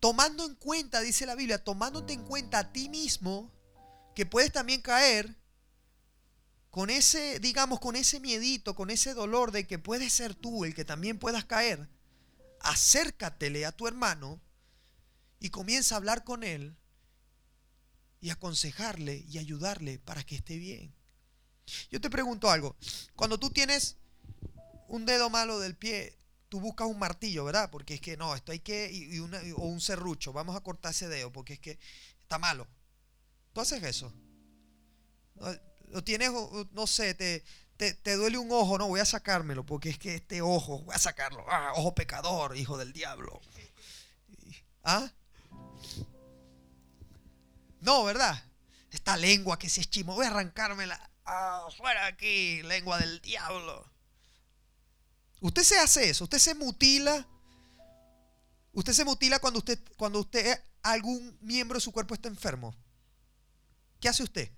tomando 0.01 0.45
en 0.45 0.55
cuenta, 0.55 1.01
dice 1.01 1.27
la 1.27 1.35
Biblia, 1.35 1.63
tomándote 1.63 2.13
en 2.13 2.25
cuenta 2.25 2.59
a 2.59 2.73
ti 2.73 2.89
mismo, 2.89 3.51
que 4.15 4.27
puedes 4.27 4.53
también 4.53 4.81
caer 4.81 5.37
con 6.71 6.91
ese, 6.91 7.39
digamos, 7.39 7.81
con 7.81 7.97
ese 7.97 8.21
miedito, 8.21 8.75
con 8.75 8.91
ese 8.91 9.15
dolor 9.15 9.53
de 9.53 9.67
que 9.67 9.79
puedes 9.79 10.13
ser 10.13 10.35
tú 10.35 10.65
el 10.65 10.75
que 10.75 10.85
también 10.85 11.19
puedas 11.19 11.45
caer, 11.45 11.89
acércatele 12.61 13.65
a 13.65 13.73
tu 13.73 13.87
hermano 13.87 14.41
y 15.39 15.51
comienza 15.51 15.95
a 15.95 15.99
hablar 15.99 16.25
con 16.25 16.43
él 16.43 16.77
y 18.25 18.31
aconsejarle 18.31 19.23
y 19.29 19.37
ayudarle 19.37 19.99
para 19.99 20.25
que 20.25 20.37
esté 20.37 20.57
bien. 20.57 20.95
Yo 21.91 22.01
te 22.01 22.09
pregunto 22.09 22.51
algo, 22.51 22.75
cuando 23.17 23.39
tú 23.39 23.51
tienes 23.51 23.99
un 24.89 25.05
dedo 25.05 25.29
malo 25.29 25.61
del 25.61 25.77
pie, 25.77 26.17
tú 26.49 26.59
buscas 26.59 26.89
un 26.89 26.99
martillo, 26.99 27.45
¿verdad? 27.45 27.69
Porque 27.71 27.93
es 27.93 28.01
que 28.01 28.17
no, 28.17 28.35
esto 28.35 28.53
hay 28.53 28.61
que, 28.61 28.91
y 28.91 29.19
o 29.19 29.65
un 29.67 29.79
serrucho, 29.79 30.33
vamos 30.33 30.57
a 30.57 30.63
cortar 30.63 30.93
ese 30.93 31.07
dedo 31.07 31.31
porque 31.33 31.53
es 31.53 31.59
que 31.59 31.79
está 32.23 32.39
malo. 32.39 32.67
Tú 33.53 33.61
haces 33.61 33.83
eso. 33.83 34.11
Lo 35.91 36.03
tienes, 36.03 36.31
no 36.73 36.87
sé, 36.87 37.13
te, 37.13 37.45
te, 37.77 38.17
duele 38.17 38.39
un 38.39 38.51
ojo, 38.53 38.79
no, 38.79 38.89
voy 38.89 39.01
a 39.01 39.05
sacármelo 39.05 39.67
porque 39.67 39.91
es 39.91 39.99
que 39.99 40.15
este 40.15 40.41
ojo, 40.41 40.79
voy 40.79 40.95
a 40.95 40.99
sacarlo. 40.99 41.45
Ah, 41.51 41.73
ojo 41.75 41.95
pecador, 41.95 42.57
hijo 42.57 42.79
del 42.79 42.95
diablo. 42.95 43.39
¿Ah? 44.83 45.13
No, 47.85 48.03
¿verdad? 48.03 48.43
Esta 48.91 49.15
lengua 49.19 49.59
que 49.59 49.69
se 49.69 49.83
eschimo, 49.83 50.15
voy 50.15 50.25
a 50.25 50.31
arrancármela. 50.31 51.11
Ah, 51.27 51.67
fuera 51.77 52.07
aquí, 52.07 52.63
lengua 52.63 52.99
del 52.99 53.21
diablo. 53.21 53.85
Usted 55.41 55.63
se 55.63 55.79
hace 55.79 56.09
eso, 56.09 56.25
usted 56.25 56.39
se 56.39 56.55
mutila. 56.55 57.27
Usted 58.73 58.95
se 58.95 59.05
mutila 59.05 59.39
cuando 59.39 59.59
usted, 59.59 59.79
cuando 59.99 60.21
usted, 60.21 60.59
algún 60.83 61.37
miembro 61.43 61.77
de 61.77 61.83
su 61.83 61.93
cuerpo 61.93 62.15
está 62.15 62.29
enfermo. 62.29 62.75
¿Qué 64.01 64.09
hace 64.09 64.23
usted? 64.23 64.51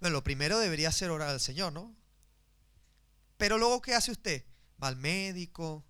Bueno, 0.00 0.14
lo 0.14 0.22
primero 0.22 0.60
debería 0.60 0.92
ser 0.92 1.10
orar 1.10 1.30
al 1.30 1.40
Señor, 1.40 1.72
¿no? 1.72 1.96
Pero 3.36 3.58
luego, 3.58 3.82
¿qué 3.82 3.92
hace 3.92 4.12
usted? 4.12 4.44
Va 4.80 4.86
al 4.86 4.96
médico. 4.96 5.84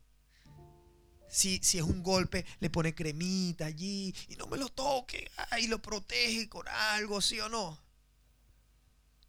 Si, 1.35 1.59
si, 1.65 1.79
es 1.79 1.85
un 1.85 2.01
golpe, 2.01 2.47
le 2.61 2.71
pone 2.71 2.95
cremita 2.95 3.67
allí 3.67 4.15
y 4.29 4.37
no 4.37 4.47
me 4.47 4.57
lo 4.57 4.69
toque. 4.69 5.29
Y 5.59 5.67
lo 5.67 5.83
protege 5.83 6.49
con 6.49 6.69
algo, 6.69 7.21
¿sí 7.21 7.41
o 7.41 7.49
no? 7.49 7.83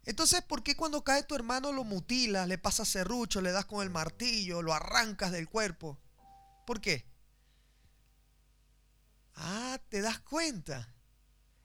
Entonces, 0.04 0.40
¿por 0.42 0.62
qué 0.62 0.76
cuando 0.76 1.02
cae 1.02 1.24
tu 1.24 1.34
hermano 1.34 1.72
lo 1.72 1.82
mutilas, 1.82 2.46
le 2.46 2.58
pasas 2.58 2.88
serrucho, 2.88 3.40
le 3.40 3.50
das 3.50 3.64
con 3.64 3.82
el 3.82 3.90
martillo, 3.90 4.62
lo 4.62 4.72
arrancas 4.72 5.32
del 5.32 5.48
cuerpo? 5.48 5.98
¿Por 6.64 6.80
qué? 6.80 7.04
Ah, 9.34 9.80
¿te 9.88 10.00
das 10.00 10.20
cuenta? 10.20 10.94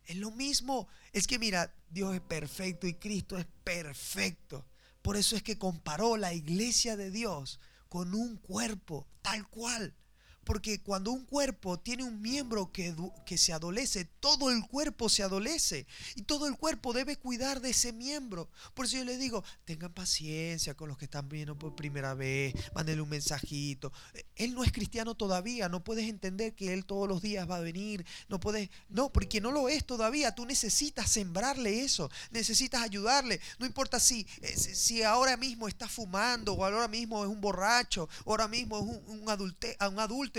Es 0.05 0.15
lo 0.15 0.31
mismo. 0.31 0.87
Es 1.13 1.27
que 1.27 1.37
mira, 1.37 1.71
Dios 1.91 2.15
es 2.15 2.21
perfecto 2.21 2.87
y 2.87 2.95
Cristo 2.95 3.37
es 3.37 3.45
perfecto. 3.63 4.65
Por 5.03 5.17
eso 5.17 5.35
es 5.35 5.43
que 5.43 5.59
comparó 5.59 6.17
la 6.17 6.33
iglesia 6.33 6.97
de 6.97 7.11
Dios 7.11 7.59
con 7.89 8.15
un 8.15 8.37
cuerpo 8.37 9.07
tal 9.21 9.47
cual. 9.47 9.95
Porque 10.43 10.81
cuando 10.81 11.11
un 11.11 11.25
cuerpo 11.25 11.79
tiene 11.79 12.03
un 12.03 12.19
miembro 12.21 12.71
que, 12.71 12.95
que, 13.25 13.37
se 13.37 13.53
adolece, 13.53 14.05
todo 14.05 14.49
el 14.49 14.65
cuerpo 14.65 15.07
se 15.07 15.21
adolece. 15.21 15.85
Y 16.15 16.23
todo 16.23 16.47
el 16.47 16.57
cuerpo 16.57 16.93
debe 16.93 17.15
cuidar 17.15 17.61
de 17.61 17.69
ese 17.69 17.93
miembro. 17.93 18.49
Por 18.73 18.85
eso 18.85 18.97
yo 18.97 19.05
les 19.05 19.19
digo, 19.19 19.43
tengan 19.65 19.93
paciencia 19.93 20.73
con 20.73 20.89
los 20.89 20.97
que 20.97 21.05
están 21.05 21.29
viendo 21.29 21.57
por 21.57 21.75
primera 21.75 22.15
vez, 22.15 22.55
mándenle 22.73 23.03
un 23.03 23.09
mensajito. 23.09 23.93
Él 24.35 24.55
no 24.55 24.63
es 24.63 24.71
cristiano 24.71 25.13
todavía, 25.13 25.69
no 25.69 25.83
puedes 25.83 26.09
entender 26.09 26.55
que 26.55 26.73
él 26.73 26.85
todos 26.85 27.07
los 27.07 27.21
días 27.21 27.49
va 27.49 27.57
a 27.57 27.61
venir. 27.61 28.03
No 28.27 28.39
puedes, 28.39 28.69
no, 28.89 29.11
porque 29.11 29.41
no 29.41 29.51
lo 29.51 29.69
es 29.69 29.85
todavía. 29.85 30.33
Tú 30.33 30.45
necesitas 30.47 31.09
sembrarle 31.11 31.83
eso, 31.83 32.09
necesitas 32.31 32.81
ayudarle. 32.81 33.39
No 33.59 33.67
importa 33.67 33.99
si, 33.99 34.25
eh, 34.41 34.57
si 34.57 35.03
ahora 35.03 35.37
mismo 35.37 35.67
está 35.67 35.87
fumando, 35.87 36.53
o 36.53 36.65
ahora 36.65 36.87
mismo 36.87 37.23
es 37.23 37.29
un 37.29 37.41
borracho, 37.41 38.09
o 38.25 38.31
ahora 38.31 38.47
mismo 38.47 38.77
es 38.77 38.83
un, 38.83 39.19
un, 39.19 39.29
adulte, 39.29 39.77
un 39.87 39.99
adulto 39.99 40.30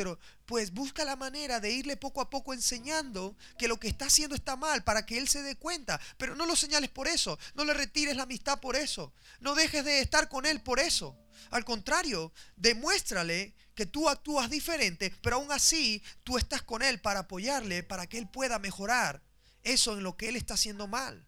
pues 0.47 0.73
busca 0.73 1.05
la 1.05 1.17
manera 1.17 1.61
de 1.61 1.71
irle 1.71 1.97
poco 1.97 2.21
a 2.21 2.31
poco 2.31 2.53
enseñando 2.53 3.37
que 3.59 3.69
lo 3.69 3.79
que 3.79 3.89
está 3.89 4.07
haciendo 4.07 4.35
está 4.35 4.57
mal 4.57 4.85
para 4.85 5.07
que 5.07 5.19
él 5.19 5.29
se 5.29 5.43
dé 5.43 5.57
cuenta. 5.57 6.01
Pero 6.19 6.35
no 6.35 6.47
lo 6.47 6.57
señales 6.57 6.91
por 6.91 7.09
eso, 7.09 7.39
no 7.55 7.65
le 7.65 7.75
retires 7.75 8.17
la 8.17 8.25
amistad 8.25 8.61
por 8.61 8.77
eso, 8.77 9.13
no 9.41 9.55
dejes 9.55 9.85
de 9.85 10.01
estar 10.01 10.29
con 10.29 10.47
él 10.47 10.61
por 10.61 10.81
eso. 10.81 11.17
Al 11.51 11.65
contrario, 11.65 12.33
demuéstrale 12.57 13.55
que 13.75 13.87
tú 13.87 14.09
actúas 14.09 14.51
diferente, 14.51 15.15
pero 15.23 15.37
aún 15.37 15.51
así 15.53 16.03
tú 16.25 16.39
estás 16.39 16.63
con 16.63 16.83
él 16.83 17.01
para 17.01 17.21
apoyarle, 17.21 17.83
para 17.83 18.07
que 18.07 18.19
él 18.19 18.29
pueda 18.29 18.59
mejorar 18.59 19.23
eso 19.63 19.97
en 19.97 20.03
lo 20.03 20.17
que 20.17 20.29
él 20.29 20.37
está 20.37 20.55
haciendo 20.55 20.87
mal. 20.87 21.27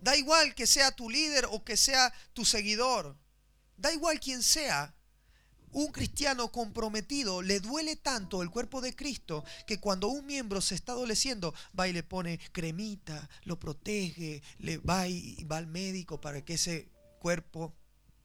Da 0.00 0.16
igual 0.16 0.54
que 0.54 0.66
sea 0.66 0.92
tu 0.92 1.10
líder 1.10 1.46
o 1.50 1.64
que 1.64 1.76
sea 1.76 2.12
tu 2.32 2.44
seguidor. 2.44 3.16
Da 3.76 3.92
igual 3.92 4.20
quien 4.20 4.42
sea 4.42 4.94
un 5.72 5.92
cristiano 5.92 6.50
comprometido 6.50 7.42
le 7.42 7.60
duele 7.60 7.96
tanto 7.96 8.42
el 8.42 8.50
cuerpo 8.50 8.80
de 8.80 8.94
Cristo 8.94 9.44
que 9.66 9.78
cuando 9.78 10.08
un 10.08 10.26
miembro 10.26 10.60
se 10.60 10.74
está 10.74 10.92
adoleciendo, 10.92 11.54
va 11.78 11.88
y 11.88 11.92
le 11.92 12.02
pone 12.02 12.38
cremita, 12.52 13.28
lo 13.44 13.58
protege, 13.58 14.42
le 14.58 14.78
va 14.78 15.06
y 15.06 15.44
va 15.44 15.58
al 15.58 15.66
médico 15.66 16.20
para 16.20 16.44
que 16.44 16.54
ese 16.54 16.88
cuerpo, 17.18 17.74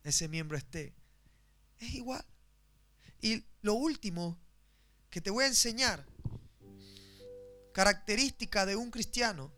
ese 0.03 0.27
miembro 0.27 0.57
esté. 0.57 0.93
Es 1.79 1.93
igual. 1.93 2.25
Y 3.21 3.43
lo 3.61 3.75
último 3.75 4.37
que 5.09 5.21
te 5.21 5.29
voy 5.29 5.43
a 5.43 5.47
enseñar, 5.47 6.05
característica 7.73 8.65
de 8.65 8.75
un 8.75 8.89
cristiano 8.89 9.51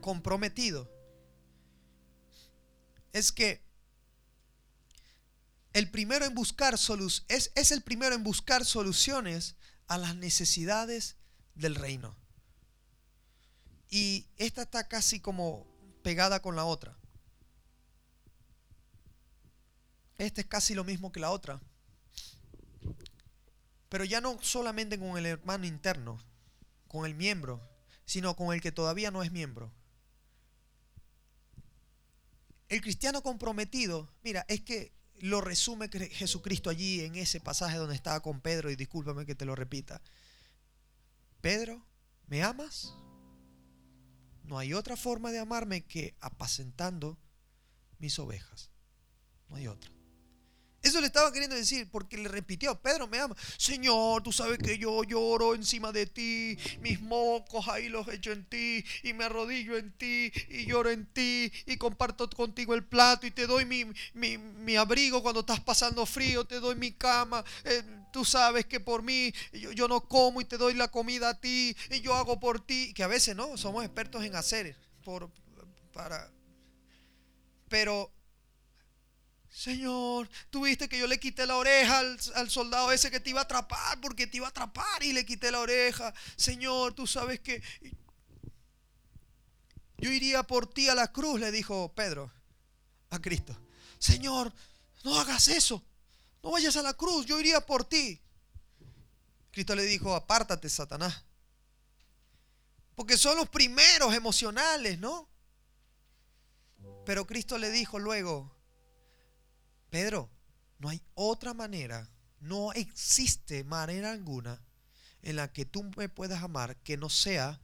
comprometido, 0.00 0.90
es 3.12 3.30
que 3.32 3.71
el 5.72 5.90
primero 5.90 6.24
en 6.24 6.34
buscar 6.34 6.74
es, 7.28 7.52
es 7.54 7.72
el 7.72 7.82
primero 7.82 8.14
en 8.14 8.22
buscar 8.22 8.64
soluciones 8.64 9.56
a 9.86 9.98
las 9.98 10.16
necesidades 10.16 11.16
del 11.54 11.74
reino. 11.74 12.16
Y 13.88 14.26
esta 14.36 14.62
está 14.62 14.88
casi 14.88 15.20
como 15.20 15.66
pegada 16.02 16.40
con 16.40 16.56
la 16.56 16.64
otra. 16.64 16.96
Esta 20.18 20.40
es 20.40 20.46
casi 20.46 20.74
lo 20.74 20.84
mismo 20.84 21.12
que 21.12 21.20
la 21.20 21.30
otra. 21.30 21.60
Pero 23.88 24.04
ya 24.04 24.20
no 24.20 24.38
solamente 24.42 24.98
con 24.98 25.18
el 25.18 25.26
hermano 25.26 25.66
interno, 25.66 26.18
con 26.88 27.06
el 27.06 27.14
miembro, 27.14 27.60
sino 28.04 28.36
con 28.36 28.54
el 28.54 28.60
que 28.60 28.72
todavía 28.72 29.10
no 29.10 29.22
es 29.22 29.32
miembro. 29.32 29.72
El 32.68 32.80
cristiano 32.80 33.22
comprometido, 33.22 34.08
mira, 34.22 34.46
es 34.48 34.62
que 34.62 34.92
lo 35.22 35.40
resume 35.40 35.88
Jesucristo 35.88 36.68
allí 36.68 37.02
en 37.02 37.14
ese 37.14 37.38
pasaje 37.38 37.76
donde 37.76 37.94
estaba 37.94 38.20
con 38.20 38.40
Pedro 38.40 38.72
y 38.72 38.76
discúlpame 38.76 39.24
que 39.24 39.36
te 39.36 39.44
lo 39.44 39.54
repita. 39.54 40.02
Pedro, 41.40 41.86
¿me 42.26 42.42
amas? 42.42 42.92
No 44.42 44.58
hay 44.58 44.74
otra 44.74 44.96
forma 44.96 45.30
de 45.30 45.38
amarme 45.38 45.84
que 45.84 46.16
apacentando 46.20 47.16
mis 48.00 48.18
ovejas. 48.18 48.72
No 49.48 49.54
hay 49.54 49.68
otra. 49.68 49.92
Eso 50.82 51.00
le 51.00 51.06
estaba 51.06 51.32
queriendo 51.32 51.54
decir 51.54 51.88
porque 51.90 52.16
le 52.16 52.28
repitió, 52.28 52.74
Pedro 52.80 53.06
me 53.06 53.18
ama. 53.18 53.36
Señor, 53.56 54.22
tú 54.22 54.32
sabes 54.32 54.58
que 54.58 54.78
yo 54.78 55.04
lloro 55.04 55.54
encima 55.54 55.92
de 55.92 56.06
ti, 56.06 56.58
mis 56.80 57.00
mocos 57.00 57.68
ahí 57.68 57.88
los 57.88 58.08
echo 58.08 58.32
en 58.32 58.44
ti 58.46 58.84
y 59.04 59.12
me 59.12 59.24
arrodillo 59.24 59.78
en 59.78 59.92
ti 59.92 60.32
y 60.48 60.66
lloro 60.66 60.90
en 60.90 61.06
ti 61.06 61.52
y 61.66 61.76
comparto 61.76 62.28
contigo 62.28 62.74
el 62.74 62.84
plato 62.84 63.26
y 63.26 63.30
te 63.30 63.46
doy 63.46 63.64
mi, 63.64 64.76
abrigo 64.76 65.22
cuando 65.22 65.40
estás 65.40 65.60
pasando 65.60 66.04
frío, 66.04 66.44
te 66.44 66.58
doy 66.58 66.74
mi 66.74 66.92
cama. 66.92 67.44
Eh, 67.64 67.82
tú 68.12 68.24
sabes 68.24 68.66
que 68.66 68.80
por 68.80 69.02
mí 69.02 69.32
yo, 69.52 69.86
no 69.86 70.00
como 70.00 70.40
y 70.40 70.44
te 70.44 70.58
doy 70.58 70.74
la 70.74 70.88
comida 70.88 71.30
a 71.30 71.40
ti 71.40 71.76
y 71.90 72.00
yo 72.00 72.14
hago 72.14 72.40
por 72.40 72.64
ti, 72.64 72.92
que 72.94 73.04
a 73.04 73.08
veces 73.08 73.36
no, 73.36 73.56
somos 73.56 73.84
expertos 73.84 74.24
en 74.24 74.34
hacer 74.34 74.76
por, 75.04 75.30
para... 75.92 76.30
Pero 77.68 78.12
Señor, 79.52 80.30
tú 80.48 80.64
viste 80.64 80.88
que 80.88 80.98
yo 80.98 81.06
le 81.06 81.20
quité 81.20 81.46
la 81.46 81.56
oreja 81.56 81.98
al, 81.98 82.50
soldado 82.50 82.90
ese 82.90 83.10
que 83.10 83.20
te 83.20 83.30
iba 83.30 83.40
a 83.40 83.44
atrapar, 83.44 84.00
porque 84.00 84.26
te 84.26 84.38
iba 84.38 84.46
a 84.46 84.50
atrapar 84.50 85.02
y 85.02 85.12
le 85.12 85.26
quité 85.26 85.50
la 85.50 85.60
oreja. 85.60 86.14
Señor, 86.36 86.94
tú 86.94 87.06
sabes 87.06 87.38
que 87.40 87.62
yo 89.98 90.10
iría 90.10 90.42
por 90.42 90.66
ti 90.66 90.88
a 90.88 90.94
la 90.94 91.12
cruz, 91.12 91.38
le 91.38 91.52
dijo 91.52 91.92
Pedro 91.94 92.32
a 93.10 93.20
Cristo. 93.20 93.54
Señor, 93.98 94.52
no 95.04 95.20
hagas 95.20 95.48
eso. 95.48 95.84
No 96.42 96.50
vayas 96.50 96.76
a 96.76 96.82
la 96.82 96.94
cruz, 96.94 97.26
yo 97.26 97.38
iría 97.38 97.64
por 97.64 97.84
ti. 97.84 98.20
Cristo 99.50 99.74
le 99.74 99.84
dijo, 99.84 100.14
apártate, 100.14 100.68
Satanás. 100.70 101.24
Porque 102.94 103.18
son 103.18 103.36
los 103.36 103.50
primeros 103.50 104.14
emocionales, 104.14 104.98
¿no? 104.98 105.28
Pero 107.04 107.26
Cristo 107.26 107.58
le 107.58 107.70
dijo 107.70 107.98
luego, 107.98 108.51
Pedro, 109.92 110.30
no 110.78 110.88
hay 110.88 111.02
otra 111.14 111.52
manera, 111.52 112.08
no 112.40 112.72
existe 112.72 113.62
manera 113.62 114.10
alguna 114.10 114.58
en 115.20 115.36
la 115.36 115.52
que 115.52 115.66
tú 115.66 115.82
me 115.98 116.08
puedas 116.08 116.42
amar 116.42 116.76
que 116.78 116.96
no 116.96 117.10
sea 117.10 117.60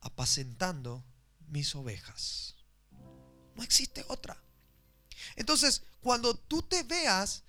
apacentando 0.00 1.04
mis 1.46 1.72
ovejas. 1.76 2.56
No 3.54 3.62
existe 3.62 4.04
otra. 4.08 4.36
Entonces, 5.36 5.84
cuando 6.00 6.34
tú 6.34 6.62
te 6.62 6.82
veas 6.82 7.44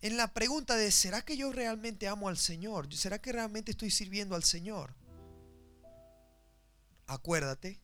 en 0.00 0.16
la 0.16 0.32
pregunta 0.32 0.76
de, 0.76 0.92
¿será 0.92 1.22
que 1.22 1.36
yo 1.36 1.50
realmente 1.50 2.06
amo 2.06 2.28
al 2.28 2.38
Señor? 2.38 2.94
¿Será 2.94 3.20
que 3.20 3.32
realmente 3.32 3.72
estoy 3.72 3.90
sirviendo 3.90 4.36
al 4.36 4.44
Señor? 4.44 4.94
Acuérdate 7.08 7.80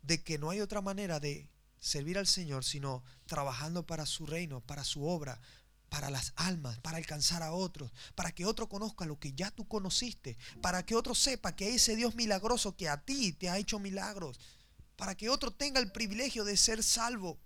de 0.00 0.22
que 0.22 0.38
no 0.38 0.50
hay 0.50 0.60
otra 0.60 0.80
manera 0.80 1.18
de 1.18 1.49
servir 1.80 2.18
al 2.18 2.26
Señor 2.26 2.64
sino 2.64 3.02
trabajando 3.26 3.86
para 3.86 4.06
su 4.06 4.26
reino, 4.26 4.60
para 4.60 4.84
su 4.84 5.04
obra, 5.04 5.40
para 5.88 6.08
las 6.08 6.32
almas, 6.36 6.78
para 6.78 6.98
alcanzar 6.98 7.42
a 7.42 7.52
otros, 7.52 7.92
para 8.14 8.32
que 8.32 8.46
otro 8.46 8.68
conozca 8.68 9.04
lo 9.04 9.18
que 9.18 9.32
ya 9.32 9.50
tú 9.50 9.66
conociste, 9.66 10.38
para 10.62 10.86
que 10.86 10.94
otro 10.94 11.14
sepa 11.14 11.56
que 11.56 11.74
ese 11.74 11.96
Dios 11.96 12.14
milagroso 12.14 12.76
que 12.76 12.88
a 12.88 13.02
ti 13.04 13.32
te 13.32 13.50
ha 13.50 13.58
hecho 13.58 13.80
milagros, 13.80 14.38
para 14.96 15.16
que 15.16 15.28
otro 15.28 15.50
tenga 15.50 15.80
el 15.80 15.90
privilegio 15.90 16.44
de 16.44 16.56
ser 16.56 16.82
salvo. 16.82 17.38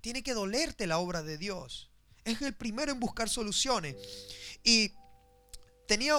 Tiene 0.00 0.22
que 0.22 0.34
dolerte 0.34 0.86
la 0.86 0.98
obra 0.98 1.22
de 1.22 1.36
Dios. 1.36 1.90
Es 2.24 2.40
el 2.42 2.54
primero 2.54 2.92
en 2.92 3.00
buscar 3.00 3.28
soluciones. 3.28 3.96
Y 4.62 4.92
tenía 5.88 6.16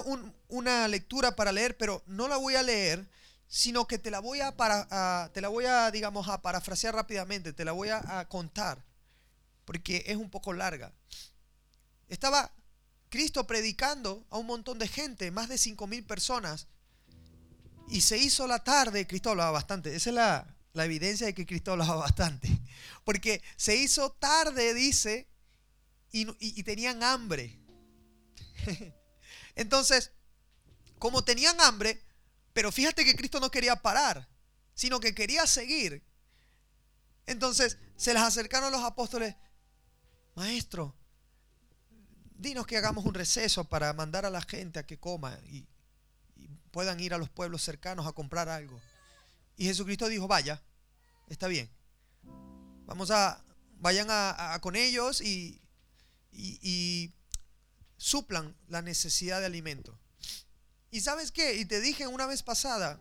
una 0.50 0.88
lectura 0.88 1.36
para 1.36 1.54
leer, 1.54 1.78
pero 1.78 2.04
no 2.06 2.28
la 2.28 2.36
voy 2.36 2.56
a 2.56 2.64
leer, 2.64 3.08
sino 3.50 3.86
que 3.86 3.98
te 3.98 4.12
la 4.12 4.20
voy 4.20 4.40
a, 4.40 4.56
para, 4.56 5.30
te 5.34 5.42
la 5.42 5.50
voy 5.50 5.66
a 5.66 5.92
digamos, 5.92 6.30
a 6.30 6.42
parafrasear 6.42 6.96
rápidamente, 6.96 7.52
te 7.52 7.66
la 7.66 7.74
voy 7.74 7.90
a, 7.90 8.20
a 8.20 8.30
contar, 8.30 8.86
porque 9.66 10.06
es 10.08 10.16
un 10.16 10.30
poco 10.30 10.54
larga. 10.54 10.94
Estaba 12.08 12.54
Cristo 13.10 13.46
predicando 13.46 14.26
a 14.30 14.38
un 14.38 14.46
montón 14.46 14.80
de 14.80 14.88
gente, 14.88 15.32
más 15.32 15.50
de 15.50 15.58
5 15.58 15.86
mil 15.88 16.06
personas, 16.06 16.68
y 17.90 18.02
se 18.02 18.18
hizo 18.18 18.48
la 18.48 18.64
tarde, 18.64 19.08
Cristo 19.08 19.32
hablaba 19.32 19.52
bastante, 19.52 19.94
esa 19.94 20.12
es 20.12 20.16
la, 20.16 20.56
la 20.74 20.86
evidencia 20.86 21.28
de 21.28 21.34
que 21.34 21.46
Cristo 21.46 21.72
hablaba 21.72 21.96
bastante, 22.08 22.48
porque 23.04 23.42
se 23.58 23.76
hizo 23.76 24.12
tarde, 24.12 24.74
dice, 24.74 25.28
y, 26.12 26.64
tenían 26.64 27.04
hambre. 27.04 27.60
Entonces, 29.56 30.12
como 30.98 31.24
tenían 31.24 31.60
hambre, 31.62 32.02
pero 32.60 32.74
fíjate 32.74 33.06
que 33.06 33.16
Cristo 33.16 33.40
no 33.40 33.50
quería 33.50 33.78
parar, 33.78 34.28
sino 34.74 35.00
que 35.00 35.16
quería 35.16 35.48
seguir. 35.48 36.04
Entonces 37.26 37.78
se 37.96 38.14
les 38.14 38.22
acercaron 38.22 38.70
los 38.70 38.84
apóstoles, 38.84 39.34
maestro, 40.36 40.94
dinos 42.36 42.68
que 42.68 42.76
hagamos 42.76 43.06
un 43.06 43.14
receso 43.14 43.64
para 43.64 43.94
mandar 43.94 44.26
a 44.26 44.30
la 44.30 44.42
gente 44.42 44.78
a 44.78 44.86
que 44.86 45.00
coma 45.00 45.40
y, 45.46 45.66
puedan 46.72 47.00
ir 47.00 47.14
a 47.14 47.18
los 47.18 47.30
pueblos 47.30 47.64
cercanos 47.64 48.06
a 48.06 48.12
comprar 48.12 48.50
algo. 48.50 48.82
Y 49.56 49.64
Jesucristo 49.64 50.10
dijo, 50.10 50.28
vaya, 50.28 50.62
está 51.30 51.48
bien. 51.48 51.70
Vamos 52.86 53.10
a, 53.10 53.42
vayan 53.78 54.10
con 54.60 54.76
ellos 54.76 55.22
y, 55.22 55.62
y, 56.34 57.14
suplan 57.96 58.54
la 58.68 58.82
necesidad 58.82 59.40
de 59.40 59.46
alimento. 59.46 59.98
¿Y 60.92 61.02
sabes 61.02 61.32
qué? 61.32 61.56
Y 61.56 61.66
te 61.66 61.82
dije 61.82 62.08
una 62.08 62.26
vez 62.26 62.44
pasada, 62.44 63.00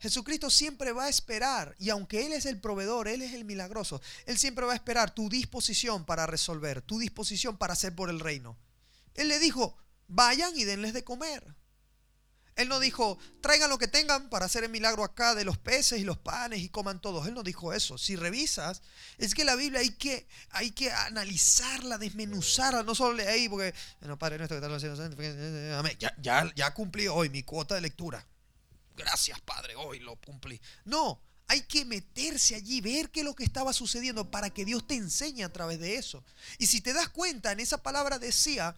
Jesucristo 0.00 0.50
siempre 0.50 0.92
va 0.92 1.04
a 1.04 1.08
esperar, 1.08 1.76
y 1.78 1.90
aunque 1.90 2.26
Él 2.26 2.32
es 2.32 2.46
el 2.46 2.60
proveedor, 2.60 3.06
Él 3.06 3.22
es 3.22 3.34
el 3.34 3.44
milagroso, 3.44 4.00
Él 4.26 4.36
siempre 4.36 4.66
va 4.66 4.72
a 4.72 4.76
esperar 4.76 5.14
tu 5.14 5.28
disposición 5.28 6.04
para 6.04 6.26
resolver, 6.26 6.82
tu 6.82 6.98
disposición 6.98 7.56
para 7.56 7.74
hacer 7.74 7.94
por 7.94 8.10
el 8.10 8.18
reino. 8.18 8.58
Él 9.14 9.28
le 9.28 9.38
dijo, 9.38 9.76
vayan 10.08 10.56
y 10.56 10.64
denles 10.64 10.92
de 10.92 11.04
comer. 11.04 11.54
Él 12.54 12.68
no 12.68 12.80
dijo, 12.80 13.18
traigan 13.40 13.70
lo 13.70 13.78
que 13.78 13.88
tengan 13.88 14.28
para 14.28 14.44
hacer 14.44 14.64
el 14.64 14.70
milagro 14.70 15.04
acá 15.04 15.34
de 15.34 15.44
los 15.44 15.56
peces 15.56 16.00
y 16.00 16.04
los 16.04 16.18
panes 16.18 16.60
y 16.60 16.68
coman 16.68 17.00
todos. 17.00 17.26
Él 17.26 17.34
no 17.34 17.42
dijo 17.42 17.72
eso. 17.72 17.96
Si 17.96 18.14
revisas, 18.14 18.82
es 19.16 19.34
que 19.34 19.44
la 19.44 19.54
Biblia 19.54 19.80
hay 19.80 19.90
que, 19.90 20.26
hay 20.50 20.70
que 20.72 20.92
analizarla, 20.92 21.96
desmenuzarla, 21.96 22.82
no 22.82 22.94
solo 22.94 23.14
leer 23.14 23.48
porque, 23.48 23.74
bueno, 24.00 24.18
Padre 24.18 24.36
nuestro 24.36 24.60
que 24.60 24.66
estás 24.66 24.84
haciendo, 24.84 25.90
ya, 25.98 26.14
ya, 26.20 26.52
ya 26.54 26.74
cumplí 26.74 27.08
hoy 27.08 27.30
mi 27.30 27.42
cuota 27.42 27.74
de 27.74 27.80
lectura. 27.80 28.26
Gracias, 28.96 29.40
Padre, 29.40 29.74
hoy 29.74 30.00
lo 30.00 30.16
cumplí. 30.16 30.60
No, 30.84 31.22
hay 31.48 31.62
que 31.62 31.84
meterse 31.86 32.54
allí, 32.54 32.82
ver 32.82 33.10
qué 33.10 33.20
es 33.20 33.26
lo 33.26 33.34
que 33.34 33.44
estaba 33.44 33.72
sucediendo 33.72 34.30
para 34.30 34.50
que 34.50 34.64
Dios 34.66 34.86
te 34.86 34.94
enseñe 34.94 35.42
a 35.42 35.52
través 35.52 35.80
de 35.80 35.96
eso. 35.96 36.22
Y 36.58 36.66
si 36.66 36.82
te 36.82 36.92
das 36.92 37.08
cuenta, 37.08 37.52
en 37.52 37.60
esa 37.60 37.82
palabra 37.82 38.18
decía 38.18 38.76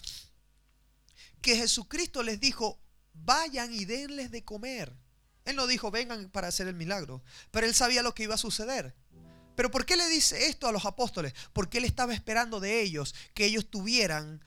que 1.41 1.57
Jesucristo 1.57 2.23
les 2.23 2.41
dijo, 2.41 2.81
vayan 3.15 3.73
y 3.73 3.85
denles 3.85 4.31
de 4.31 4.45
comer. 4.45 4.95
Él 5.45 5.57
no 5.57 5.67
dijo, 5.67 5.91
vengan 5.91 6.31
para 6.31 6.49
hacer 6.49 6.69
el 6.69 6.75
milagro, 6.75 7.23
pero 7.51 7.67
él 7.67 7.75
sabía 7.75 8.03
lo 8.03 8.15
que 8.15 8.25
iba 8.25 8.35
a 8.35 8.39
suceder. 8.39 8.95
Pero 9.55 9.71
¿por 9.71 9.87
qué 9.87 9.97
le 9.97 10.09
dice 10.09 10.47
esto 10.47 10.67
a 10.67 10.73
los 10.73 10.85
apóstoles? 10.85 11.33
Porque 11.53 11.79
él 11.79 11.85
estaba 11.85 12.13
esperando 12.13 12.61
de 12.61 12.81
ellos 12.81 13.15
que 13.35 13.45
ellos 13.45 13.71
tuvieran 13.71 14.45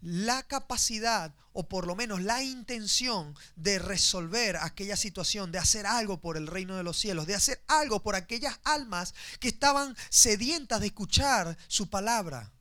la 0.00 0.42
capacidad 0.42 1.34
o 1.52 1.68
por 1.68 1.86
lo 1.86 1.96
menos 1.96 2.22
la 2.22 2.42
intención 2.42 3.34
de 3.56 3.78
resolver 3.78 4.56
aquella 4.56 4.96
situación, 4.96 5.50
de 5.50 5.58
hacer 5.58 5.86
algo 5.86 6.20
por 6.20 6.36
el 6.36 6.46
reino 6.46 6.76
de 6.76 6.82
los 6.82 6.98
cielos, 6.98 7.26
de 7.26 7.34
hacer 7.34 7.62
algo 7.66 8.02
por 8.02 8.14
aquellas 8.14 8.60
almas 8.64 9.14
que 9.40 9.48
estaban 9.48 9.96
sedientas 10.10 10.80
de 10.80 10.86
escuchar 10.86 11.56
su 11.68 11.90
palabra. 11.90 12.52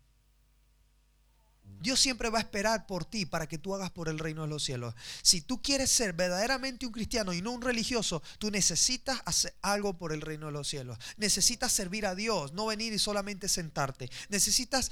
Dios 1.80 2.00
siempre 2.00 2.30
va 2.30 2.40
a 2.40 2.42
esperar 2.42 2.86
por 2.88 3.06
ti 3.06 3.26
para 3.26 3.48
que 3.48 3.58
tú 3.58 3.74
hagas 3.76 3.92
por 3.92 4.10
el 4.10 4.20
reino 4.20 4.44
de 4.44 4.50
los 4.50 4.64
cielos. 4.64 4.94
Si 5.22 5.42
tú 5.42 5.62
quieres 5.62 5.90
ser 5.90 6.14
verdaderamente 6.14 6.86
un 6.86 6.92
cristiano 6.92 7.34
y 7.34 7.42
no 7.42 7.52
un 7.52 7.62
religioso, 7.62 8.22
tú 8.38 8.52
necesitas 8.52 9.22
hacer 9.26 9.56
algo 9.62 9.98
por 9.98 10.14
el 10.14 10.22
reino 10.22 10.48
de 10.48 10.52
los 10.52 10.68
cielos. 10.68 10.98
Necesitas 11.18 11.72
servir 11.72 12.06
a 12.06 12.16
Dios, 12.16 12.54
no 12.54 12.68
venir 12.68 12.94
y 12.94 13.00
solamente 13.00 13.48
sentarte. 13.48 14.10
Necesitas 14.30 14.92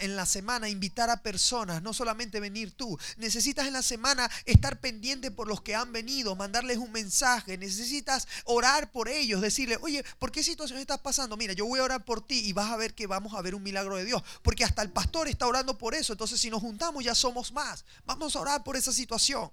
en 0.00 0.16
la, 0.16 0.26
semana 0.26 0.68
invitar 0.68 1.10
a 1.10 1.22
personas, 1.22 1.82
no 1.82 1.92
solamente 1.92 2.40
venir 2.40 2.72
tú. 2.72 2.98
Necesitas 3.16 3.66
en 3.66 3.72
la 3.72 3.82
semana 3.82 4.30
estar 4.46 4.80
pendiente 4.80 5.30
por 5.30 5.46
los 5.46 5.60
que 5.60 5.74
han 5.74 5.92
venido, 5.92 6.34
mandarles 6.36 6.78
un 6.78 6.92
mensaje. 6.92 7.58
Necesitas 7.58 8.26
orar 8.44 8.90
por 8.90 9.08
ellos, 9.08 9.40
decirle, 9.40 9.78
oye, 9.82 10.04
¿por 10.18 10.32
qué 10.32 10.42
situación 10.42 10.78
estás 10.78 11.00
pasando? 11.00 11.36
Mira, 11.36 11.52
yo 11.52 11.66
voy 11.66 11.80
a 11.80 11.84
orar 11.84 12.04
por 12.04 12.26
ti 12.26 12.40
y 12.40 12.52
vas 12.52 12.70
a 12.70 12.76
ver 12.76 12.94
que 12.94 13.06
vamos 13.06 13.34
a 13.34 13.42
ver 13.42 13.54
un 13.54 13.62
milagro 13.62 13.96
de 13.96 14.04
Dios. 14.04 14.22
Porque 14.42 14.64
hasta 14.64 14.82
el 14.82 14.90
pastor 14.90 15.28
está 15.28 15.46
orando 15.46 15.76
por 15.76 15.94
eso. 15.94 16.13
Entonces 16.14 16.40
si 16.40 16.48
nos 16.48 16.60
juntamos 16.60 17.04
ya 17.04 17.14
somos 17.14 17.52
más. 17.52 17.84
Vamos 18.04 18.34
a 18.34 18.40
orar 18.40 18.64
por 18.64 18.76
esa 18.76 18.92
situación. 18.92 19.50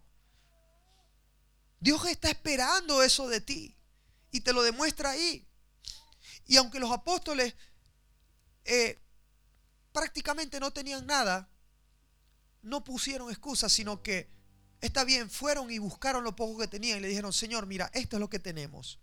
Dios 1.79 2.05
está 2.05 2.29
esperando 2.29 3.01
eso 3.01 3.27
de 3.27 3.41
ti 3.41 3.75
y 4.31 4.41
te 4.41 4.53
lo 4.53 4.61
demuestra 4.61 5.09
ahí. 5.09 5.47
Y 6.45 6.57
aunque 6.57 6.79
los 6.79 6.91
apóstoles 6.91 7.55
eh, 8.65 8.99
prácticamente 9.91 10.59
no 10.59 10.71
tenían 10.71 11.05
nada, 11.07 11.49
no 12.61 12.83
pusieron 12.83 13.31
excusas, 13.31 13.73
sino 13.73 14.03
que 14.03 14.29
está 14.81 15.03
bien, 15.03 15.29
fueron 15.29 15.71
y 15.71 15.79
buscaron 15.79 16.23
lo 16.23 16.35
poco 16.35 16.59
que 16.59 16.67
tenían 16.67 16.99
y 16.99 17.01
le 17.01 17.07
dijeron, 17.07 17.33
Señor, 17.33 17.65
mira, 17.65 17.89
esto 17.93 18.17
es 18.17 18.19
lo 18.19 18.29
que 18.29 18.39
tenemos. 18.39 18.99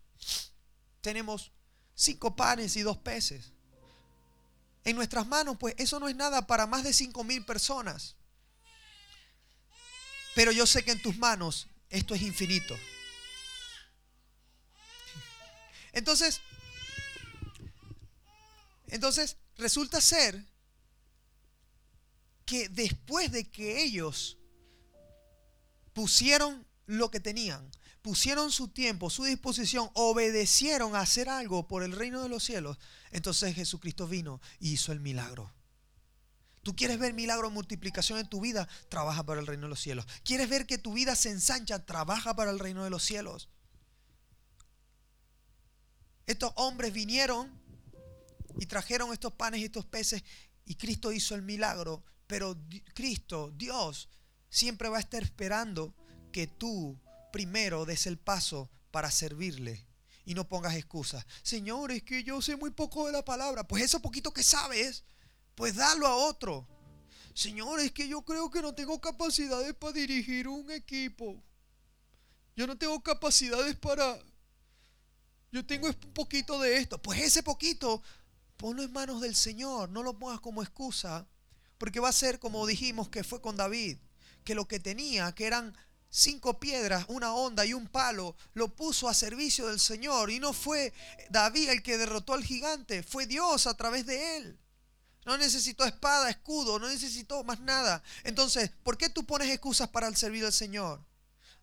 Tenemos 1.01 1.51
cinco 1.95 2.37
panes 2.37 2.77
y 2.77 2.83
dos 2.83 2.99
peces 2.99 3.53
en 4.89 4.97
nuestras 4.97 5.27
manos, 5.27 5.57
pues 5.59 5.75
eso 5.77 6.01
no 6.01 6.09
es 6.09 6.17
nada 6.17 6.47
para 6.47 6.67
más 6.67 6.83
de 6.83 6.95
5 6.95 7.23
mil 7.23 7.45
personas. 7.45 8.17
Pero 10.35 10.51
yo 10.51 10.67
sé 10.67 10.83
que 10.83 10.93
en 10.93 11.03
tus 11.03 11.19
manos 11.19 11.69
esto 11.91 12.15
es 12.15 12.23
infinito. 12.23 12.75
Entonces, 15.93 16.41
entonces 18.87 19.37
resulta 19.59 20.01
ser 20.01 20.43
que 22.47 22.71
después 22.71 23.31
de 23.31 23.51
que 23.51 23.83
ellos 23.83 24.39
pusieron 25.93 26.67
lo 26.87 27.11
que 27.11 27.21
tenían, 27.21 27.71
pusieron 28.09 28.51
su 28.51 28.69
tiempo, 28.69 29.11
su 29.11 29.25
disposición, 29.25 29.91
obedecieron 29.93 30.97
a 30.97 31.01
hacer 31.01 31.29
algo 31.29 31.69
por 31.69 31.83
el 31.83 31.93
reino 31.93 32.23
de 32.23 32.31
los 32.31 32.43
cielos, 32.43 32.79
entonces 33.11 33.55
Jesucristo 33.55 34.09
vino 34.09 34.41
y 34.61 34.73
hizo 34.73 34.93
el 34.93 35.01
milagro. 35.01 35.53
Tú 36.63 36.75
quieres 36.75 36.99
ver 36.99 37.13
milagro 37.13 37.51
multiplicación 37.51 38.19
en 38.19 38.27
tu 38.27 38.41
vida, 38.41 38.67
trabaja 38.89 39.27
para 39.27 39.41
el 39.41 39.47
reino 39.47 39.65
de 39.65 39.69
los 39.69 39.81
cielos. 39.83 40.07
¿Quieres 40.25 40.49
ver 40.49 40.67
que 40.67 40.79
tu 40.79 40.95
vida 40.95 41.15
se 41.17 41.29
ensancha? 41.29 41.85
Trabaja 41.85 42.35
para 42.35 42.51
el 42.51 42.59
reino 42.59 42.83
de 42.83 42.89
los 42.89 43.05
cielos. 43.05 43.51
Estos 46.25 46.53
hombres 46.57 46.95
vinieron 46.95 47.61
y 48.59 48.65
trajeron 48.65 49.13
estos 49.13 49.35
panes 49.35 49.61
y 49.61 49.65
estos 49.65 49.85
peces 49.85 50.25
y 50.65 50.77
Cristo 50.77 51.13
hizo 51.13 51.35
el 51.35 51.43
milagro, 51.43 52.03
pero 52.27 52.57
Cristo, 52.95 53.53
Dios, 53.55 54.09
siempre 54.49 54.89
va 54.89 54.97
a 54.97 55.01
estar 55.01 55.23
esperando 55.23 55.95
que 56.33 56.47
tú 56.47 56.99
primero 57.31 57.85
des 57.85 58.07
el 58.07 58.19
paso 58.19 58.71
para 58.91 59.11
servirle 59.11 59.87
y 60.25 60.35
no 60.35 60.47
pongas 60.47 60.75
excusas. 60.75 61.27
Señor, 61.43 61.91
es 61.91 62.03
que 62.03 62.23
yo 62.23 62.43
sé 62.43 62.57
muy 62.57 62.71
poco 62.71 63.07
de 63.07 63.13
la 63.13 63.25
palabra. 63.25 63.67
Pues 63.67 63.83
eso 63.83 64.01
poquito 64.01 64.31
que 64.33 64.43
sabes, 64.43 65.05
pues 65.55 65.77
dalo 65.77 66.07
a 66.07 66.17
otro. 66.17 66.69
Señor, 67.33 67.81
es 67.81 67.93
que 67.93 68.09
yo 68.09 68.23
creo 68.23 68.51
que 68.51 68.61
no 68.61 68.75
tengo 68.75 69.01
capacidades 69.01 69.73
para 69.75 69.93
dirigir 69.93 70.49
un 70.49 70.71
equipo. 70.71 71.43
Yo 72.57 72.67
no 72.67 72.77
tengo 72.77 73.01
capacidades 73.03 73.77
para... 73.77 74.19
Yo 75.51 75.65
tengo 75.65 75.87
un 75.87 75.95
poquito 76.13 76.61
de 76.61 76.77
esto. 76.77 77.01
Pues 77.01 77.21
ese 77.21 77.43
poquito, 77.43 78.03
ponlo 78.57 78.83
en 78.83 78.93
manos 78.93 79.21
del 79.21 79.35
Señor. 79.35 79.89
No 79.89 80.03
lo 80.03 80.19
pongas 80.19 80.41
como 80.41 80.63
excusa. 80.63 81.27
Porque 81.79 82.01
va 82.01 82.09
a 82.09 82.13
ser 82.13 82.39
como 82.39 82.67
dijimos 82.67 83.09
que 83.09 83.25
fue 83.25 83.41
con 83.41 83.57
David. 83.57 83.97
Que 84.45 84.55
lo 84.55 84.69
que 84.69 84.81
tenía, 84.81 85.33
que 85.33 85.47
eran 85.47 85.75
cinco 86.11 86.59
piedras, 86.59 87.05
una 87.09 87.35
onda 87.35 87.65
y 87.65 87.75
un 87.75 87.87
palo, 87.87 88.37
lo 88.55 88.75
puso 88.75 89.09
a 89.09 89.15
servicio 89.15 89.69
del 89.69 89.81
Señor. 89.81 90.31
Y 90.31 90.41
no 90.41 90.53
fue 90.53 90.93
David 91.31 91.71
el 91.71 91.83
que 91.83 91.99
derrotó 91.99 92.35
al 92.35 92.45
gigante, 92.45 93.03
fue 93.03 93.27
Dios 93.27 93.67
a 93.67 93.75
través 93.75 94.07
de 94.07 94.37
él. 94.37 94.59
No 95.25 95.37
necesitó 95.37 95.85
espada, 95.85 96.31
escudo, 96.31 96.79
no 96.79 96.89
necesitó 96.89 97.45
más 97.45 97.61
nada. 97.61 98.03
Entonces, 98.25 98.71
¿por 98.83 98.97
qué 98.97 99.11
tú 99.11 99.27
pones 99.27 99.51
excusas 99.51 99.89
para 99.89 100.15
servir 100.17 100.45
al 100.45 100.53
Señor? 100.53 101.05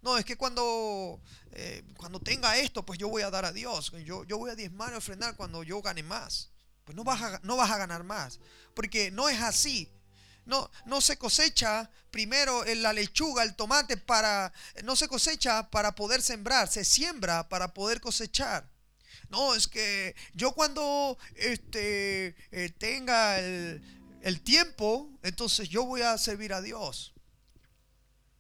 No, 0.04 0.20
es 0.20 0.26
que 0.26 0.38
cuando, 0.38 1.20
eh, 1.52 1.84
cuando 1.98 2.20
tenga 2.20 2.58
esto, 2.58 2.86
pues 2.86 3.00
yo 3.00 3.10
voy 3.10 3.24
a 3.24 3.32
dar 3.32 3.44
a 3.44 3.52
Dios. 3.52 3.92
Yo, 4.04 4.24
yo 4.26 4.38
voy 4.38 4.52
a 4.52 4.56
diezmar 4.56 4.94
y 4.94 4.98
ofrendar 4.98 5.36
cuando 5.36 5.64
yo 5.64 5.82
gane 5.82 6.04
más. 6.04 6.52
Pues 6.84 6.96
no 6.96 7.04
vas, 7.04 7.20
a, 7.24 7.40
no 7.42 7.58
vas 7.58 7.72
a 7.72 7.78
ganar 7.80 8.04
más. 8.04 8.40
Porque 8.76 9.10
no 9.10 9.30
es 9.30 9.42
así. 9.42 9.92
No, 10.46 10.70
no 10.86 11.02
se 11.02 11.18
cosecha 11.18 11.90
primero 12.12 12.64
la 12.64 12.94
lechuga, 12.94 13.44
el 13.44 13.56
tomate 13.56 13.98
para 13.98 14.54
no 14.84 14.96
se 14.96 15.08
cosecha 15.08 15.70
para 15.70 15.96
poder 15.96 16.22
sembrar, 16.22 16.68
se 16.68 16.86
siembra 16.86 17.50
para 17.50 17.74
poder 17.74 18.00
cosechar. 18.00 18.70
No, 19.30 19.56
es 19.56 19.68
que 19.68 20.16
yo 20.34 20.52
cuando 20.52 21.18
este, 21.36 22.36
eh, 22.52 22.70
tenga 22.78 23.40
el, 23.40 23.82
el 24.22 24.42
tiempo, 24.42 25.10
entonces 25.24 25.68
yo 25.68 25.84
voy 25.84 26.02
a 26.02 26.18
servir 26.18 26.54
a 26.54 26.62
Dios. 26.62 27.14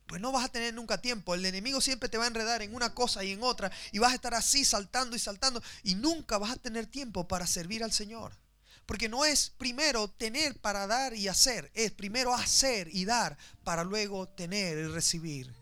Pues 0.07 0.21
no 0.21 0.31
vas 0.31 0.45
a 0.45 0.49
tener 0.49 0.73
nunca 0.73 1.01
tiempo. 1.01 1.33
El 1.33 1.45
enemigo 1.45 1.81
siempre 1.81 2.09
te 2.09 2.17
va 2.17 2.25
a 2.25 2.27
enredar 2.27 2.61
en 2.61 2.75
una 2.75 2.93
cosa 2.93 3.23
y 3.23 3.31
en 3.31 3.41
otra. 3.41 3.71
Y 3.91 3.99
vas 3.99 4.11
a 4.11 4.15
estar 4.15 4.35
así 4.35 4.63
saltando 4.63 5.15
y 5.15 5.19
saltando. 5.19 5.61
Y 5.83 5.95
nunca 5.95 6.37
vas 6.37 6.51
a 6.51 6.57
tener 6.57 6.85
tiempo 6.85 7.27
para 7.27 7.47
servir 7.47 7.83
al 7.83 7.91
Señor. 7.91 8.37
Porque 8.85 9.09
no 9.09 9.25
es 9.25 9.49
primero 9.49 10.09
tener 10.09 10.59
para 10.59 10.85
dar 10.85 11.15
y 11.15 11.27
hacer, 11.27 11.71
es 11.73 11.91
primero 11.91 12.33
hacer 12.33 12.87
y 12.91 13.05
dar 13.05 13.37
para 13.63 13.83
luego 13.83 14.27
tener 14.27 14.77
y 14.77 14.87
recibir. 14.87 15.53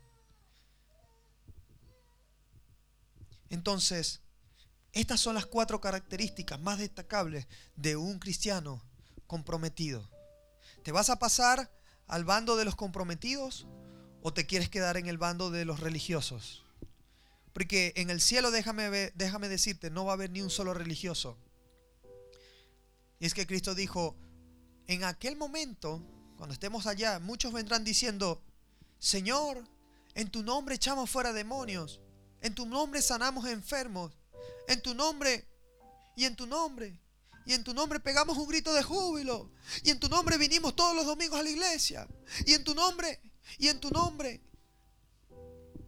Entonces, 3.49 4.21
estas 4.91 5.21
son 5.21 5.35
las 5.35 5.45
cuatro 5.45 5.79
características 5.79 6.59
más 6.59 6.79
destacables 6.79 7.47
de 7.75 7.95
un 7.95 8.19
cristiano 8.19 8.83
comprometido. 9.27 10.09
¿Te 10.83 10.91
vas 10.91 11.09
a 11.09 11.17
pasar 11.17 11.71
al 12.07 12.25
bando 12.25 12.57
de 12.57 12.65
los 12.65 12.75
comprometidos 12.75 13.65
o 14.21 14.33
te 14.33 14.45
quieres 14.45 14.69
quedar 14.69 14.97
en 14.97 15.07
el 15.07 15.17
bando 15.17 15.49
de 15.49 15.65
los 15.65 15.79
religiosos? 15.79 16.63
Porque 17.53 17.93
en 17.95 18.09
el 18.09 18.21
cielo, 18.21 18.51
déjame, 18.51 19.11
déjame 19.15 19.49
decirte, 19.49 19.89
no 19.89 20.05
va 20.05 20.11
a 20.11 20.15
haber 20.15 20.31
ni 20.31 20.41
un 20.41 20.49
solo 20.49 20.73
religioso. 20.73 21.37
Y 23.23 23.25
es 23.25 23.33
que 23.33 23.47
Cristo 23.47 23.73
dijo, 23.73 24.17
en 24.85 25.05
aquel 25.05 25.37
momento, 25.37 26.05
cuando 26.35 26.51
estemos 26.51 26.85
allá, 26.87 27.19
muchos 27.19 27.53
vendrán 27.53 27.85
diciendo, 27.85 28.43
Señor, 28.99 29.63
en 30.13 30.29
tu 30.29 30.43
nombre 30.43 30.75
echamos 30.75 31.09
fuera 31.09 31.31
demonios, 31.31 32.01
en 32.41 32.53
tu 32.53 32.65
nombre 32.65 33.01
sanamos 33.01 33.45
enfermos, 33.45 34.11
en 34.67 34.81
tu 34.81 34.93
nombre 34.93 35.47
y 36.17 36.25
en 36.25 36.35
tu 36.35 36.45
nombre. 36.47 36.99
Y 37.45 37.53
en 37.53 37.63
tu 37.63 37.73
nombre 37.73 38.01
pegamos 38.01 38.37
un 38.37 38.49
grito 38.49 38.73
de 38.73 38.83
júbilo. 38.83 39.49
Y 39.83 39.91
en 39.91 40.01
tu 40.01 40.09
nombre 40.09 40.37
vinimos 40.37 40.75
todos 40.75 40.93
los 40.93 41.05
domingos 41.05 41.39
a 41.39 41.43
la 41.43 41.49
iglesia. 41.49 42.05
Y 42.45 42.55
en 42.55 42.65
tu 42.65 42.75
nombre, 42.75 43.21
y 43.57 43.69
en 43.69 43.79
tu 43.79 43.89
nombre. 43.89 44.41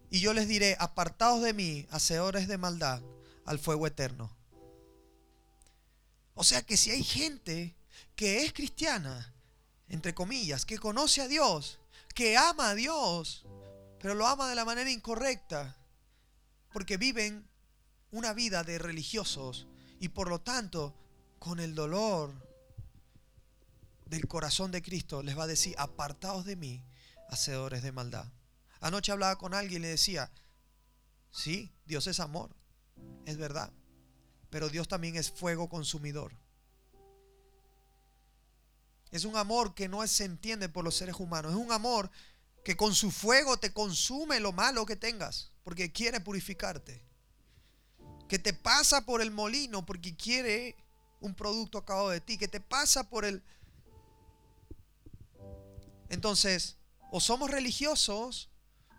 Y 0.10 0.22
yo 0.22 0.34
les 0.34 0.48
diré, 0.48 0.78
apartados 0.80 1.42
de 1.42 1.52
mí, 1.52 1.86
hacedores 1.92 2.48
de 2.48 2.58
maldad, 2.58 3.04
al 3.46 3.60
fuego 3.60 3.88
eterno. 3.88 4.34
O 6.36 6.44
sea 6.44 6.62
que 6.62 6.78
si 6.78 6.92
hay 6.92 7.04
gente 7.04 7.76
que 8.16 8.44
es 8.44 8.54
cristiana, 8.54 9.34
entre 9.88 10.14
comillas, 10.14 10.66
que 10.66 10.78
conoce 10.78 11.22
a 11.22 11.28
Dios, 11.28 11.80
que 12.14 12.38
ama 12.38 12.72
a 12.72 12.76
Dios, 12.76 13.46
pero 14.00 14.16
lo 14.16 14.28
ama 14.28 14.50
de 14.50 14.56
la 14.56 14.66
manera 14.66 14.92
incorrecta, 14.92 15.78
porque 16.74 16.98
viven 16.98 17.48
una 18.12 18.34
vida 18.34 18.64
de 18.64 18.78
religiosos 18.78 19.66
y 20.00 20.10
por 20.10 20.30
lo 20.30 20.42
tanto 20.42 20.94
con 21.40 21.62
el 21.62 21.74
dolor 21.74 22.34
del 24.06 24.28
corazón 24.28 24.72
de 24.72 24.82
Cristo 24.82 25.24
les 25.24 25.38
va 25.38 25.44
a 25.44 25.48
decir, 25.48 25.74
apartaos 25.78 26.44
de 26.46 26.58
mí, 26.58 26.84
hacedores 27.30 27.82
de 27.82 27.94
maldad. 27.94 28.26
Anoche 28.82 29.14
hablaba 29.14 29.38
con 29.38 29.54
alguien 29.54 29.82
y 29.82 29.84
le 29.84 29.88
decía, 29.90 30.30
sí, 31.32 31.72
Dios 31.86 32.08
es 32.08 32.20
amor, 32.20 32.54
es 33.26 33.38
verdad 33.38 33.72
pero 34.56 34.70
Dios 34.70 34.88
también 34.88 35.18
es 35.18 35.30
fuego 35.30 35.68
consumidor. 35.68 36.32
Es 39.12 39.26
un 39.26 39.36
amor 39.36 39.76
que 39.76 39.90
no 39.90 40.08
se 40.08 40.24
entiende 40.24 40.70
por 40.70 40.86
los 40.86 40.96
seres 40.96 41.16
humanos. 41.20 41.52
Es 41.52 41.58
un 41.58 41.74
amor 41.74 42.10
que 42.64 42.78
con 42.78 42.96
su 42.96 43.12
fuego 43.12 43.58
te 43.58 43.74
consume 43.74 44.40
lo 44.40 44.54
malo 44.54 44.86
que 44.86 44.96
tengas, 44.96 45.52
porque 45.66 45.92
quiere 45.92 46.22
purificarte. 46.22 47.04
Que 48.30 48.40
te 48.40 48.54
pasa 48.54 49.06
por 49.06 49.22
el 49.22 49.30
molino 49.30 49.86
porque 49.86 50.16
quiere 50.16 50.78
un 51.20 51.36
producto 51.36 51.78
acabado 51.78 52.12
de 52.12 52.22
ti. 52.22 52.38
Que 52.38 52.48
te 52.48 52.62
pasa 52.62 53.10
por 53.10 53.26
el... 53.26 53.44
Entonces, 56.08 56.78
o 57.12 57.20
somos 57.20 57.52
religiosos 57.52 58.50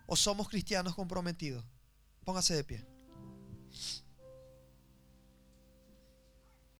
o 0.05 0.17
somos 0.17 0.51
cristianos 0.51 0.95
comprometidos. 0.95 1.65
Póngase 2.27 2.55
de 2.55 2.63
pie. 2.63 2.95